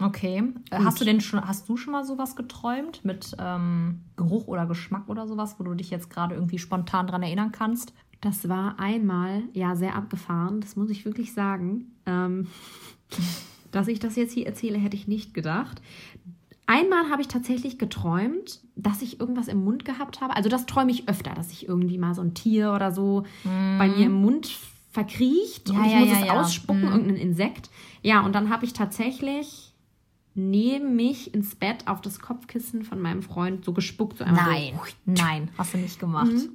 Okay. 0.01 0.41
Gut. 0.41 0.55
Hast 0.71 0.99
du 0.99 1.05
denn 1.05 1.21
schon, 1.21 1.45
hast 1.45 1.69
du 1.69 1.77
schon 1.77 1.93
mal 1.93 2.03
sowas 2.03 2.35
geträumt 2.35 3.03
mit 3.05 3.35
ähm, 3.39 4.01
Geruch 4.15 4.47
oder 4.47 4.65
Geschmack 4.65 5.07
oder 5.07 5.27
sowas, 5.27 5.55
wo 5.57 5.63
du 5.63 5.73
dich 5.73 5.89
jetzt 5.89 6.09
gerade 6.09 6.35
irgendwie 6.35 6.59
spontan 6.59 7.07
dran 7.07 7.23
erinnern 7.23 7.51
kannst? 7.51 7.93
Das 8.21 8.47
war 8.49 8.79
einmal, 8.79 9.43
ja, 9.53 9.75
sehr 9.75 9.95
abgefahren, 9.95 10.61
das 10.61 10.75
muss 10.75 10.89
ich 10.89 11.05
wirklich 11.05 11.33
sagen. 11.33 11.91
Ähm, 12.05 12.47
dass 13.71 13.87
ich 13.87 13.99
das 13.99 14.15
jetzt 14.15 14.33
hier 14.33 14.45
erzähle, 14.45 14.77
hätte 14.77 14.95
ich 14.95 15.07
nicht 15.07 15.33
gedacht. 15.33 15.81
Einmal 16.67 17.09
habe 17.09 17.21
ich 17.21 17.27
tatsächlich 17.27 17.77
geträumt, 17.77 18.61
dass 18.75 19.01
ich 19.01 19.19
irgendwas 19.19 19.47
im 19.47 19.63
Mund 19.63 19.83
gehabt 19.83 20.21
habe. 20.21 20.35
Also 20.35 20.49
das 20.49 20.65
träume 20.65 20.91
ich 20.91 21.09
öfter, 21.09 21.33
dass 21.33 21.51
ich 21.51 21.67
irgendwie 21.67 21.97
mal 21.97 22.13
so 22.13 22.21
ein 22.21 22.33
Tier 22.33 22.71
oder 22.73 22.91
so 22.91 23.25
mm. 23.43 23.77
bei 23.77 23.89
mir 23.89 24.05
im 24.05 24.13
Mund 24.13 24.49
verkriecht 24.91 25.69
ja, 25.69 25.75
und 25.75 25.85
ich 25.85 25.91
ja, 25.91 25.99
muss 25.99 26.09
ja, 26.09 26.21
es 26.21 26.29
ausspucken, 26.29 26.83
mm. 26.83 26.91
irgendein 26.91 27.17
Insekt. 27.17 27.69
Ja, 28.03 28.21
und 28.25 28.33
dann 28.33 28.49
habe 28.49 28.65
ich 28.65 28.73
tatsächlich 28.73 29.70
neben 30.33 30.95
mich 30.95 31.33
ins 31.33 31.55
Bett 31.55 31.87
auf 31.87 32.01
das 32.01 32.19
Kopfkissen 32.19 32.83
von 32.83 33.01
meinem 33.01 33.21
Freund 33.21 33.65
so 33.65 33.73
gespuckt. 33.73 34.19
So 34.19 34.25
nein, 34.25 34.73
so. 34.75 34.91
nein, 35.05 35.49
hast 35.57 35.73
du 35.73 35.77
nicht 35.77 35.99
gemacht. 35.99 36.31
Mhm. 36.31 36.49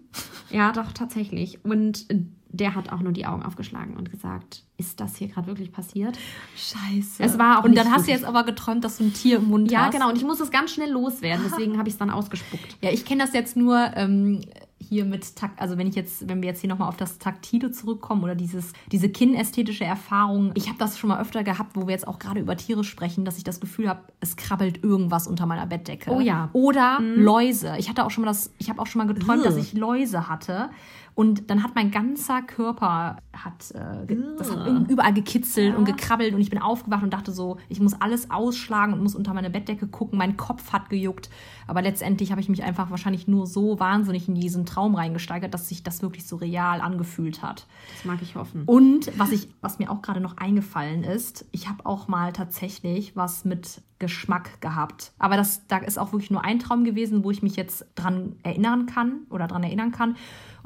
Ja, 0.51 0.73
doch, 0.73 0.93
tatsächlich. 0.93 1.65
Und 1.65 2.07
der 2.49 2.75
hat 2.75 2.91
auch 2.91 3.01
nur 3.01 3.13
die 3.13 3.27
Augen 3.27 3.43
aufgeschlagen 3.43 3.97
und 3.97 4.11
gesagt, 4.11 4.63
ist 4.79 5.01
das 5.01 5.17
hier 5.17 5.29
gerade 5.29 5.47
wirklich 5.47 5.73
passiert? 5.73 6.19
Scheiße. 6.57 7.23
Es 7.23 7.39
war 7.39 7.59
auch 7.59 7.65
und 7.65 7.77
dann 7.77 7.91
hast 7.91 8.07
du 8.07 8.13
jetzt 8.13 8.25
aber 8.25 8.45
geträumt, 8.45 8.85
dass 8.85 8.99
du 8.99 9.05
ein 9.05 9.13
Tier 9.13 9.39
im 9.39 9.49
Mund 9.49 9.71
ja, 9.71 9.81
hast. 9.81 9.87
Ja, 9.87 9.99
genau. 9.99 10.11
Und 10.11 10.17
ich 10.17 10.25
muss 10.25 10.41
es 10.41 10.51
ganz 10.51 10.73
schnell 10.73 10.91
loswerden. 10.91 11.45
Deswegen 11.49 11.79
habe 11.79 11.89
ich 11.89 11.95
es 11.95 11.99
dann 11.99 12.11
ausgespuckt. 12.11 12.79
Ja, 12.81 12.91
ich 12.91 13.05
kenne 13.05 13.25
das 13.25 13.35
jetzt 13.35 13.57
nur 13.57 13.79
ähm, 13.95 14.41
hier 14.89 15.05
mit 15.05 15.37
Takt, 15.37 15.61
also 15.61 15.79
wenn 15.79 15.87
ich 15.87 15.95
jetzt, 15.95 16.29
wenn 16.29 16.43
wir 16.43 16.49
jetzt 16.49 16.61
hier 16.61 16.69
nochmal 16.69 16.89
auf 16.89 16.97
das 16.97 17.19
Taktile 17.19 17.71
zurückkommen 17.71 18.23
oder 18.23 18.35
dieses, 18.35 18.73
diese 18.93 19.09
kinästhetische 19.09 19.85
Erfahrung, 19.85 20.53
ich 20.55 20.69
habe 20.69 20.79
das 20.79 20.99
schon 20.99 21.09
mal 21.09 21.21
öfter 21.21 21.45
gehabt, 21.45 21.77
wo 21.77 21.87
wir 21.87 21.93
jetzt 21.93 22.07
auch 22.07 22.19
gerade 22.19 22.41
über 22.41 22.57
Tiere 22.57 22.85
sprechen, 22.85 23.25
dass 23.25 23.39
ich 23.39 23.45
das 23.45 23.61
Gefühl 23.61 23.89
habe, 23.89 24.01
es 24.21 24.37
krabbelt 24.37 24.83
irgendwas 24.85 25.27
unter 25.27 25.47
meiner 25.47 25.67
Bettdecke. 25.67 26.11
Oh 26.11 26.21
ja. 26.21 26.51
Oder 26.53 27.01
mhm. 27.01 27.23
Läuse. 27.23 27.77
Ich 27.79 27.89
hatte 27.89 28.05
auch 28.05 28.11
schon 28.11 28.25
mal 28.25 28.31
das, 28.31 28.53
ich 28.59 28.71
habe 28.71 28.81
auch 28.81 28.87
schon 28.87 29.05
mal 29.05 29.13
geträumt, 29.13 29.41
Ugh. 29.41 29.47
dass 29.47 29.57
ich 29.57 29.73
Läuse 29.73 30.29
hatte. 30.29 30.71
Und 31.17 31.49
dann 31.49 31.63
hat 31.63 31.75
mein 31.75 31.91
ganzer 31.91 32.43
Körper 32.43 33.17
hat, 33.33 33.71
äh, 33.71 34.17
das 34.37 34.55
hat 34.55 34.91
überall 34.91 35.15
gekitzelt 35.15 35.73
ja. 35.73 35.77
und 35.79 35.87
gekrabbelt 35.87 36.35
und 36.35 36.43
ich 36.43 36.51
bin 36.51 36.61
aufgewacht 36.61 37.03
und 37.03 37.11
dachte 37.15 37.33
so, 37.33 37.57
ich 37.71 37.81
muss 37.81 37.95
alles 37.95 38.31
ausschlagen 38.31 38.93
und 38.93 39.03
muss 39.03 39.15
unter 39.15 39.33
meine 39.33 39.49
Bettdecke 39.49 39.87
gucken. 39.87 40.19
Mein 40.19 40.37
Kopf 40.37 40.75
hat 40.75 40.91
gejuckt. 40.91 41.31
Aber 41.67 41.81
letztendlich 41.81 42.33
habe 42.33 42.43
ich 42.43 42.51
mich 42.51 42.63
einfach 42.63 42.91
wahrscheinlich 42.91 43.27
nur 43.29 43.47
so 43.47 43.81
wahnsinnig 43.81 44.29
in 44.29 44.35
diesen 44.35 44.67
Traum 44.67 44.95
reingesteigert, 44.95 45.55
dass 45.55 45.71
sich 45.71 45.83
das 45.83 46.03
wirklich 46.03 46.27
so 46.27 46.37
real 46.37 46.83
angefühlt 46.83 47.43
hat. 47.43 47.67
Das 47.95 48.05
mag 48.05 48.19
ich 48.21 48.35
hoffen. 48.35 48.65
Und 48.67 49.11
was 49.19 49.33
ich, 49.33 49.49
was 49.63 49.79
mir 49.79 49.91
auch 49.91 50.03
gerade 50.03 50.21
noch 50.21 50.37
eingefallen 50.37 51.03
ist, 51.03 51.47
ich 51.51 51.67
habe 51.67 51.87
auch 51.87 52.09
mal 52.09 52.35
tatsächlich 52.35 53.17
was 53.17 53.47
mit 53.47 53.81
Geschmack 53.99 54.61
gehabt. 54.61 55.13
Aber 55.19 55.37
das, 55.37 55.67
da 55.67 55.79
ist 55.79 55.99
auch 55.99 56.13
wirklich 56.13 56.31
nur 56.31 56.45
ein 56.45 56.59
Traum 56.59 56.85
gewesen, 56.85 57.25
wo 57.25 57.31
ich 57.31 57.43
mich 57.43 57.57
jetzt 57.57 57.87
dran 57.95 58.37
erinnern 58.43 58.85
kann 58.85 59.23
oder 59.31 59.47
dran 59.47 59.63
erinnern 59.63 59.91
kann. 59.91 60.17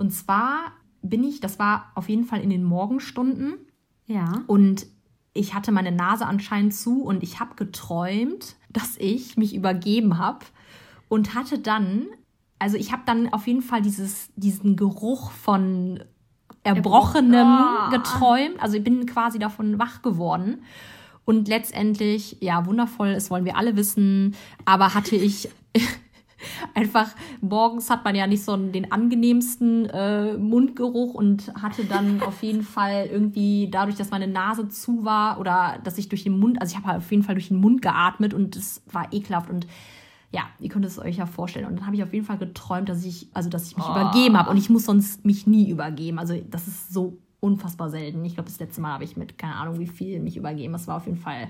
Und 0.01 0.13
zwar 0.13 0.73
bin 1.03 1.23
ich, 1.23 1.41
das 1.41 1.59
war 1.59 1.93
auf 1.95 2.09
jeden 2.09 2.25
Fall 2.25 2.41
in 2.41 2.49
den 2.49 2.65
Morgenstunden. 2.65 3.59
Ja. 4.07 4.43
Und 4.47 4.87
ich 5.35 5.53
hatte 5.53 5.73
meine 5.73 5.93
Nase 5.93 6.25
anscheinend 6.25 6.75
zu 6.75 7.03
und 7.03 7.23
ich 7.23 7.39
habe 7.39 7.55
geträumt, 7.55 8.57
dass 8.71 8.97
ich 8.97 9.37
mich 9.37 9.55
übergeben 9.55 10.17
habe 10.17 10.47
und 11.11 11.35
hatte 11.35 11.59
dann, 11.59 12.07
also 12.59 12.79
ich 12.79 12.93
habe 12.93 13.03
dann 13.05 13.31
auf 13.31 13.47
jeden 13.47 13.61
Fall 13.61 13.83
dieses, 13.83 14.31
diesen 14.37 14.75
Geruch 14.75 15.33
von 15.33 16.03
Erbrochenem 16.65 17.59
oh. 17.61 17.91
geträumt. 17.91 18.59
Also 18.59 18.79
ich 18.79 18.85
bin 18.85 19.05
quasi 19.05 19.39
davon 19.39 19.79
wach 19.79 20.01
geworden. 20.01 20.63
Und 21.27 21.47
letztendlich, 21.47 22.39
ja, 22.41 22.65
wundervoll, 22.65 23.09
es 23.09 23.31
wollen 23.31 23.45
wir 23.45 23.59
alle 23.59 23.77
wissen, 23.77 24.35
aber 24.65 24.95
hatte 24.95 25.15
ich 25.15 25.51
einfach 26.75 27.15
morgens 27.41 27.91
hat 27.91 28.05
man 28.05 28.15
ja 28.15 28.27
nicht 28.27 28.45
so 28.45 28.57
den 28.57 28.93
angenehmsten 28.93 29.87
äh, 29.87 30.37
Mundgeruch 30.37 31.15
und 31.15 31.53
hatte 31.55 31.85
dann 31.85 32.23
auf 32.27 32.43
jeden 32.43 32.63
Fall 32.63 33.09
irgendwie 33.11 33.69
dadurch, 33.71 33.97
dass 33.97 34.11
meine 34.11 34.27
Nase 34.27 34.69
zu 34.69 35.05
war 35.05 35.41
oder 35.41 35.79
dass 35.85 35.99
ich 35.99 36.09
durch 36.09 36.25
den 36.25 36.39
Mund, 36.39 36.61
also 36.61 36.77
ich 36.77 36.85
habe 36.85 36.99
auf 36.99 37.11
jeden 37.11 37.23
Fall 37.23 37.35
durch 37.35 37.49
den 37.49 37.59
Mund 37.59 37.83
geatmet 37.83 38.35
und 38.35 38.57
es 38.57 38.83
war 38.91 39.13
ekelhaft 39.13 39.51
und 39.51 39.67
ja, 40.33 40.43
ihr 40.61 40.69
könnt 40.69 40.85
es 40.85 40.99
euch 40.99 41.17
ja 41.17 41.27
vorstellen. 41.27 41.67
Und 41.67 41.77
dann 41.77 41.87
habe 41.87 41.97
ich 41.97 42.05
auf 42.05 42.13
jeden 42.13 42.25
Fall 42.25 42.39
geträumt, 42.39 42.89
dass 42.89 43.05
ich, 43.05 43.29
also 43.35 43.51
dass 43.51 43.67
ich 43.67 43.77
mich 43.77 43.87
oh. 43.87 43.91
übergeben 43.91 44.39
habe 44.39 44.51
und 44.51 44.57
ich 44.57 44.71
muss 44.71 44.85
sonst 44.85 45.25
mich 45.25 45.47
nie 45.47 45.69
übergeben. 45.69 46.21
Also 46.21 46.41
das 46.49 46.69
ist 46.69 46.93
so 46.93 47.19
unfassbar 47.41 47.91
selten. 47.91 48.25
Ich 48.25 48.35
glaube, 48.35 48.49
das 48.49 48.61
letzte 48.61 48.81
Mal 48.81 48.93
habe 48.93 49.05
ich 49.05 49.17
mit, 49.17 49.39
keine 49.39 49.57
Ahnung, 49.57 49.79
wie 49.81 49.87
viel 49.87 50.21
mich 50.21 50.37
übergeben. 50.37 50.73
Das 50.73 50.87
war 50.87 50.99
auf 50.99 51.07
jeden 51.07 51.19
Fall 51.19 51.49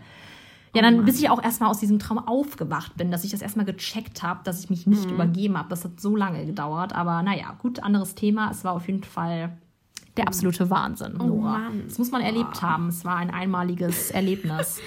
ja, 0.75 0.83
dann, 0.83 1.01
oh 1.01 1.03
bis 1.03 1.19
ich 1.19 1.29
auch 1.31 1.43
erstmal 1.43 1.71
aus 1.71 1.81
diesem 1.81 1.99
Traum 1.99 2.19
aufgewacht 2.19 2.97
bin, 2.97 3.11
dass 3.11 3.25
ich 3.25 3.31
das 3.31 3.43
erstmal 3.43 3.67
gecheckt 3.67 4.23
habe, 4.23 4.41
dass 4.45 4.63
ich 4.63 4.71
mich 4.71 4.87
nicht 4.87 5.07
mhm. 5.07 5.15
übergeben 5.15 5.59
habe. 5.59 5.69
Das 5.69 5.85
hat 5.85 6.01
so 6.01 6.15
lange 6.15 6.47
gedauert. 6.47 6.95
Aber 6.95 7.23
naja, 7.23 7.57
gut, 7.59 7.83
anderes 7.83 8.15
Thema. 8.15 8.51
Es 8.51 8.63
war 8.63 8.75
auf 8.75 8.87
jeden 8.87 9.03
Fall 9.03 9.59
der 10.17 10.29
absolute 10.29 10.71
Wahnsinn, 10.71 11.17
oh 11.19 11.25
Nora. 11.25 11.69
Oh 11.71 11.77
das 11.87 11.99
muss 11.99 12.11
man 12.11 12.23
erlebt 12.23 12.59
oh. 12.59 12.63
haben. 12.63 12.89
Es 12.89 13.05
war 13.05 13.17
ein 13.17 13.31
einmaliges 13.31 14.11
Erlebnis. 14.13 14.81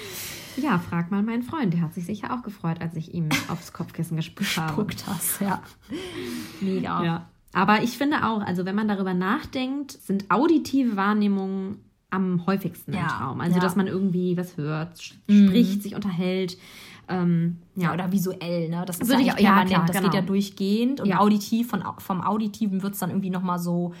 Ja, 0.56 0.78
frag 0.78 1.10
mal 1.10 1.22
meinen 1.22 1.42
Freund. 1.42 1.74
Der 1.74 1.82
hat 1.82 1.94
sich 1.94 2.06
sicher 2.06 2.32
auch 2.32 2.42
gefreut, 2.42 2.80
als 2.80 2.96
ich 2.96 3.12
ihm 3.12 3.28
aufs 3.48 3.72
Kopfkissen 3.72 4.16
gespuckt 4.16 4.56
habe. 4.56 4.84
Gespuckt 4.84 5.06
hast, 5.06 5.40
ja. 5.40 5.62
Mega. 6.60 7.04
Ja. 7.04 7.26
Aber 7.52 7.82
ich 7.82 7.98
finde 7.98 8.24
auch, 8.26 8.40
also 8.40 8.64
wenn 8.64 8.74
man 8.74 8.88
darüber 8.88 9.14
nachdenkt, 9.14 9.92
sind 9.92 10.30
auditive 10.30 10.96
Wahrnehmungen 10.96 11.83
am 12.14 12.46
häufigsten 12.46 12.92
ja. 12.92 13.00
im 13.00 13.08
Traum. 13.08 13.40
Also, 13.40 13.56
ja. 13.56 13.60
dass 13.60 13.76
man 13.76 13.86
irgendwie 13.86 14.36
was 14.36 14.56
hört, 14.56 14.98
mhm. 15.26 15.48
spricht, 15.48 15.76
mhm. 15.76 15.80
sich 15.80 15.94
unterhält. 15.94 16.58
Ähm, 17.06 17.58
ja. 17.76 17.88
ja. 17.88 17.94
oder 17.94 18.12
visuell, 18.12 18.70
ne? 18.70 18.84
Das 18.86 18.98
ist 18.98 19.10
ja, 19.10 19.18
ja 19.18 19.34
permanent. 19.34 19.68
Klar, 19.68 19.86
das 19.86 19.96
genau. 19.96 20.08
geht 20.08 20.14
ja 20.14 20.22
durchgehend. 20.22 21.00
Und 21.00 21.12
auditiv, 21.12 21.68
von, 21.68 21.82
vom 21.98 22.22
Auditiven 22.22 22.82
wird 22.82 22.94
es 22.94 23.00
dann 23.00 23.10
irgendwie 23.10 23.30
nochmal 23.30 23.58
so 23.58 23.92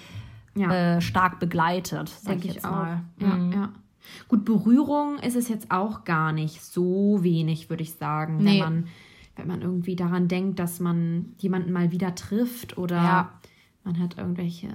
äh, 0.56 1.00
stark 1.00 1.38
begleitet, 1.40 2.08
sag 2.08 2.32
Denke 2.32 2.48
ich 2.48 2.54
jetzt 2.54 2.64
mal. 2.64 3.02
Ja, 3.20 3.26
mhm. 3.26 3.52
ja. 3.52 3.72
Gut, 4.28 4.44
Berührung 4.44 5.18
ist 5.18 5.36
es 5.36 5.48
jetzt 5.48 5.70
auch 5.70 6.04
gar 6.04 6.32
nicht 6.32 6.62
so 6.62 7.18
wenig, 7.22 7.68
würde 7.70 7.82
ich 7.82 7.94
sagen, 7.94 8.38
nee. 8.38 8.52
wenn 8.52 8.58
man 8.58 8.84
wenn 9.36 9.48
man 9.48 9.62
irgendwie 9.62 9.96
daran 9.96 10.28
denkt, 10.28 10.58
dass 10.58 10.80
man 10.80 11.34
jemanden 11.38 11.72
mal 11.72 11.90
wieder 11.90 12.14
trifft 12.14 12.78
oder 12.78 12.96
ja. 12.96 13.30
Man 13.84 13.98
hat 13.98 14.18
irgendwelche 14.18 14.68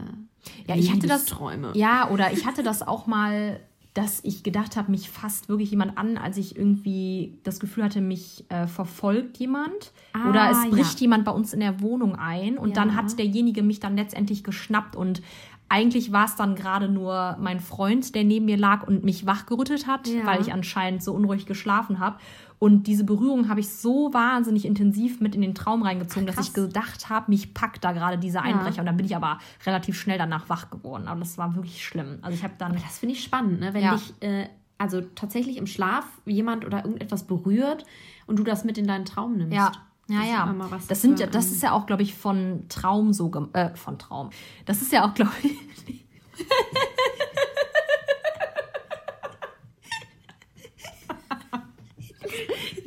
ja, 0.68 0.76
ich 0.76 0.91
hatte 0.91 1.07
das 1.07 1.26
Träume. 1.26 1.72
Ja, 1.76 2.10
oder 2.10 2.32
ich 2.32 2.45
hatte 2.45 2.64
das 2.64 2.88
auch 2.88 3.07
mal, 3.07 3.60
dass 3.93 4.24
ich 4.24 4.43
gedacht 4.43 4.78
habe, 4.78 4.91
mich 4.91 5.10
fasst 5.10 5.49
wirklich 5.49 5.72
jemand 5.72 5.97
an, 5.97 6.18
als 6.18 6.38
ich 6.38 6.55
irgendwie 6.55 7.39
das 7.43 7.60
Gefühl 7.60 7.84
hatte, 7.84 8.01
mich 8.01 8.45
äh, 8.49 8.68
verfolgt 8.68 9.38
jemand 9.38 9.91
ah, 10.14 10.30
oder 10.30 10.51
es 10.51 10.70
bricht 10.70 10.95
ja. 10.95 11.01
jemand 11.01 11.26
bei 11.26 11.32
uns 11.32 11.53
in 11.53 11.60
der 11.60 11.82
Wohnung 11.82 12.16
ein 12.16 12.57
und 12.57 12.70
ja. 12.70 12.76
dann 12.76 12.95
hat 12.95 13.18
derjenige 13.18 13.64
mich 13.64 13.80
dann 13.80 13.97
letztendlich 13.97 14.43
geschnappt 14.43 14.95
und 14.95 15.22
eigentlich 15.70 16.12
war 16.12 16.26
es 16.26 16.36
dann 16.36 16.55
gerade 16.55 16.89
nur 16.89 17.38
mein 17.39 17.60
Freund, 17.60 18.16
der 18.16 18.24
neben 18.24 18.45
mir 18.45 18.57
lag 18.57 18.88
und 18.88 19.03
mich 19.03 19.26
wachgerüttelt 19.26 19.86
hat, 19.86 20.07
Ja. 20.07 20.26
weil 20.26 20.41
ich 20.41 20.51
anscheinend 20.51 21.03
so 21.03 21.14
unruhig 21.14 21.45
geschlafen 21.45 21.99
habe. 21.99 22.18
Und 22.60 22.88
diese 22.88 23.05
Berührung 23.05 23.47
habe 23.47 23.62
ich 23.62 23.70
so 23.70 24.14
wahnsinnig 24.14 24.66
intensiv 24.66 25.22
mit 25.22 25.34
in 25.34 25.41
den 25.41 25.55
Traum 25.55 25.82
reingezogen, 25.82 26.28
dass 26.28 26.36
Krass. 26.36 26.47
ich 26.49 26.53
gedacht 26.53 27.10
habe, 27.10 27.32
mich 27.32 27.53
packt 27.53 27.84
da 27.86 27.93
gerade 27.93 28.18
dieser 28.18 28.41
Einbrecher. 28.41 28.82
Und 28.82 28.86
dann 28.86 28.97
bin 28.97 29.05
ich 29.05 29.16
aber 29.16 29.39
relativ 29.66 29.97
schnell 29.97 30.18
danach 30.18 30.49
wach 30.49 30.70
geworden. 30.70 31.07
Aber 31.07 31.22
das 31.22 31.38
war 31.38 31.55
wirklich 31.55 31.86
schlimm. 31.86 32.20
Also 32.22 32.36
ich 32.38 32.43
habe 32.43 32.55
dann. 32.57 32.74
Das 32.74 32.99
finde 32.99 33.16
ich 33.16 33.24
spannend, 33.24 33.62
ne? 33.62 33.74
wenn 33.74 33.82
Ja. 33.84 33.95
dich 33.95 34.14
äh, 34.22 34.47
also 34.78 35.01
tatsächlich 35.01 35.57
im 35.57 35.68
Schlaf 35.68 36.05
jemand 36.26 36.66
oder 36.66 36.84
irgendetwas 36.84 37.24
berührt 37.28 37.86
und 38.28 38.38
du 38.39 38.43
das 38.43 38.64
mit 38.66 38.78
in 38.78 38.88
deinen 38.88 39.05
Traum 39.05 39.38
nimmst. 39.38 39.53
Ja, 39.53 39.72
ja, 40.10 40.20
Das 40.20 40.28
ja. 40.30 40.55
was 40.70 40.88
das, 40.88 41.01
sind 41.01 41.20
ja, 41.20 41.28
das 41.28 41.51
ist 41.51 41.62
ja 41.64 41.72
auch, 41.74 41.86
glaube 41.86 42.01
ich, 42.03 42.14
von 42.16 42.66
Traum 42.70 43.14
so, 43.14 43.32
äh, 43.53 43.76
von 43.76 43.99
Traum. 43.99 44.32
Das 44.66 44.82
ist 44.82 44.91
ja 44.91 45.05
auch, 45.07 45.14
glaube 45.14 45.32
ich. 45.43 45.51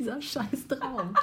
Dieser 0.03 0.21
scheiß 0.21 0.67
Traum. 0.67 1.13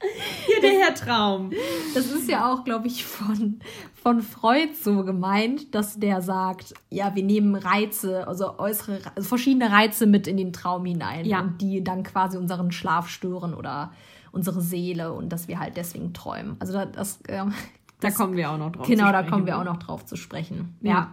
Hier 0.46 0.60
der 0.60 0.78
Herr 0.80 0.94
Traum. 0.94 1.50
Das 1.94 2.06
ist 2.06 2.28
ja 2.30 2.52
auch, 2.52 2.62
glaube 2.64 2.86
ich, 2.86 3.04
von, 3.04 3.58
von 4.00 4.22
Freud 4.22 4.70
so 4.80 5.02
gemeint, 5.04 5.74
dass 5.74 5.98
der 5.98 6.22
sagt, 6.22 6.72
ja, 6.88 7.14
wir 7.16 7.24
nehmen 7.24 7.56
Reize, 7.56 8.26
also 8.28 8.58
äußere, 8.58 9.00
also 9.16 9.28
verschiedene 9.28 9.72
Reize 9.72 10.06
mit 10.06 10.28
in 10.28 10.36
den 10.36 10.52
Traum 10.52 10.84
hinein 10.84 11.24
Ja. 11.24 11.40
und 11.40 11.60
die 11.60 11.82
dann 11.82 12.04
quasi 12.04 12.36
unseren 12.38 12.70
Schlaf 12.70 13.08
stören 13.08 13.54
oder 13.54 13.92
unsere 14.30 14.60
Seele 14.60 15.12
und 15.12 15.30
dass 15.30 15.48
wir 15.48 15.58
halt 15.58 15.76
deswegen 15.76 16.12
träumen. 16.12 16.56
Also 16.60 16.74
da- 16.74 16.86
das, 16.86 17.18
ähm, 17.28 17.52
Da 18.00 18.08
das 18.08 18.14
kommen 18.14 18.36
wir 18.36 18.50
auch 18.52 18.58
noch 18.58 18.70
drauf. 18.70 18.86
Genau, 18.86 19.10
da 19.10 19.24
kommen 19.24 19.46
wir 19.46 19.58
auch 19.58 19.64
noch 19.64 19.78
drauf 19.78 20.06
zu 20.06 20.14
sprechen. 20.14 20.76
Ja. 20.80 21.12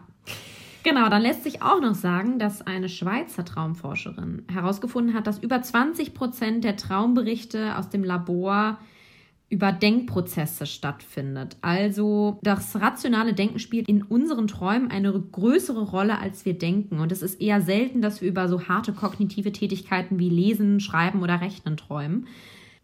Genau, 0.85 1.09
dann 1.09 1.23
lässt 1.23 1.43
sich 1.43 1.63
auch 1.63 1.81
noch 1.81 1.95
sagen, 1.95 2.37
dass 2.37 2.61
eine 2.61 2.89
Schweizer 2.89 3.43
Traumforscherin 3.43 4.43
herausgefunden 4.53 5.15
hat, 5.15 5.25
dass 5.25 5.39
über 5.39 5.59
20 5.59 6.13
Prozent 6.13 6.63
der 6.63 6.75
Traumberichte 6.77 7.75
aus 7.75 7.89
dem 7.89 8.03
Labor 8.03 8.77
über 9.49 9.71
Denkprozesse 9.71 10.67
stattfindet. 10.67 11.57
Also 11.63 12.39
das 12.43 12.79
rationale 12.79 13.33
Denken 13.33 13.57
spielt 13.57 13.89
in 13.89 14.03
unseren 14.03 14.45
Träumen 14.45 14.91
eine 14.91 15.11
größere 15.11 15.81
Rolle, 15.81 16.19
als 16.19 16.45
wir 16.45 16.55
denken. 16.55 16.99
Und 16.99 17.11
es 17.11 17.23
ist 17.23 17.41
eher 17.41 17.61
selten, 17.61 18.03
dass 18.03 18.21
wir 18.21 18.29
über 18.29 18.47
so 18.47 18.67
harte 18.67 18.93
kognitive 18.93 19.51
Tätigkeiten 19.51 20.19
wie 20.19 20.29
Lesen, 20.29 20.79
Schreiben 20.79 21.23
oder 21.23 21.41
Rechnen 21.41 21.77
träumen. 21.77 22.27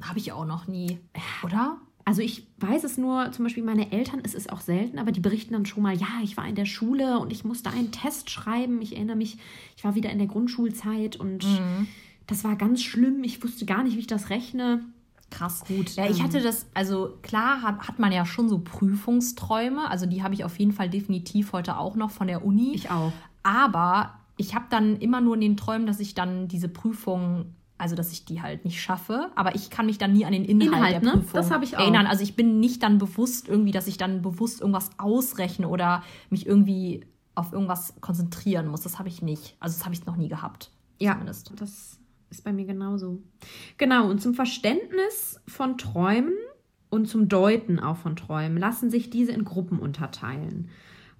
Habe 0.01 0.17
ich 0.17 0.31
auch 0.31 0.45
noch 0.45 0.65
nie. 0.65 0.97
Oder? 1.43 1.77
Also 2.05 2.21
ich 2.21 2.47
weiß 2.57 2.83
es 2.83 2.97
nur, 2.97 3.31
zum 3.31 3.45
Beispiel 3.45 3.63
meine 3.63 3.91
Eltern, 3.91 4.21
es 4.23 4.33
ist 4.33 4.51
auch 4.51 4.61
selten, 4.61 4.99
aber 4.99 5.11
die 5.11 5.19
berichten 5.19 5.53
dann 5.53 5.65
schon 5.65 5.83
mal, 5.83 5.95
ja, 5.95 6.07
ich 6.23 6.37
war 6.37 6.47
in 6.47 6.55
der 6.55 6.65
Schule 6.65 7.19
und 7.19 7.31
ich 7.31 7.43
musste 7.45 7.69
einen 7.69 7.91
Test 7.91 8.29
schreiben. 8.29 8.81
Ich 8.81 8.95
erinnere 8.95 9.15
mich, 9.17 9.37
ich 9.77 9.83
war 9.83 9.95
wieder 9.95 10.09
in 10.09 10.17
der 10.17 10.27
Grundschulzeit 10.27 11.15
und 11.15 11.45
das 12.27 12.43
war 12.43 12.55
ganz 12.55 12.81
schlimm. 12.81 13.23
Ich 13.23 13.43
wusste 13.43 13.65
gar 13.65 13.83
nicht, 13.83 13.95
wie 13.95 14.01
ich 14.01 14.07
das 14.07 14.29
rechne. 14.29 14.83
Krass 15.31 15.63
gut. 15.65 15.95
Ja, 15.95 16.09
ich 16.09 16.21
hatte 16.21 16.41
das, 16.41 16.67
also 16.73 17.17
klar 17.21 17.61
hat, 17.61 17.87
hat 17.87 17.99
man 17.99 18.11
ja 18.11 18.25
schon 18.25 18.49
so 18.49 18.59
Prüfungsträume. 18.59 19.89
Also 19.89 20.05
die 20.05 20.23
habe 20.23 20.33
ich 20.33 20.43
auf 20.43 20.59
jeden 20.59 20.73
Fall 20.73 20.89
definitiv 20.89 21.53
heute 21.53 21.77
auch 21.77 21.95
noch 21.95 22.11
von 22.11 22.27
der 22.27 22.45
Uni. 22.45 22.73
Ich 22.75 22.91
auch. 22.91 23.13
Aber 23.41 24.19
ich 24.37 24.53
habe 24.53 24.65
dann 24.69 24.97
immer 24.97 25.21
nur 25.21 25.35
in 25.35 25.41
den 25.41 25.57
Träumen, 25.57 25.87
dass 25.87 25.99
ich 25.99 26.13
dann 26.13 26.47
diese 26.47 26.67
Prüfung, 26.67 27.53
also 27.81 27.95
dass 27.95 28.11
ich 28.11 28.25
die 28.25 28.41
halt 28.41 28.63
nicht 28.63 28.79
schaffe. 28.79 29.31
Aber 29.35 29.55
ich 29.55 29.71
kann 29.71 29.87
mich 29.87 29.97
dann 29.97 30.13
nie 30.13 30.23
an 30.23 30.33
den 30.33 30.45
Inhalt, 30.45 30.71
Inhalt, 30.71 30.93
der 30.93 31.01
ne? 31.01 31.11
Prüfung 31.13 31.33
Das 31.33 31.49
habe 31.49 31.63
ich 31.65 31.75
auch. 31.75 31.81
erinnern. 31.81 32.05
Also 32.05 32.21
ich 32.21 32.35
bin 32.35 32.59
nicht 32.59 32.83
dann 32.83 32.99
bewusst 32.99 33.47
irgendwie, 33.49 33.71
dass 33.71 33.87
ich 33.87 33.97
dann 33.97 34.21
bewusst 34.21 34.61
irgendwas 34.61 34.91
ausrechne 34.99 35.67
oder 35.67 36.03
mich 36.29 36.45
irgendwie 36.45 37.05
auf 37.33 37.51
irgendwas 37.51 37.95
konzentrieren 37.99 38.67
muss. 38.67 38.81
Das 38.81 38.99
habe 38.99 39.09
ich 39.09 39.23
nicht. 39.23 39.55
Also 39.59 39.77
das 39.77 39.85
habe 39.85 39.95
ich 39.95 40.05
noch 40.05 40.15
nie 40.15 40.29
gehabt. 40.29 40.69
Ja, 40.99 41.13
Zumindest. 41.13 41.53
das 41.55 41.99
ist 42.29 42.43
bei 42.43 42.53
mir 42.53 42.65
genauso. 42.65 43.23
Genau, 43.77 44.09
und 44.09 44.21
zum 44.21 44.35
Verständnis 44.35 45.41
von 45.47 45.77
Träumen 45.79 46.33
und 46.91 47.07
zum 47.07 47.29
Deuten 47.29 47.79
auch 47.79 47.97
von 47.97 48.15
Träumen 48.15 48.57
lassen 48.57 48.91
sich 48.91 49.09
diese 49.09 49.31
in 49.31 49.43
Gruppen 49.43 49.79
unterteilen. 49.79 50.69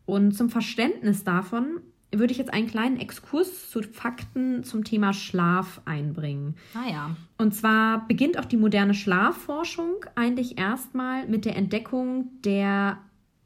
Und 0.05 0.33
zum 0.33 0.49
Verständnis 0.49 1.23
davon 1.23 1.79
würde 2.11 2.31
ich 2.31 2.37
jetzt 2.37 2.53
einen 2.53 2.67
kleinen 2.67 2.99
Exkurs 2.99 3.69
zu 3.69 3.81
Fakten 3.83 4.63
zum 4.63 4.83
Thema 4.83 5.13
Schlaf 5.13 5.81
einbringen. 5.85 6.55
Naja. 6.73 7.15
Und 7.37 7.55
zwar 7.55 8.07
beginnt 8.07 8.37
auch 8.37 8.45
die 8.45 8.57
moderne 8.57 8.93
Schlafforschung 8.93 10.05
eigentlich 10.15 10.57
erstmal 10.57 11.27
mit 11.27 11.45
der 11.45 11.55
Entdeckung 11.55 12.29
der 12.43 12.97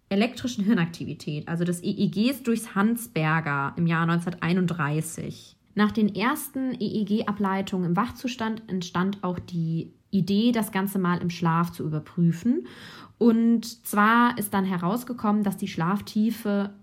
elektrischen 0.10 0.64
Hirnaktivität, 0.64 1.48
also 1.48 1.64
des 1.64 1.84
EEGs 1.84 2.44
durchs 2.44 2.76
Hansberger 2.76 3.74
im 3.78 3.88
Jahr 3.88 4.04
1931. 4.04 5.56
Nach 5.76 5.92
den 5.92 6.16
ersten 6.16 6.74
EEG-Ableitungen 6.80 7.90
im 7.90 7.96
Wachzustand 7.96 8.64
entstand 8.68 9.24
auch 9.24 9.40
die 9.40 9.92
Idee, 10.10 10.52
das 10.52 10.72
Ganze 10.72 11.00
mal 11.00 11.18
im 11.18 11.30
Schlaf 11.30 11.72
zu 11.72 11.84
überprüfen. 11.84 12.68
Und 13.18 13.86
zwar 13.86 14.38
ist 14.38 14.54
dann 14.54 14.66
herausgekommen, 14.66 15.44
dass 15.44 15.58
die 15.58 15.68
Schlaftiefe 15.68 16.74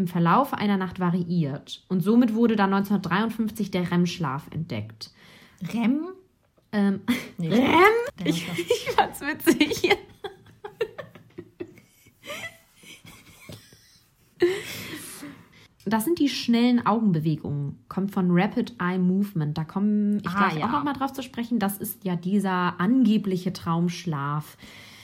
im 0.00 0.08
Verlauf 0.08 0.52
einer 0.54 0.76
Nacht 0.78 0.98
variiert. 0.98 1.84
Und 1.88 2.00
somit 2.02 2.34
wurde 2.34 2.56
dann 2.56 2.72
1953 2.72 3.70
der 3.70 3.90
REM-Schlaf 3.92 4.46
entdeckt. 4.50 5.10
Rem? 5.72 6.06
Ähm, 6.72 7.00
Nee. 7.38 7.48
REM? 7.54 8.24
Ich, 8.24 8.48
ich 8.58 8.90
fand's 8.96 9.20
witzig. 9.20 9.90
Das 15.86 16.04
sind 16.04 16.18
die 16.18 16.28
schnellen 16.28 16.84
Augenbewegungen. 16.86 17.78
Kommt 17.88 18.10
von 18.12 18.28
Rapid 18.30 18.74
Eye 18.80 18.98
Movement. 18.98 19.56
Da 19.56 19.64
kommen 19.64 20.18
ich 20.20 20.28
Ah, 20.28 20.48
gleich 20.48 20.60
ja. 20.60 20.66
auch 20.66 20.72
noch 20.72 20.84
mal 20.84 20.92
drauf 20.92 21.12
zu 21.12 21.22
sprechen. 21.22 21.58
Das 21.58 21.78
ist 21.78 22.04
ja 22.04 22.16
dieser 22.16 22.78
angebliche 22.78 23.52
Traumschlaf. 23.52 24.56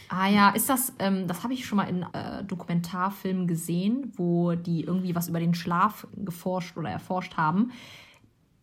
Ah 0.09 0.29
ja, 0.29 0.51
ist 0.51 0.69
das, 0.69 0.93
ähm, 0.99 1.27
das 1.27 1.43
habe 1.43 1.53
ich 1.55 1.67
schon 1.67 1.77
mal 1.77 1.89
in 1.89 2.03
äh, 2.03 2.45
Dokumentarfilmen 2.45 3.47
gesehen, 3.47 4.13
wo 4.17 4.55
die 4.55 4.83
irgendwie 4.83 5.15
was 5.15 5.29
über 5.29 5.41
den 5.41 5.55
Schlaf 5.55 6.07
geforscht 6.17 6.77
oder 6.77 6.91
erforscht 6.91 7.37
haben. 7.37 7.73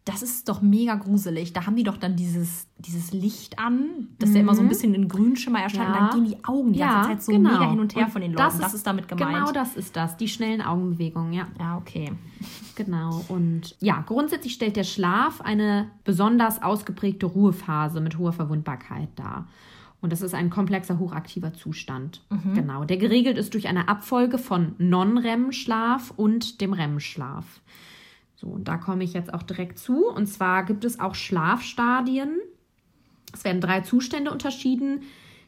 Das 0.05 0.21
ist 0.21 0.49
doch 0.49 0.61
mega 0.61 0.95
gruselig. 0.95 1.53
Da 1.53 1.65
haben 1.65 1.77
die 1.77 1.83
doch 1.83 1.95
dann 1.95 2.17
dieses, 2.17 2.67
dieses 2.77 3.13
Licht 3.13 3.57
an, 3.57 4.09
dass 4.19 4.33
der 4.33 4.41
immer 4.41 4.53
so 4.53 4.61
ein 4.61 4.67
bisschen 4.67 4.93
in 4.93 5.07
Grünschimmer 5.07 5.61
erscheint 5.61 5.89
Mhm. 5.89 5.95
Ja. 5.95 6.01
und 6.01 6.13
dann 6.13 6.23
gehen 6.25 6.37
die 6.37 6.43
Augen 6.45 6.73
die 6.73 6.79
ganze 6.79 7.09
Zeit 7.09 7.23
so 7.23 7.31
genau. 7.31 7.51
mega 7.51 7.69
hin 7.69 7.79
und 7.79 7.95
her 7.95 8.05
Und 8.05 8.11
von 8.11 8.21
den 8.21 8.33
das 8.33 8.53
Leuten. 8.55 8.63
Das 8.63 8.73
ist, 8.73 8.85
damit 8.85 9.07
gemeint. 9.07 9.33
Genau 9.37 9.51
das 9.53 9.77
ist 9.77 9.95
das. 9.95 10.17
Die 10.17 10.27
schnellen 10.27 10.61
Augenbewegungen, 10.61 11.31
ja. 11.31 11.47
Ja, 11.57 11.77
okay. 11.77 12.11
Genau. 12.75 13.23
Und 13.29 13.77
ja, 13.79 14.03
grundsätzlich 14.05 14.53
stellt 14.53 14.75
der 14.75 14.83
Schlaf 14.83 15.39
eine 15.39 15.89
besonders 16.03 16.61
ausgeprägte 16.61 17.25
Ruhephase 17.25 18.01
mit 18.01 18.17
hoher 18.17 18.33
Verwundbarkeit 18.33 19.07
dar. 19.15 19.47
Und 20.03 20.11
das 20.11 20.21
ist 20.21 20.33
ein 20.33 20.49
komplexer, 20.49 20.99
hochaktiver 20.99 21.53
Zustand. 21.53 22.21
Genau. 22.55 22.83
Der 22.83 22.97
geregelt 22.97 23.37
ist 23.37 23.53
durch 23.53 23.69
eine 23.69 23.87
Abfolge 23.87 24.37
von 24.37 24.75
Non-REM-Schlaf 24.77 26.11
und 26.17 26.59
dem 26.59 26.73
REM-Schlaf. 26.73 27.61
So, 28.35 28.47
und 28.47 28.67
da 28.67 28.75
komme 28.75 29.05
ich 29.05 29.13
jetzt 29.13 29.33
auch 29.33 29.43
direkt 29.43 29.79
zu. 29.79 30.05
Und 30.09 30.27
zwar 30.27 30.65
gibt 30.65 30.83
es 30.83 30.99
auch 30.99 31.15
Schlafstadien. 31.15 32.41
Es 33.31 33.45
werden 33.45 33.61
drei 33.61 33.79
Zustände 33.79 34.29
unterschieden, 34.29 35.03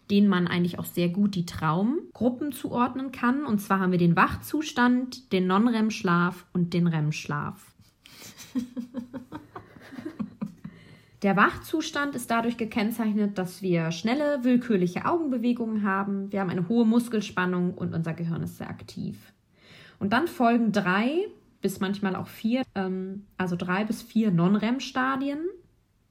denen 0.09 0.29
man 0.29 0.47
eigentlich 0.47 0.79
auch 0.79 0.85
sehr 0.85 1.09
gut 1.09 1.35
die 1.35 1.45
Traumgruppen 1.45 2.53
zuordnen 2.53 3.11
kann. 3.11 3.45
Und 3.45 3.59
zwar 3.59 3.81
haben 3.81 3.91
wir 3.91 3.99
den 3.99 4.15
Wachzustand, 4.15 5.33
den 5.33 5.47
Non-REM-Schlaf 5.47 6.45
und 6.53 6.73
den 6.73 6.87
REM-Schlaf. 6.87 7.73
Der 11.21 11.35
Wachzustand 11.35 12.15
ist 12.15 12.29
dadurch 12.29 12.57
gekennzeichnet, 12.57 13.37
dass 13.37 13.61
wir 13.61 13.91
schnelle, 13.91 14.43
willkürliche 14.43 15.05
Augenbewegungen 15.05 15.83
haben. 15.83 16.31
Wir 16.31 16.41
haben 16.41 16.49
eine 16.49 16.67
hohe 16.67 16.85
Muskelspannung 16.85 17.73
und 17.73 17.93
unser 17.93 18.13
Gehirn 18.13 18.43
ist 18.43 18.57
sehr 18.57 18.69
aktiv. 18.69 19.33
Und 19.97 20.13
dann 20.13 20.27
folgen 20.27 20.71
drei 20.71 21.27
bis 21.61 21.79
manchmal 21.79 22.15
auch 22.15 22.27
vier, 22.27 22.63
ähm, 22.75 23.25
also 23.37 23.55
drei 23.55 23.85
bis 23.85 24.01
vier 24.03 24.29
Non-REM-Stadien. 24.31 25.39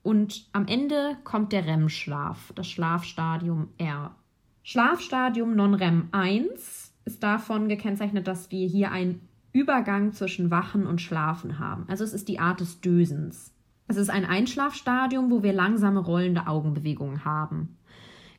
Und 0.02 0.48
am 0.52 0.66
Ende 0.66 1.16
kommt 1.22 1.52
der 1.52 1.66
REM-Schlaf, 1.66 2.52
das 2.54 2.68
Schlafstadium 2.68 3.68
R. 3.78 4.14
Schlafstadium 4.62 5.54
Non-REM 5.54 6.08
1 6.12 6.92
ist 7.04 7.22
davon 7.22 7.68
gekennzeichnet, 7.68 8.26
dass 8.26 8.50
wir 8.50 8.66
hier 8.66 8.90
einen 8.90 9.28
Übergang 9.52 10.12
zwischen 10.12 10.50
Wachen 10.50 10.86
und 10.86 11.00
Schlafen 11.00 11.58
haben. 11.58 11.84
Also 11.88 12.02
es 12.02 12.12
ist 12.12 12.28
die 12.28 12.40
Art 12.40 12.60
des 12.60 12.80
Dösens. 12.80 13.53
Es 13.86 13.96
ist 13.96 14.10
ein 14.10 14.24
Einschlafstadium, 14.24 15.30
wo 15.30 15.42
wir 15.42 15.52
langsame 15.52 16.00
rollende 16.00 16.46
Augenbewegungen 16.46 17.24
haben. 17.24 17.76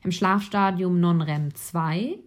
Im 0.02 0.12
Schlafstadium 0.12 1.00
Non-REM 1.00 1.54
2 1.54 2.18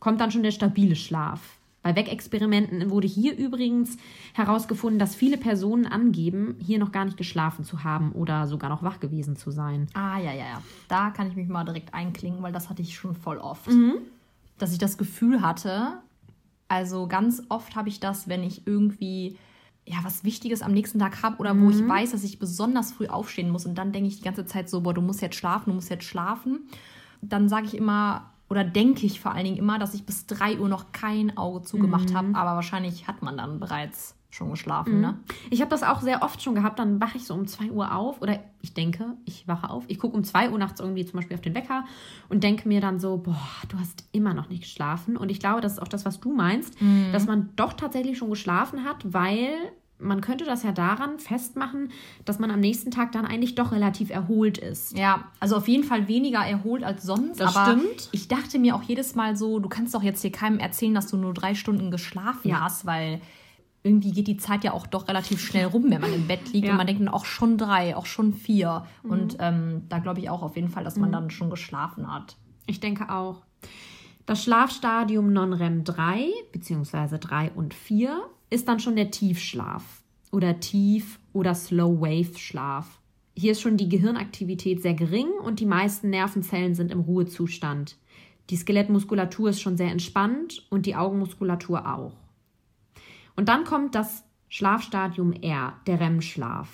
kommt 0.00 0.20
dann 0.20 0.30
schon 0.30 0.42
der 0.42 0.50
stabile 0.50 0.96
Schlaf. 0.96 1.58
Bei 1.82 1.96
Wegexperimenten 1.96 2.90
wurde 2.90 3.08
hier 3.08 3.36
übrigens 3.36 3.96
herausgefunden, 4.34 4.98
dass 4.98 5.16
viele 5.16 5.36
Personen 5.36 5.86
angeben, 5.86 6.56
hier 6.60 6.78
noch 6.78 6.92
gar 6.92 7.04
nicht 7.04 7.16
geschlafen 7.16 7.64
zu 7.64 7.82
haben 7.82 8.12
oder 8.12 8.46
sogar 8.46 8.70
noch 8.70 8.82
wach 8.84 9.00
gewesen 9.00 9.34
zu 9.36 9.50
sein. 9.50 9.88
Ah, 9.94 10.18
ja, 10.18 10.32
ja, 10.32 10.44
ja. 10.44 10.62
Da 10.88 11.10
kann 11.10 11.28
ich 11.28 11.34
mich 11.34 11.48
mal 11.48 11.64
direkt 11.64 11.92
einklingen, 11.92 12.42
weil 12.42 12.52
das 12.52 12.70
hatte 12.70 12.82
ich 12.82 12.94
schon 12.94 13.16
voll 13.16 13.38
oft. 13.38 13.68
Mhm. 13.68 13.94
Dass 14.58 14.72
ich 14.72 14.78
das 14.78 14.96
Gefühl 14.96 15.42
hatte, 15.42 15.98
Also 16.72 17.06
ganz 17.06 17.42
oft 17.50 17.76
habe 17.76 17.90
ich 17.90 18.00
das, 18.00 18.28
wenn 18.28 18.42
ich 18.42 18.66
irgendwie 18.66 19.36
ja, 19.84 19.98
was 20.02 20.24
Wichtiges 20.24 20.62
am 20.62 20.72
nächsten 20.72 20.98
Tag 20.98 21.22
habe 21.22 21.38
oder 21.38 21.58
wo 21.58 21.70
ich 21.70 21.86
weiß, 21.86 22.12
dass 22.12 22.22
ich 22.22 22.38
besonders 22.38 22.92
früh 22.92 23.08
aufstehen 23.08 23.50
muss 23.50 23.66
und 23.66 23.76
dann 23.76 23.92
denke 23.92 24.08
ich 24.08 24.18
die 24.18 24.22
ganze 24.22 24.46
Zeit 24.46 24.68
so, 24.68 24.82
boah, 24.82 24.94
du 24.94 25.00
musst 25.00 25.20
jetzt 25.22 25.36
schlafen, 25.36 25.70
du 25.70 25.74
musst 25.74 25.90
jetzt 25.90 26.04
schlafen. 26.04 26.60
Dann 27.20 27.48
sage 27.48 27.66
ich 27.66 27.76
immer 27.76 28.30
oder 28.48 28.64
denke 28.64 29.06
ich 29.06 29.20
vor 29.20 29.32
allen 29.32 29.44
Dingen 29.44 29.56
immer, 29.56 29.78
dass 29.78 29.94
ich 29.94 30.04
bis 30.04 30.26
3 30.26 30.58
Uhr 30.58 30.68
noch 30.68 30.92
kein 30.92 31.36
Auge 31.36 31.62
zugemacht 31.62 32.14
habe, 32.14 32.28
aber 32.34 32.54
wahrscheinlich 32.54 33.08
hat 33.08 33.22
man 33.22 33.36
dann 33.36 33.58
bereits 33.58 34.14
schon 34.34 34.50
geschlafen, 34.50 35.00
ne? 35.00 35.18
Ich 35.50 35.60
habe 35.60 35.70
das 35.70 35.82
auch 35.82 36.00
sehr 36.00 36.22
oft 36.22 36.42
schon 36.42 36.54
gehabt, 36.54 36.78
dann 36.78 37.00
wache 37.00 37.18
ich 37.18 37.26
so 37.26 37.34
um 37.34 37.46
2 37.46 37.70
Uhr 37.70 37.94
auf 37.94 38.20
oder 38.22 38.40
ich 38.62 38.72
denke, 38.72 39.14
ich 39.26 39.46
wache 39.46 39.68
auf. 39.68 39.84
Ich 39.88 39.98
gucke 39.98 40.16
um 40.16 40.24
2 40.24 40.50
Uhr 40.50 40.58
nachts 40.58 40.80
irgendwie 40.80 41.04
zum 41.04 41.18
Beispiel 41.18 41.36
auf 41.36 41.42
den 41.42 41.54
Wecker 41.54 41.84
und 42.30 42.42
denke 42.42 42.66
mir 42.66 42.80
dann 42.80 42.98
so, 42.98 43.18
boah, 43.18 43.36
du 43.68 43.78
hast 43.78 44.04
immer 44.12 44.32
noch 44.32 44.48
nicht 44.48 44.62
geschlafen. 44.62 45.16
Und 45.18 45.30
ich 45.30 45.38
glaube, 45.38 45.60
das 45.60 45.74
ist 45.74 45.78
auch 45.82 45.88
das, 45.88 46.04
was 46.06 46.18
du 46.18 46.32
meinst, 46.32 46.74
dass 47.12 47.26
man 47.26 47.50
doch 47.56 47.74
tatsächlich 47.74 48.16
schon 48.18 48.30
geschlafen 48.30 48.84
hat, 48.84 49.12
weil 49.12 49.50
man 49.98 50.20
könnte 50.22 50.44
das 50.44 50.62
ja 50.64 50.72
daran 50.72 51.18
festmachen, 51.20 51.90
dass 52.24 52.38
man 52.40 52.50
am 52.50 52.58
nächsten 52.58 52.90
Tag 52.90 53.12
dann 53.12 53.24
eigentlich 53.26 53.54
doch 53.54 53.70
relativ 53.70 54.10
erholt 54.10 54.58
ist. 54.58 54.96
Ja, 54.98 55.24
also 55.38 55.56
auf 55.56 55.68
jeden 55.68 55.84
Fall 55.84 56.08
weniger 56.08 56.40
erholt 56.40 56.82
als 56.82 57.04
sonst. 57.04 57.38
Das 57.38 57.54
aber 57.54 57.78
stimmt. 57.78 58.08
ich 58.12 58.26
dachte 58.28 58.58
mir 58.58 58.74
auch 58.74 58.82
jedes 58.82 59.14
Mal 59.14 59.36
so, 59.36 59.60
du 59.60 59.68
kannst 59.68 59.94
doch 59.94 60.02
jetzt 60.02 60.22
hier 60.22 60.32
keinem 60.32 60.58
erzählen, 60.58 60.94
dass 60.94 61.06
du 61.06 61.16
nur 61.18 61.34
drei 61.34 61.54
Stunden 61.54 61.90
geschlafen 61.92 62.48
Ja. 62.48 62.62
hast, 62.62 62.84
weil 62.86 63.20
irgendwie 63.84 64.12
geht 64.12 64.28
die 64.28 64.36
Zeit 64.36 64.62
ja 64.64 64.72
auch 64.72 64.86
doch 64.86 65.08
relativ 65.08 65.40
schnell 65.40 65.66
rum, 65.66 65.86
wenn 65.88 66.00
man 66.00 66.12
im 66.14 66.26
Bett 66.28 66.52
liegt 66.52 66.66
Ja. 66.66 66.72
und 66.72 66.76
man 66.76 66.86
denkt 66.86 67.00
dann 67.02 67.08
auch 67.08 67.24
schon 67.24 67.58
drei, 67.58 67.96
auch 67.96 68.06
schon 68.06 68.32
vier. 68.32 68.86
Und 69.02 69.36
ähm, 69.40 69.82
da 69.88 69.98
glaube 69.98 70.20
ich 70.20 70.30
auch 70.30 70.42
auf 70.42 70.54
jeden 70.56 70.68
Fall, 70.68 70.84
dass 70.84 70.96
man 70.96 71.10
dann 71.10 71.30
schon 71.30 71.50
geschlafen 71.50 72.12
hat. 72.12 72.36
Ich 72.66 72.78
denke 72.80 73.10
auch. 73.10 73.42
Das 74.24 74.44
Schlafstadium 74.44 75.32
Non-REM 75.32 75.82
3 75.82 76.28
bzw. 76.52 77.18
3 77.18 77.50
und 77.52 77.74
4 77.74 78.22
ist 78.50 78.68
dann 78.68 78.78
schon 78.78 78.94
der 78.94 79.10
Tiefschlaf 79.10 79.82
oder 80.30 80.60
Tief- 80.60 81.18
oder 81.32 81.54
Slow-Wave-Schlaf. 81.56 83.00
Hier 83.36 83.52
ist 83.52 83.62
schon 83.62 83.76
die 83.76 83.88
Gehirnaktivität 83.88 84.80
sehr 84.82 84.94
gering 84.94 85.28
und 85.44 85.58
die 85.58 85.66
meisten 85.66 86.10
Nervenzellen 86.10 86.74
sind 86.74 86.92
im 86.92 87.00
Ruhezustand. 87.00 87.96
Die 88.50 88.56
Skelettmuskulatur 88.56 89.50
ist 89.50 89.60
schon 89.60 89.76
sehr 89.76 89.90
entspannt 89.90 90.66
und 90.70 90.86
die 90.86 90.94
Augenmuskulatur 90.96 91.86
auch. 91.92 92.12
Und 93.36 93.48
dann 93.48 93.64
kommt 93.64 93.94
das 93.94 94.24
Schlafstadium 94.48 95.32
R, 95.32 95.74
der 95.86 96.00
REM-Schlaf. 96.00 96.68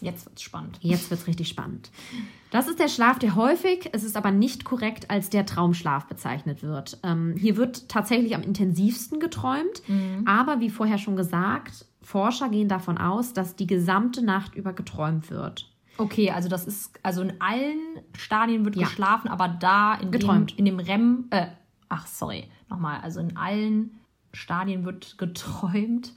Jetzt 0.00 0.26
wird's 0.26 0.42
spannend. 0.42 0.78
Jetzt 0.82 1.10
wird 1.10 1.20
es 1.20 1.26
richtig 1.28 1.48
spannend. 1.48 1.90
Das 2.50 2.66
ist 2.66 2.80
der 2.80 2.88
Schlaf, 2.88 3.20
der 3.20 3.36
häufig, 3.36 3.88
es 3.92 4.02
ist 4.02 4.16
aber 4.16 4.32
nicht 4.32 4.64
korrekt, 4.64 5.10
als 5.10 5.30
der 5.30 5.46
Traumschlaf 5.46 6.06
bezeichnet 6.06 6.62
wird. 6.64 6.98
Ähm, 7.04 7.36
hier 7.38 7.56
wird 7.56 7.88
tatsächlich 7.88 8.34
am 8.34 8.42
intensivsten 8.42 9.20
geträumt, 9.20 9.82
aber 10.26 10.58
wie 10.58 10.68
vorher 10.70 10.98
schon 10.98 11.14
gesagt, 11.14 11.86
Forscher 12.02 12.48
gehen 12.48 12.66
davon 12.68 12.98
aus, 12.98 13.32
dass 13.32 13.54
die 13.54 13.68
gesamte 13.68 14.24
Nacht 14.24 14.56
über 14.56 14.72
geträumt 14.72 15.30
wird. 15.30 15.70
Okay, 15.98 16.30
also 16.32 16.48
das 16.48 16.66
ist, 16.66 16.98
also 17.04 17.22
in 17.22 17.40
allen 17.40 17.78
Stadien 18.18 18.64
wird 18.64 18.74
Ja. 18.74 18.86
geschlafen, 18.88 19.28
aber 19.28 19.46
da 19.46 19.94
in 19.94 20.10
Geträumt. 20.10 20.50
dem, 20.50 20.58
in 20.58 20.64
dem 20.64 20.80
REM, 20.80 21.26
äh, 21.30 21.46
ach 21.88 22.08
sorry, 22.08 22.48
nochmal, 22.68 23.00
also 23.02 23.20
in 23.20 23.36
allen 23.36 23.98
Stadien 24.32 24.84
wird 24.84 25.18
geträumt 25.18 26.12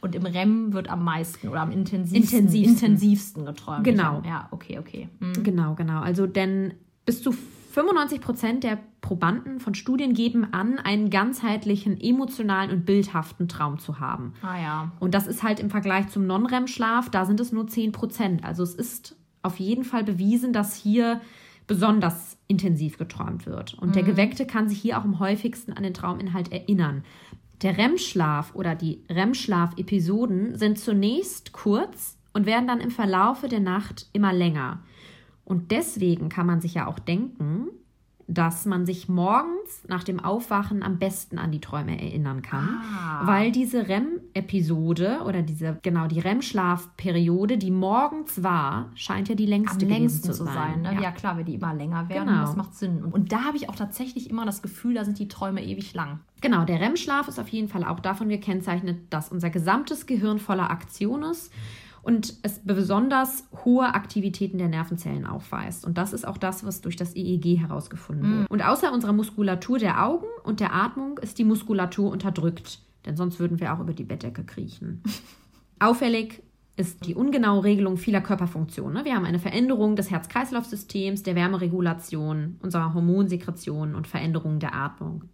und 0.00 0.14
im 0.14 0.26
REM 0.26 0.72
wird 0.72 0.90
am 0.90 1.02
meisten 1.02 1.48
oder 1.48 1.62
am 1.62 1.72
intensivsten, 1.72 2.38
Intensivsten. 2.40 2.74
intensivsten 2.74 3.46
geträumt. 3.46 3.84
Genau. 3.84 4.22
Ja, 4.26 4.48
okay, 4.50 4.78
okay. 4.78 5.08
Hm. 5.20 5.42
Genau, 5.42 5.74
genau. 5.74 6.00
Also 6.00 6.26
denn 6.26 6.74
bis 7.06 7.22
zu 7.22 7.32
95 7.32 8.20
Prozent 8.20 8.64
der 8.64 8.78
Probanden 9.00 9.58
von 9.60 9.74
Studien 9.74 10.14
geben 10.14 10.46
an, 10.52 10.78
einen 10.78 11.10
ganzheitlichen, 11.10 12.00
emotionalen 12.00 12.70
und 12.70 12.86
bildhaften 12.86 13.48
Traum 13.48 13.78
zu 13.78 13.98
haben. 13.98 14.34
Ah 14.42 14.60
ja. 14.60 14.92
Und 15.00 15.14
das 15.14 15.26
ist 15.26 15.42
halt 15.42 15.58
im 15.58 15.70
Vergleich 15.70 16.08
zum 16.08 16.26
Non-REM-Schlaf, 16.26 17.10
da 17.10 17.24
sind 17.24 17.40
es 17.40 17.50
nur 17.50 17.66
10 17.66 17.92
Prozent. 17.92 18.44
Also 18.44 18.62
es 18.62 18.74
ist 18.74 19.16
auf 19.42 19.58
jeden 19.58 19.84
Fall 19.84 20.04
bewiesen, 20.04 20.52
dass 20.52 20.76
hier 20.76 21.20
besonders 21.66 22.36
intensiv 22.46 22.98
geträumt 22.98 23.46
wird. 23.46 23.74
Und 23.74 23.96
der 23.96 24.02
Geweckte 24.02 24.46
kann 24.46 24.68
sich 24.68 24.80
hier 24.80 24.98
auch 24.98 25.04
am 25.04 25.18
häufigsten 25.18 25.72
an 25.72 25.82
den 25.82 25.94
Trauminhalt 25.94 26.52
erinnern. 26.52 27.04
Der 27.62 27.78
REM-Schlaf 27.78 28.54
oder 28.54 28.74
die 28.74 29.00
REM-Schlaf-Episoden 29.10 30.56
sind 30.58 30.78
zunächst 30.78 31.52
kurz 31.52 32.16
und 32.32 32.46
werden 32.46 32.66
dann 32.66 32.80
im 32.80 32.90
Verlaufe 32.90 33.48
der 33.48 33.60
Nacht 33.60 34.08
immer 34.12 34.32
länger. 34.32 34.80
Und 35.44 35.70
deswegen 35.70 36.28
kann 36.28 36.46
man 36.46 36.60
sich 36.60 36.74
ja 36.74 36.86
auch 36.86 36.98
denken, 36.98 37.68
dass 38.26 38.64
man 38.64 38.86
sich 38.86 39.08
morgens 39.08 39.84
nach 39.86 40.02
dem 40.02 40.18
Aufwachen 40.18 40.82
am 40.82 40.98
besten 40.98 41.38
an 41.38 41.52
die 41.52 41.60
Träume 41.60 42.00
erinnern 42.00 42.40
kann, 42.42 42.80
Ah. 42.98 43.26
weil 43.26 43.52
diese 43.52 43.88
REM-Episode 44.34 45.20
oder 45.26 45.42
diese 45.42 45.78
genau 45.82 46.06
die 46.06 46.20
REM-Schlafperiode, 46.20 47.58
die 47.58 47.70
morgens 47.70 48.42
war, 48.42 48.90
scheint 48.94 49.28
ja 49.28 49.34
die 49.34 49.44
Am 49.44 49.50
längste 49.50 49.86
gewesen 49.86 50.00
längsten 50.00 50.32
zu 50.32 50.44
sein. 50.44 50.54
sein. 50.54 50.82
ne? 50.82 50.94
Ja. 50.94 51.00
ja. 51.02 51.10
klar, 51.12 51.36
wenn 51.38 51.44
die 51.46 51.54
immer 51.54 51.74
länger 51.74 52.08
werden, 52.08 52.28
Genau. 52.28 52.40
das 52.42 52.56
macht 52.56 52.74
Sinn. 52.74 53.02
Und, 53.04 53.14
und 53.14 53.32
da 53.32 53.44
habe 53.44 53.56
ich 53.56 53.68
auch 53.68 53.76
tatsächlich 53.76 54.30
immer 54.30 54.44
das 54.44 54.62
Gefühl, 54.62 54.94
da 54.94 55.04
sind 55.04 55.18
die 55.18 55.28
Träume 55.28 55.62
ewig 55.64 55.94
lang. 55.94 56.20
Genau, 56.40 56.64
der 56.64 56.80
REM-Schlaf 56.80 57.28
ist 57.28 57.38
auf 57.38 57.48
jeden 57.48 57.68
Fall 57.68 57.84
auch 57.84 58.00
davon 58.00 58.28
gekennzeichnet, 58.28 58.98
dass 59.10 59.30
unser 59.30 59.50
gesamtes 59.50 60.06
Gehirn 60.06 60.38
voller 60.38 60.70
Aktion 60.70 61.22
ist 61.22 61.52
und 62.02 62.34
es 62.42 62.60
besonders 62.62 63.44
hohe 63.64 63.86
Aktivitäten 63.94 64.58
der 64.58 64.68
Nervenzellen 64.68 65.24
aufweist. 65.26 65.86
Und 65.86 65.96
das 65.96 66.12
ist 66.12 66.26
auch 66.28 66.36
das, 66.36 66.64
was 66.66 66.82
durch 66.82 66.96
das 66.96 67.16
EEG 67.16 67.58
herausgefunden 67.60 68.30
wurde. 68.40 68.46
Und 68.50 68.62
außer 68.62 68.92
unserer 68.92 69.14
Muskulatur 69.14 69.78
der 69.78 70.04
Augen 70.04 70.26
und 70.42 70.60
der 70.60 70.74
Atmung 70.74 71.16
ist 71.18 71.38
die 71.38 71.44
Muskulatur 71.44 72.10
unterdrückt, 72.12 72.80
denn 73.06 73.16
sonst 73.16 73.38
würden 73.38 73.60
wir 73.60 73.72
auch 73.74 73.80
über 73.80 73.92
die 73.92 74.04
Bettdecke 74.04 74.44
kriechen. 74.44 75.02
Auffällig 75.78 76.42
ist 76.76 77.06
die 77.06 77.14
ungenaue 77.14 77.62
Regelung 77.64 77.96
vieler 77.96 78.20
Körperfunktionen. 78.20 78.94
ne? 78.94 79.04
Wir 79.04 79.14
haben 79.14 79.24
eine 79.24 79.38
Veränderung 79.38 79.94
des 79.94 80.10
Herz-Kreislauf-Systems, 80.10 81.22
der 81.22 81.36
Wärmeregulation, 81.36 82.58
unserer 82.62 82.94
Hormonsekretion 82.94 83.94
und 83.94 84.08
Veränderungen 84.08 84.58
der 84.58 84.74
Atmung. 84.74 85.24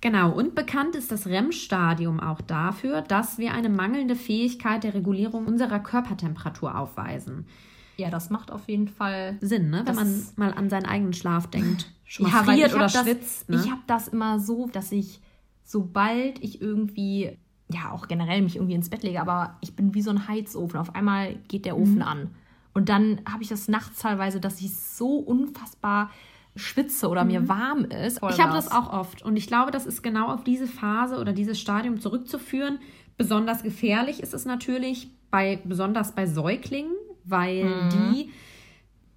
Genau, 0.00 0.32
und 0.32 0.54
bekannt 0.54 0.96
ist 0.96 1.12
das 1.12 1.26
REM-Stadium 1.26 2.20
auch 2.20 2.40
dafür, 2.40 3.02
dass 3.02 3.36
wir 3.36 3.52
eine 3.52 3.68
mangelnde 3.68 4.16
Fähigkeit 4.16 4.82
der 4.82 4.94
Regulierung 4.94 5.46
unserer 5.46 5.78
Körpertemperatur 5.80 6.78
aufweisen. 6.78 7.44
Ja, 7.98 8.08
das 8.08 8.30
macht 8.30 8.50
auf 8.50 8.66
jeden 8.66 8.88
Fall 8.88 9.36
Sinn, 9.42 9.68
ne? 9.68 9.82
wenn 9.84 9.94
man 9.94 10.22
mal 10.36 10.54
an 10.54 10.70
seinen 10.70 10.86
eigenen 10.86 11.12
Schlaf 11.12 11.48
denkt. 11.48 11.92
Schon 12.06 12.24
mal 12.30 12.32
Ja, 12.32 12.44
friert 12.44 12.72
oder 12.74 12.84
das, 12.84 13.02
schwitzt. 13.02 13.50
Ne? 13.50 13.56
Ich 13.62 13.70
habe 13.70 13.82
das 13.86 14.08
immer 14.08 14.40
so, 14.40 14.68
dass 14.72 14.90
ich, 14.90 15.20
sobald 15.70 16.42
ich 16.42 16.60
irgendwie, 16.60 17.38
ja, 17.72 17.92
auch 17.92 18.08
generell 18.08 18.42
mich 18.42 18.56
irgendwie 18.56 18.74
ins 18.74 18.90
Bett 18.90 19.04
lege, 19.04 19.20
aber 19.20 19.56
ich 19.60 19.76
bin 19.76 19.94
wie 19.94 20.02
so 20.02 20.10
ein 20.10 20.26
Heizofen. 20.26 20.80
Auf 20.80 20.96
einmal 20.96 21.36
geht 21.46 21.64
der 21.64 21.76
Mhm. 21.76 21.82
Ofen 21.82 22.02
an. 22.02 22.30
Und 22.74 22.88
dann 22.88 23.20
habe 23.30 23.44
ich 23.44 23.48
das 23.48 23.68
nachts 23.68 24.00
teilweise, 24.00 24.40
dass 24.40 24.60
ich 24.60 24.74
so 24.76 25.16
unfassbar 25.18 26.10
schwitze 26.56 27.08
oder 27.08 27.24
mir 27.24 27.48
warm 27.48 27.84
ist. 27.84 28.20
Mhm. 28.20 28.28
Ich 28.30 28.40
habe 28.40 28.52
das 28.52 28.72
auch 28.72 28.92
oft 28.92 29.22
und 29.22 29.36
ich 29.36 29.46
glaube, 29.46 29.70
das 29.70 29.86
ist 29.86 30.02
genau 30.02 30.32
auf 30.32 30.42
diese 30.42 30.66
Phase 30.66 31.18
oder 31.20 31.32
dieses 31.32 31.60
Stadium 31.60 32.00
zurückzuführen. 32.00 32.80
Besonders 33.16 33.62
gefährlich 33.62 34.20
ist 34.20 34.34
es 34.34 34.46
natürlich 34.46 35.08
bei 35.30 35.60
besonders 35.64 36.16
bei 36.16 36.26
Säuglingen, 36.26 36.92
weil 37.24 37.88
die 37.92 38.30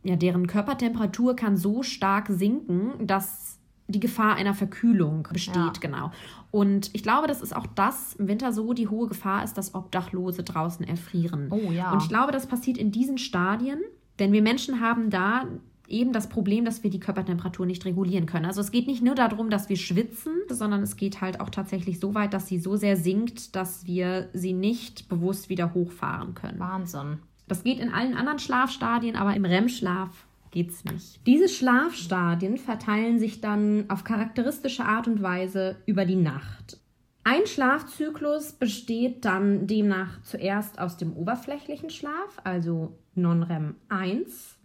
ja 0.04 0.16
deren 0.16 0.46
Körpertemperatur 0.46 1.36
kann 1.36 1.58
so 1.58 1.82
stark 1.82 2.28
sinken, 2.30 3.08
dass 3.08 3.58
die 3.88 4.00
Gefahr 4.00 4.36
einer 4.36 4.54
Verkühlung 4.54 5.28
besteht, 5.32 5.56
Ja. 5.56 5.74
genau. 5.80 6.12
Und 6.52 6.90
ich 6.94 7.04
glaube, 7.04 7.28
das 7.28 7.42
ist 7.42 7.56
auch 7.56 7.68
das 7.68 8.14
im 8.16 8.28
Winter 8.28 8.54
so 8.54 8.74
die 8.74 8.88
hohe 8.88 9.08
Gefahr 9.08 9.44
ist, 9.44 9.58
dass 9.58 9.74
Obdachlose 9.76 10.44
draußen 10.44 10.88
erfrieren. 10.88 11.48
Oh 11.50 11.72
ja. 11.72 11.92
Und 11.92 12.02
ich 12.04 12.10
glaube, 12.10 12.32
das 12.32 12.48
passiert 12.48 12.78
in 12.78 12.92
diesen 12.92 13.18
Stadien, 13.18 13.80
denn 14.20 14.32
wir 14.32 14.42
Menschen 14.42 14.80
haben 14.80 15.10
da 15.10 15.46
eben 15.88 16.14
das 16.14 16.30
Problem, 16.30 16.64
dass 16.64 16.84
wir 16.84 16.90
die 16.90 17.00
Körpertemperatur 17.00 17.66
nicht 17.66 17.84
regulieren 17.86 18.26
können. 18.26 18.46
Also 18.46 18.62
es 18.62 18.72
geht 18.72 18.88
nicht 18.88 19.04
nur 19.04 19.16
darum, 19.16 19.50
dass 19.50 19.68
wir 19.70 19.76
schwitzen, 19.76 20.34
sondern 20.50 20.82
es 20.82 20.96
geht 20.96 21.20
halt 21.22 21.40
auch 21.42 21.50
tatsächlich 21.50 22.00
so 22.00 22.16
weit, 22.16 22.34
dass 22.34 22.48
sie 22.48 22.60
so 22.60 22.76
sehr 22.78 22.96
sinkt, 22.96 23.56
dass 23.56 23.86
wir 23.86 24.30
sie 24.34 24.54
nicht 24.54 25.10
bewusst 25.10 25.50
wieder 25.50 25.74
hochfahren 25.74 26.36
können. 26.36 26.60
Wahnsinn. 26.60 27.20
Das 27.48 27.64
geht 27.64 27.80
in 27.80 27.90
allen 27.92 28.16
anderen 28.16 28.40
Schlafstadien, 28.40 29.16
aber 29.16 29.36
im 29.36 29.44
REM-Schlaf 29.46 30.26
geht's 30.54 30.86
nicht. 30.86 31.20
Diese 31.28 31.50
Schlafstadien 31.50 32.58
verteilen 32.58 33.20
sich 33.20 33.42
dann 33.42 33.90
auf 33.90 34.06
charakteristische 34.06 34.86
Art 34.86 35.08
und 35.08 35.22
Weise 35.22 35.76
über 35.86 36.06
die 36.06 36.16
Nacht. 36.16 36.80
Ein 37.26 37.46
Schlafzyklus 37.46 38.54
besteht 38.54 39.26
dann 39.26 39.68
demnach 39.68 40.22
zuerst 40.24 40.80
aus 40.80 40.98
dem 40.98 41.14
oberflächlichen 41.14 41.90
Schlaf, 41.90 42.40
also 42.44 43.00
Non-REM 43.16 43.76
1. 43.90 44.58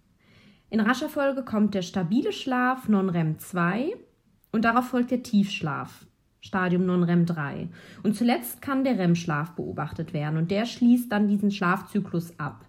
In 0.71 0.81
rascher 0.81 1.09
Folge 1.09 1.45
kommt 1.45 1.75
der 1.75 1.83
stabile 1.83 2.33
Schlaf 2.33 2.89
Non-REM 2.89 3.39
2 3.39 3.95
und 4.53 4.65
darauf 4.65 4.89
folgt 4.89 5.11
der 5.11 5.23
Tiefschlaf, 5.23 6.07
Stadium 6.41 6.85
Non-REM 6.85 7.27
3. 7.27 7.69
Und 8.03 8.17
zuletzt 8.17 8.61
kann 8.61 8.85
der 8.85 8.99
REM-Schlaf 8.99 9.53
beobachtet 9.53 10.13
werden 10.13 10.37
und 10.37 10.51
der 10.51 10.67
schließt 10.67 11.11
dann 11.11 11.29
diesen 11.29 11.51
Schlafzyklus 11.51 12.39
ab. 12.39 12.68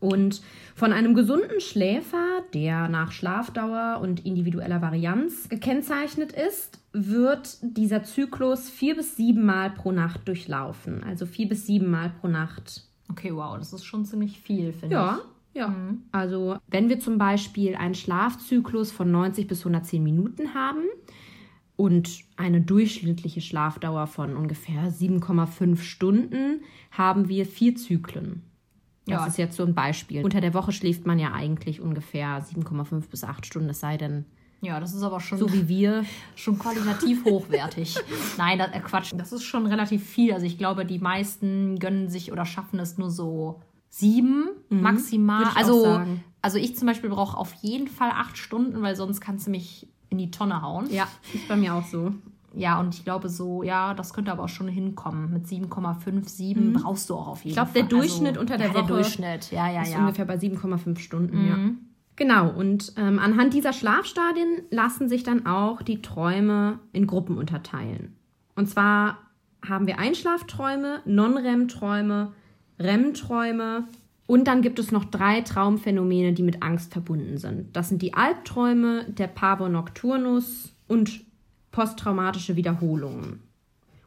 Und 0.00 0.42
von 0.74 0.92
einem 0.92 1.14
gesunden 1.14 1.60
Schläfer, 1.60 2.42
der 2.54 2.88
nach 2.88 3.10
Schlafdauer 3.12 3.98
und 4.00 4.24
individueller 4.24 4.80
Varianz 4.80 5.48
gekennzeichnet 5.48 6.32
ist, 6.32 6.80
wird 6.92 7.58
dieser 7.62 8.04
Zyklus 8.04 8.70
vier 8.70 8.96
bis 8.96 9.16
sieben 9.16 9.44
Mal 9.44 9.70
pro 9.70 9.90
Nacht 9.92 10.26
durchlaufen. 10.28 11.02
Also 11.02 11.26
vier 11.26 11.48
bis 11.48 11.66
sieben 11.66 11.90
Mal 11.90 12.12
pro 12.20 12.28
Nacht. 12.28 12.84
Okay, 13.10 13.34
wow, 13.34 13.56
das 13.58 13.72
ist 13.72 13.84
schon 13.84 14.04
ziemlich 14.04 14.38
viel, 14.40 14.72
finde 14.72 14.94
Ja, 14.94 15.18
ich. 15.52 15.58
ja. 15.58 15.74
Also 16.12 16.58
wenn 16.68 16.88
wir 16.88 17.00
zum 17.00 17.18
Beispiel 17.18 17.74
einen 17.74 17.94
Schlafzyklus 17.94 18.92
von 18.92 19.10
90 19.10 19.46
bis 19.48 19.60
110 19.60 20.02
Minuten 20.02 20.54
haben 20.54 20.84
und 21.76 22.20
eine 22.36 22.60
durchschnittliche 22.60 23.40
Schlafdauer 23.40 24.06
von 24.06 24.36
ungefähr 24.36 24.90
7,5 24.92 25.78
Stunden, 25.78 26.60
haben 26.90 27.28
wir 27.28 27.46
vier 27.46 27.76
Zyklen. 27.76 28.42
Das 29.08 29.20
Ja. 29.22 29.26
ist 29.26 29.38
jetzt 29.38 29.56
so 29.56 29.64
ein 29.64 29.74
Beispiel. 29.74 30.24
Unter 30.24 30.40
der 30.40 30.54
Woche 30.54 30.72
schläft 30.72 31.06
man 31.06 31.18
ja 31.18 31.32
eigentlich 31.32 31.80
ungefähr 31.80 32.42
7,5 32.44 33.08
bis 33.10 33.24
8 33.24 33.44
Stunden, 33.46 33.70
es 33.70 33.80
sei 33.80 33.96
denn, 33.96 34.24
Ja, 34.60 34.80
das 34.80 34.92
ist 34.94 35.02
aber 35.02 35.20
schon 35.20 35.38
so 35.38 35.52
wie 35.52 35.68
wir. 35.68 36.04
schon 36.36 36.58
qualitativ 36.58 37.24
hochwertig. 37.24 37.96
Nein, 38.36 38.58
das, 38.58 38.70
äh, 38.72 38.80
Quatsch. 38.80 39.12
Das 39.16 39.32
ist 39.32 39.44
schon 39.44 39.66
relativ 39.66 40.04
viel. 40.04 40.32
Also 40.32 40.46
ich 40.46 40.58
glaube, 40.58 40.84
die 40.84 40.98
meisten 40.98 41.78
gönnen 41.78 42.08
sich 42.08 42.32
oder 42.32 42.44
schaffen 42.44 42.78
es 42.80 42.98
nur 42.98 43.10
so 43.10 43.60
sieben 43.88 44.48
maximal. 44.68 45.42
Mhm. 45.44 45.48
Auch 45.50 45.56
also, 45.56 46.00
also 46.42 46.58
ich 46.58 46.76
zum 46.76 46.86
Beispiel 46.86 47.08
brauche 47.10 47.36
auf 47.36 47.54
jeden 47.62 47.88
Fall 47.88 48.10
acht 48.12 48.36
Stunden, 48.36 48.82
weil 48.82 48.96
sonst 48.96 49.20
kannst 49.20 49.46
du 49.46 49.50
mich 49.50 49.86
in 50.10 50.18
die 50.18 50.30
Tonne 50.30 50.60
hauen. 50.62 50.90
Ja, 50.90 51.06
ist 51.34 51.46
bei 51.48 51.56
mir 51.56 51.74
auch 51.74 51.84
so. 51.84 52.12
Ja, 52.54 52.80
und 52.80 52.94
ich 52.94 53.04
glaube 53.04 53.28
so, 53.28 53.62
ja, 53.62 53.92
das 53.94 54.14
könnte 54.14 54.32
aber 54.32 54.44
auch 54.44 54.48
schon 54.48 54.68
hinkommen. 54.68 55.32
Mit 55.32 55.46
7,5, 55.46 56.28
7 56.28 56.72
brauchst 56.72 57.10
du 57.10 57.14
auch 57.14 57.28
auf 57.28 57.44
jeden 57.44 57.48
Mhm. 57.56 57.62
Ich 57.62 57.72
Fall. 57.72 57.82
glaube, 57.82 57.88
der 57.90 57.98
Durchschnitt 57.98 58.38
unter 58.38 58.56
der 58.56 58.68
ja, 58.68 58.74
Woche 58.74 58.86
Der 58.86 58.96
Durchschnitt, 58.96 59.50
ja, 59.52 59.70
ja, 59.70 59.82
ist 59.82 59.92
ja. 59.92 59.98
ungefähr 59.98 60.24
bei 60.24 60.36
7,5 60.36 60.98
Stunden, 60.98 61.46
ja. 61.46 61.56
Genau, 62.16 62.50
und 62.50 62.94
ähm, 62.96 63.18
anhand 63.20 63.54
dieser 63.54 63.72
Schlafstadien 63.72 64.62
lassen 64.70 65.08
sich 65.08 65.22
dann 65.22 65.46
auch 65.46 65.82
die 65.82 66.02
Träume 66.02 66.80
in 66.92 67.06
Gruppen 67.06 67.38
unterteilen. 67.38 68.16
Und 68.56 68.68
zwar 68.68 69.18
haben 69.66 69.86
wir 69.86 69.98
Einschlafträume, 70.00 71.00
Non-REM-Träume, 71.04 72.32
REM-Träume 72.80 73.84
und 74.26 74.48
dann 74.48 74.62
gibt 74.62 74.78
es 74.78 74.90
noch 74.90 75.04
drei 75.04 75.42
Traumphänomene, 75.42 76.32
die 76.32 76.42
mit 76.42 76.62
Angst 76.62 76.92
verbunden 76.92 77.38
sind. 77.38 77.74
Das 77.76 77.88
sind 77.88 78.02
die 78.02 78.14
Albträume, 78.14 79.04
der 79.08 79.26
Pavor 79.28 79.68
Nocturnus 79.68 80.74
und 80.88 81.20
posttraumatische 81.78 82.56
Wiederholungen. 82.56 83.38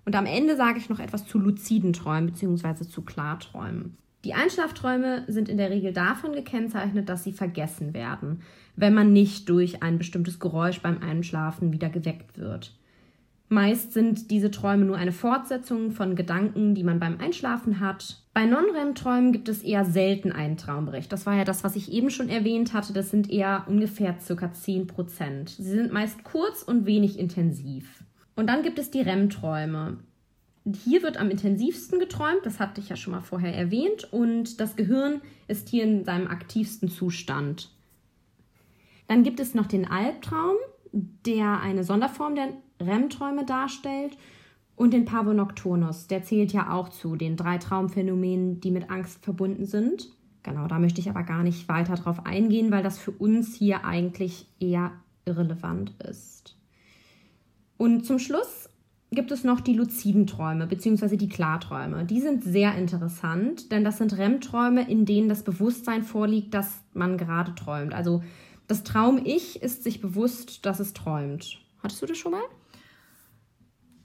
Und 0.03 0.17
am 0.17 0.25
Ende 0.25 0.57
sage 0.57 0.77
ich 0.77 0.89
noch 0.89 0.99
etwas 0.99 1.25
zu 1.25 1.39
luziden 1.39 1.93
Träumen 1.93 2.25
bzw. 2.25 2.83
zu 2.83 3.01
Klarträumen. 3.01 3.97
Die 4.25 4.33
Einschlafträume 4.33 5.23
sind 5.29 5.47
in 5.47 5.55
der 5.55 5.69
Regel 5.69 5.93
davon 5.93 6.33
gekennzeichnet, 6.33 7.07
dass 7.07 7.23
sie 7.23 7.31
vergessen 7.31 7.93
werden, 7.93 8.41
wenn 8.75 8.93
man 8.93 9.13
nicht 9.13 9.47
durch 9.47 9.83
ein 9.83 9.97
bestimmtes 9.97 10.37
Geräusch 10.41 10.81
beim 10.81 11.01
Einschlafen 11.01 11.71
wieder 11.71 11.89
geweckt 11.89 12.37
wird. 12.37 12.77
Meist 13.51 13.91
sind 13.91 14.31
diese 14.31 14.49
Träume 14.49 14.85
nur 14.85 14.95
eine 14.95 15.11
Fortsetzung 15.11 15.91
von 15.91 16.15
Gedanken, 16.15 16.73
die 16.73 16.85
man 16.85 17.01
beim 17.01 17.19
Einschlafen 17.19 17.81
hat. 17.81 18.23
Bei 18.33 18.45
Non-REM-Träumen 18.45 19.33
gibt 19.33 19.49
es 19.49 19.61
eher 19.61 19.83
selten 19.83 20.31
einen 20.31 20.55
Traumbericht. 20.55 21.11
Das 21.11 21.25
war 21.25 21.35
ja 21.35 21.43
das, 21.43 21.61
was 21.65 21.75
ich 21.75 21.91
eben 21.91 22.09
schon 22.09 22.29
erwähnt 22.29 22.71
hatte. 22.71 22.93
Das 22.93 23.11
sind 23.11 23.29
eher 23.29 23.65
ungefähr 23.67 24.15
circa 24.21 24.53
10 24.53 24.87
Prozent. 24.87 25.49
Sie 25.49 25.63
sind 25.69 25.91
meist 25.91 26.23
kurz 26.23 26.63
und 26.63 26.85
wenig 26.85 27.19
intensiv. 27.19 28.05
Und 28.37 28.47
dann 28.47 28.63
gibt 28.63 28.79
es 28.79 28.89
die 28.89 29.01
REM-Träume. 29.01 29.97
Hier 30.85 31.03
wird 31.03 31.17
am 31.17 31.29
intensivsten 31.29 31.99
geträumt, 31.99 32.45
das 32.45 32.61
hatte 32.61 32.79
ich 32.79 32.87
ja 32.87 32.95
schon 32.95 33.11
mal 33.11 33.19
vorher 33.19 33.53
erwähnt, 33.53 34.13
und 34.13 34.61
das 34.61 34.77
Gehirn 34.77 35.19
ist 35.49 35.67
hier 35.67 35.83
in 35.83 36.05
seinem 36.05 36.27
aktivsten 36.27 36.87
Zustand. 36.87 37.69
Dann 39.07 39.23
gibt 39.23 39.41
es 39.41 39.55
noch 39.55 39.65
den 39.65 39.89
Albtraum, 39.89 40.55
der 40.93 41.59
eine 41.59 41.83
Sonderform 41.83 42.35
der 42.35 42.49
REM-Träume 42.81 43.45
darstellt, 43.45 44.17
und 44.81 44.95
den 44.95 45.05
Pavor 45.05 45.35
Nocturnus, 45.35 46.07
der 46.07 46.23
zählt 46.23 46.53
ja 46.53 46.71
auch 46.71 46.89
zu 46.89 47.15
den 47.15 47.37
drei 47.37 47.59
Traumphänomenen, 47.59 48.61
die 48.61 48.71
mit 48.71 48.89
Angst 48.89 49.23
verbunden 49.23 49.67
sind. 49.67 50.09
Genau, 50.41 50.67
da 50.67 50.79
möchte 50.79 50.99
ich 50.99 51.07
aber 51.07 51.21
gar 51.21 51.43
nicht 51.43 51.69
weiter 51.69 51.93
drauf 51.93 52.25
eingehen, 52.25 52.71
weil 52.71 52.81
das 52.81 52.97
für 52.97 53.11
uns 53.11 53.55
hier 53.55 53.85
eigentlich 53.85 54.47
eher 54.59 54.91
irrelevant 55.25 55.93
ist. 56.09 56.57
Und 57.77 58.07
zum 58.07 58.17
Schluss 58.17 58.69
gibt 59.11 59.31
es 59.31 59.43
noch 59.43 59.59
die 59.59 59.75
luziden 59.75 60.25
Träume 60.25 60.65
bzw. 60.65 61.15
die 61.15 61.29
Klarträume. 61.29 62.05
Die 62.05 62.19
sind 62.19 62.43
sehr 62.43 62.75
interessant, 62.75 63.71
denn 63.71 63.83
das 63.83 63.99
sind 63.99 64.17
REM-Träume, 64.17 64.89
in 64.89 65.05
denen 65.05 65.29
das 65.29 65.43
Bewusstsein 65.43 66.01
vorliegt, 66.01 66.55
dass 66.55 66.81
man 66.93 67.17
gerade 67.17 67.53
träumt. 67.53 67.93
Also 67.93 68.23
das 68.67 68.83
Traum-Ich 68.83 69.61
ist 69.61 69.83
sich 69.83 70.01
bewusst, 70.01 70.65
dass 70.65 70.79
es 70.79 70.93
träumt. 70.93 71.59
Hattest 71.83 72.01
du 72.01 72.07
das 72.07 72.17
schon 72.17 72.31
mal? 72.31 72.41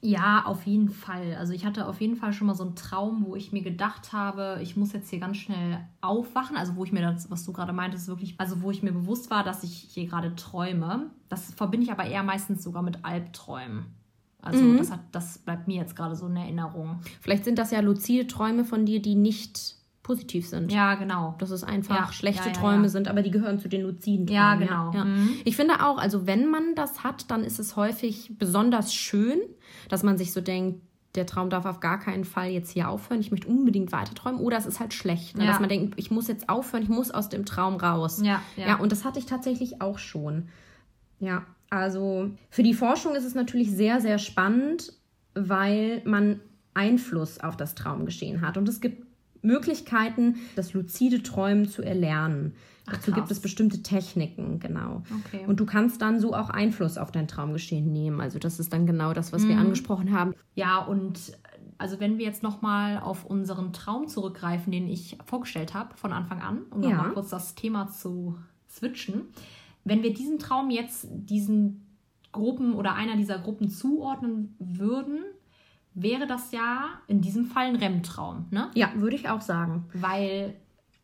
Ja, 0.07 0.45
auf 0.45 0.67
jeden 0.67 0.89
Fall. 0.89 1.35
Also 1.37 1.53
ich 1.53 1.67
hatte 1.67 1.89
auf 1.89 2.01
jeden 2.01 2.15
Fall 2.15 2.33
schon 2.33 2.47
mal 2.47 2.55
so 2.55 2.63
einen 2.63 2.77
Traum, 2.77 3.25
wo 3.27 3.35
ich 3.35 3.51
mir 3.51 3.63
gedacht 3.63 4.13
habe, 4.13 4.61
ich 4.63 4.77
muss 4.77 4.93
jetzt 4.93 5.11
hier 5.11 5.19
ganz 5.19 5.37
schnell 5.37 5.81
aufwachen. 6.01 6.57
Also 6.57 6.77
wo 6.77 6.85
ich 6.85 6.93
mir 6.93 7.01
das, 7.01 7.29
was 7.29 7.45
du 7.45 7.53
gerade 7.53 7.73
meintest, 7.73 8.07
wirklich, 8.07 8.37
also 8.39 8.63
wo 8.63 8.71
ich 8.71 8.85
mir 8.85 8.93
bewusst 8.93 9.31
war, 9.31 9.43
dass 9.43 9.65
ich 9.65 9.73
hier 9.73 10.07
gerade 10.07 10.37
träume. 10.37 11.11
Das 11.29 11.53
verbinde 11.55 11.87
ich 11.87 11.91
aber 11.91 12.05
eher 12.05 12.23
meistens 12.23 12.63
sogar 12.63 12.83
mit 12.83 13.05
Albträumen. 13.05 13.87
Also 14.41 14.77
das, 14.77 14.93
hat, 14.93 15.01
das 15.11 15.39
bleibt 15.39 15.67
mir 15.67 15.79
jetzt 15.79 15.97
gerade 15.97 16.15
so 16.15 16.29
in 16.29 16.37
Erinnerung. 16.37 17.01
Vielleicht 17.21 17.45
sind 17.45 17.59
das 17.59 17.73
ja 17.73 17.81
luzide 17.81 18.29
Träume 18.29 18.65
von 18.65 18.87
dir, 18.87 19.03
die 19.03 19.17
nicht 19.17 19.75
positiv 20.05 20.49
sind. 20.49 20.71
Ja, 20.71 20.95
genau. 20.95 21.35
Dass 21.39 21.51
es 21.51 21.65
einfach 21.65 21.97
Ja, 21.97 22.13
schlechte 22.13 22.51
ja, 22.51 22.55
ja, 22.55 22.61
Träume 22.61 22.89
sind, 22.89 23.09
aber 23.09 23.23
die 23.23 23.33
gehören 23.33 23.59
zu 23.59 23.69
den 23.69 23.83
luziden 23.83 24.29
Träumen. 24.29 24.37
Ja, 24.37 24.55
genau. 24.55 24.93
Mhm. 24.93 25.31
Ich 25.45 25.57
finde 25.57 25.85
auch, 25.85 25.99
also 25.99 26.29
wenn 26.29 26.49
man 26.49 26.77
das 26.77 27.03
hat, 27.03 27.29
dann 27.33 27.43
ist 27.43 27.59
es 27.59 27.75
häufig 27.75 28.39
besonders 28.39 28.95
schön, 28.95 29.41
dass 29.89 30.03
man 30.03 30.19
sich 30.19 30.33
so 30.33 30.41
denkt, 30.41 30.81
der 31.15 31.27
Traum 31.27 31.51
darf 31.51 31.65
auf 31.65 31.81
gar 31.81 31.99
keinen 31.99 32.25
Fall 32.25 32.51
jetzt 32.51 32.71
hier 32.71 32.89
aufhören, 32.89 33.21
ich 33.21 33.31
möchte 33.31 33.49
unbedingt 33.49 33.91
weiter 33.91 34.15
träumen. 34.15 34.41
Oder 34.41 34.59
es 34.59 34.67
ist 34.67 34.81
halt 34.81 34.93
schlecht, 34.93 35.37
ne? 35.37 35.45
Ja. 35.45 35.51
dass 35.51 35.61
man 35.61 35.69
denkt, 35.69 35.95
ich 35.97 36.11
muss 36.11 36.29
jetzt 36.29 36.49
aufhören, 36.49 36.83
ich 36.83 36.89
muss 36.89 37.11
aus 37.11 37.29
dem 37.29 37.47
Traum 37.47 37.77
raus. 37.77 38.21
Ja, 38.23 38.43
ja. 38.57 38.69
ja, 38.69 38.77
und 38.77 38.93
das 38.93 39.05
hatte 39.05 39.19
ich 39.19 39.27
tatsächlich 39.27 39.81
auch 39.81 39.99
schon. 39.99 40.49
Ja, 41.19 41.47
also 41.71 42.31
für 42.51 42.63
die 42.63 42.75
Forschung 42.75 43.15
ist 43.15 43.25
es 43.25 43.35
natürlich 43.35 43.71
sehr, 43.71 44.01
sehr 44.01 44.19
spannend, 44.19 44.93
weil 45.35 46.03
man 46.05 46.41
Einfluss 46.75 47.41
auf 47.41 47.57
das 47.57 47.75
Traumgeschehen 47.75 48.43
hat. 48.43 48.57
Und 48.59 48.69
es 48.69 48.81
gibt 48.81 49.07
Möglichkeiten, 49.43 50.37
das 50.55 50.75
luzide 50.75 51.23
Träumen 51.23 51.69
zu 51.69 51.83
erlernen. 51.83 52.55
Dazu 52.87 53.11
gibt 53.13 53.27
krass. 53.27 53.31
es 53.33 53.41
bestimmte 53.41 53.83
Techniken, 53.83 54.61
genau. 54.61 55.03
Okay. 55.27 55.45
Und 55.47 55.59
du 55.61 55.67
kannst 55.67 56.01
dann 56.03 56.21
so 56.21 56.35
auch 56.35 56.51
Einfluss 56.51 56.99
auf 56.99 57.11
dein 57.11 57.27
Traumgeschehen 57.27 57.91
nehmen. 57.93 58.21
Also 58.21 58.39
das 58.39 58.61
ist 58.61 58.73
dann 58.73 58.87
genau 58.87 59.13
das, 59.13 59.33
was 59.33 59.47
wir 59.47 59.59
angesprochen 59.59 60.13
haben. 60.13 60.35
Ja, 60.55 60.79
und 60.79 61.37
also 61.79 62.01
wenn 62.01 62.19
wir 62.19 62.25
jetzt 62.25 62.43
nochmal 62.43 62.99
auf 62.99 63.25
unseren 63.25 63.73
Traum 63.73 64.07
zurückgreifen, 64.09 64.71
den 64.73 64.87
ich 64.87 65.19
vorgestellt 65.27 65.75
habe 65.75 65.97
von 65.97 66.13
Anfang 66.13 66.41
an, 66.41 66.63
um 66.71 66.83
Ja. 66.83 66.91
nochmal 66.91 67.13
kurz 67.13 67.31
das 67.31 67.55
Thema 67.55 67.89
zu 67.89 68.39
switchen. 68.69 69.23
Wenn 69.85 70.03
wir 70.03 70.15
diesen 70.15 70.39
Traum 70.39 70.71
jetzt 70.71 71.09
diesen 71.11 71.87
Gruppen 72.33 72.75
oder 72.75 72.95
einer 72.95 73.17
dieser 73.17 73.39
Gruppen 73.39 73.69
zuordnen 73.69 74.55
würden, 74.59 75.21
wäre 75.95 76.27
das 76.27 76.53
ja 76.53 76.89
in 77.07 77.21
diesem 77.21 77.47
Fall 77.47 77.67
ein 77.67 77.77
REM-Traum, 77.77 78.47
ne? 78.51 78.71
Ja, 78.75 78.91
würde 78.97 79.17
ich 79.17 79.29
auch 79.29 79.41
sagen. 79.41 79.87
Weil 79.95 80.55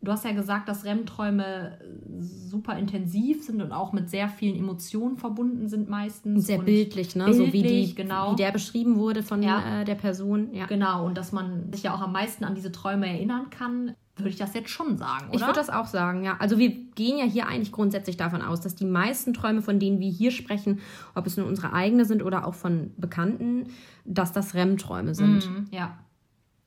du 0.02 0.10
hast 0.10 0.24
ja 0.24 0.32
gesagt, 0.32 0.68
dass 0.68 0.84
REM-Träume 0.84 1.78
super 2.20 2.76
intensiv 2.76 3.44
sind 3.44 3.62
und 3.62 3.72
auch 3.72 3.92
mit 3.92 4.10
sehr 4.10 4.28
vielen 4.28 4.56
Emotionen 4.56 5.16
verbunden 5.16 5.68
sind 5.68 5.88
meistens. 5.88 6.46
Sehr 6.46 6.58
bildlich, 6.58 7.16
ne? 7.16 7.32
so 7.32 7.46
wie, 7.46 7.50
bildlich, 7.50 7.90
die, 7.90 7.94
genau. 7.94 8.32
wie 8.32 8.36
der 8.36 8.50
beschrieben 8.50 8.96
wurde 8.96 9.22
von 9.22 9.42
Ja. 9.42 9.80
äh, 9.80 9.84
der 9.84 9.94
Person. 9.94 10.52
Ja. 10.52 10.66
Genau, 10.66 11.06
und 11.06 11.16
dass 11.16 11.32
man 11.32 11.72
sich 11.72 11.84
ja 11.84 11.94
auch 11.94 12.00
am 12.00 12.12
meisten 12.12 12.44
an 12.44 12.54
diese 12.54 12.72
Träume 12.72 13.06
erinnern 13.06 13.50
kann, 13.50 13.94
würde 14.16 14.28
ich 14.28 14.36
das 14.36 14.52
jetzt 14.54 14.68
schon 14.68 14.98
sagen, 14.98 15.28
oder? 15.28 15.34
Ich 15.36 15.40
würde 15.40 15.54
das 15.54 15.70
auch 15.70 15.86
sagen, 15.86 16.22
ja. 16.22 16.36
Also 16.38 16.58
wir 16.58 16.68
gehen 16.70 17.18
ja 17.18 17.24
hier 17.24 17.46
eigentlich 17.46 17.72
grundsätzlich 17.72 18.16
davon 18.16 18.42
aus, 18.42 18.60
dass 18.60 18.74
die 18.74 18.84
meisten 18.84 19.32
Träume, 19.32 19.62
von 19.62 19.78
denen 19.78 20.00
wir 20.00 20.10
hier 20.10 20.30
sprechen, 20.30 20.80
ob 21.14 21.26
es 21.26 21.36
nun 21.36 21.46
unsere 21.46 21.72
eigene 21.72 22.04
sind 22.04 22.22
oder 22.22 22.46
auch 22.46 22.54
von 22.54 22.92
Bekannten, 22.98 23.68
dass 24.04 24.32
das 24.32 24.54
REM-Träume 24.54 25.14
sind. 25.14 25.48
Mhm, 25.48 25.66
ja. 25.70 25.96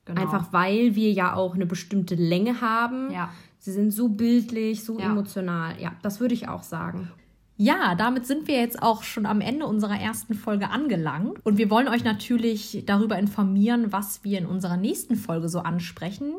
Genau. 0.06 0.22
Einfach 0.22 0.52
weil 0.52 0.94
wir 0.94 1.12
ja 1.12 1.34
auch 1.34 1.54
eine 1.54 1.66
bestimmte 1.66 2.14
Länge 2.14 2.60
haben. 2.60 3.10
Ja. 3.10 3.28
Sie 3.58 3.72
sind 3.72 3.90
so 3.90 4.08
bildlich, 4.08 4.84
so 4.84 4.98
Ja. 4.98 5.06
emotional. 5.06 5.74
Ja, 5.80 5.92
das 6.02 6.20
würde 6.20 6.34
ich 6.34 6.48
auch 6.48 6.62
sagen. 6.62 7.10
Ja, 7.58 7.94
damit 7.94 8.26
sind 8.26 8.48
wir 8.48 8.60
jetzt 8.60 8.82
auch 8.82 9.02
schon 9.02 9.24
am 9.26 9.40
Ende 9.40 9.66
unserer 9.66 9.98
ersten 9.98 10.34
Folge 10.34 10.70
angelangt. 10.70 11.38
Und 11.44 11.56
wir 11.58 11.70
wollen 11.70 11.88
euch 11.88 12.04
natürlich 12.04 12.84
darüber 12.86 13.18
informieren, 13.18 13.92
was 13.92 14.22
wir 14.24 14.38
in 14.38 14.46
unserer 14.46 14.76
nächsten 14.76 15.16
Folge 15.16 15.48
so 15.48 15.60
ansprechen. 15.60 16.34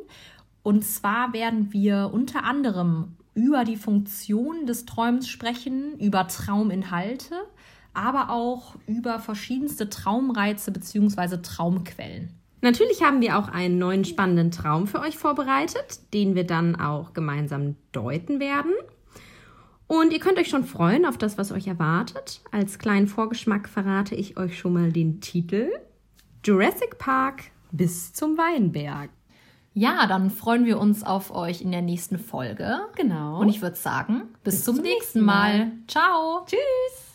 Und 0.63 0.85
zwar 0.85 1.33
werden 1.33 1.73
wir 1.73 2.11
unter 2.13 2.43
anderem 2.43 3.15
über 3.33 3.65
die 3.65 3.77
Funktion 3.77 4.65
des 4.65 4.85
Träumens 4.85 5.27
sprechen, 5.27 5.97
über 5.99 6.27
Trauminhalte, 6.27 7.35
aber 7.93 8.29
auch 8.29 8.75
über 8.85 9.19
verschiedenste 9.19 9.89
Traumreize 9.89 10.71
bzw. 10.71 11.37
Traumquellen. 11.41 12.36
Natürlich 12.61 13.03
haben 13.03 13.21
wir 13.21 13.37
auch 13.37 13.49
einen 13.49 13.77
neuen 13.77 14.03
spannenden 14.03 14.51
Traum 14.51 14.87
für 14.87 14.99
euch 14.99 15.17
vorbereitet, 15.17 16.13
den 16.13 16.35
wir 16.35 16.45
dann 16.45 16.75
auch 16.75 17.13
gemeinsam 17.13 17.75
deuten 17.91 18.39
werden. 18.39 18.73
Und 19.87 20.11
ihr 20.11 20.19
könnt 20.19 20.37
euch 20.37 20.49
schon 20.49 20.65
freuen 20.65 21.05
auf 21.05 21.17
das, 21.17 21.37
was 21.37 21.51
euch 21.51 21.67
erwartet. 21.67 22.41
Als 22.51 22.77
kleinen 22.77 23.07
Vorgeschmack 23.07 23.69
verrate 23.69 24.15
ich 24.15 24.37
euch 24.37 24.57
schon 24.57 24.73
mal 24.73 24.91
den 24.91 25.21
Titel 25.21 25.69
Jurassic 26.43 26.97
Park 26.97 27.43
bis 27.71 28.13
zum 28.13 28.37
Weinberg. 28.37 29.09
Ja, 29.73 30.07
dann 30.07 30.31
freuen 30.31 30.65
wir 30.65 30.79
uns 30.79 31.03
auf 31.03 31.29
euch 31.29 31.61
in 31.61 31.71
der 31.71 31.83
nächsten 31.83 32.17
Folge. 32.17 32.79
Genau. 32.95 33.39
Und 33.39 33.49
ich 33.49 33.61
würde 33.61 33.75
sagen, 33.75 34.23
bis, 34.43 34.55
bis 34.55 34.63
zum, 34.65 34.75
zum, 34.77 34.83
nächsten 34.83 35.21
Mal. 35.21 35.57
Mal. 35.59 35.71
Ciao. 35.87 36.45
Tschüss. 36.47 37.06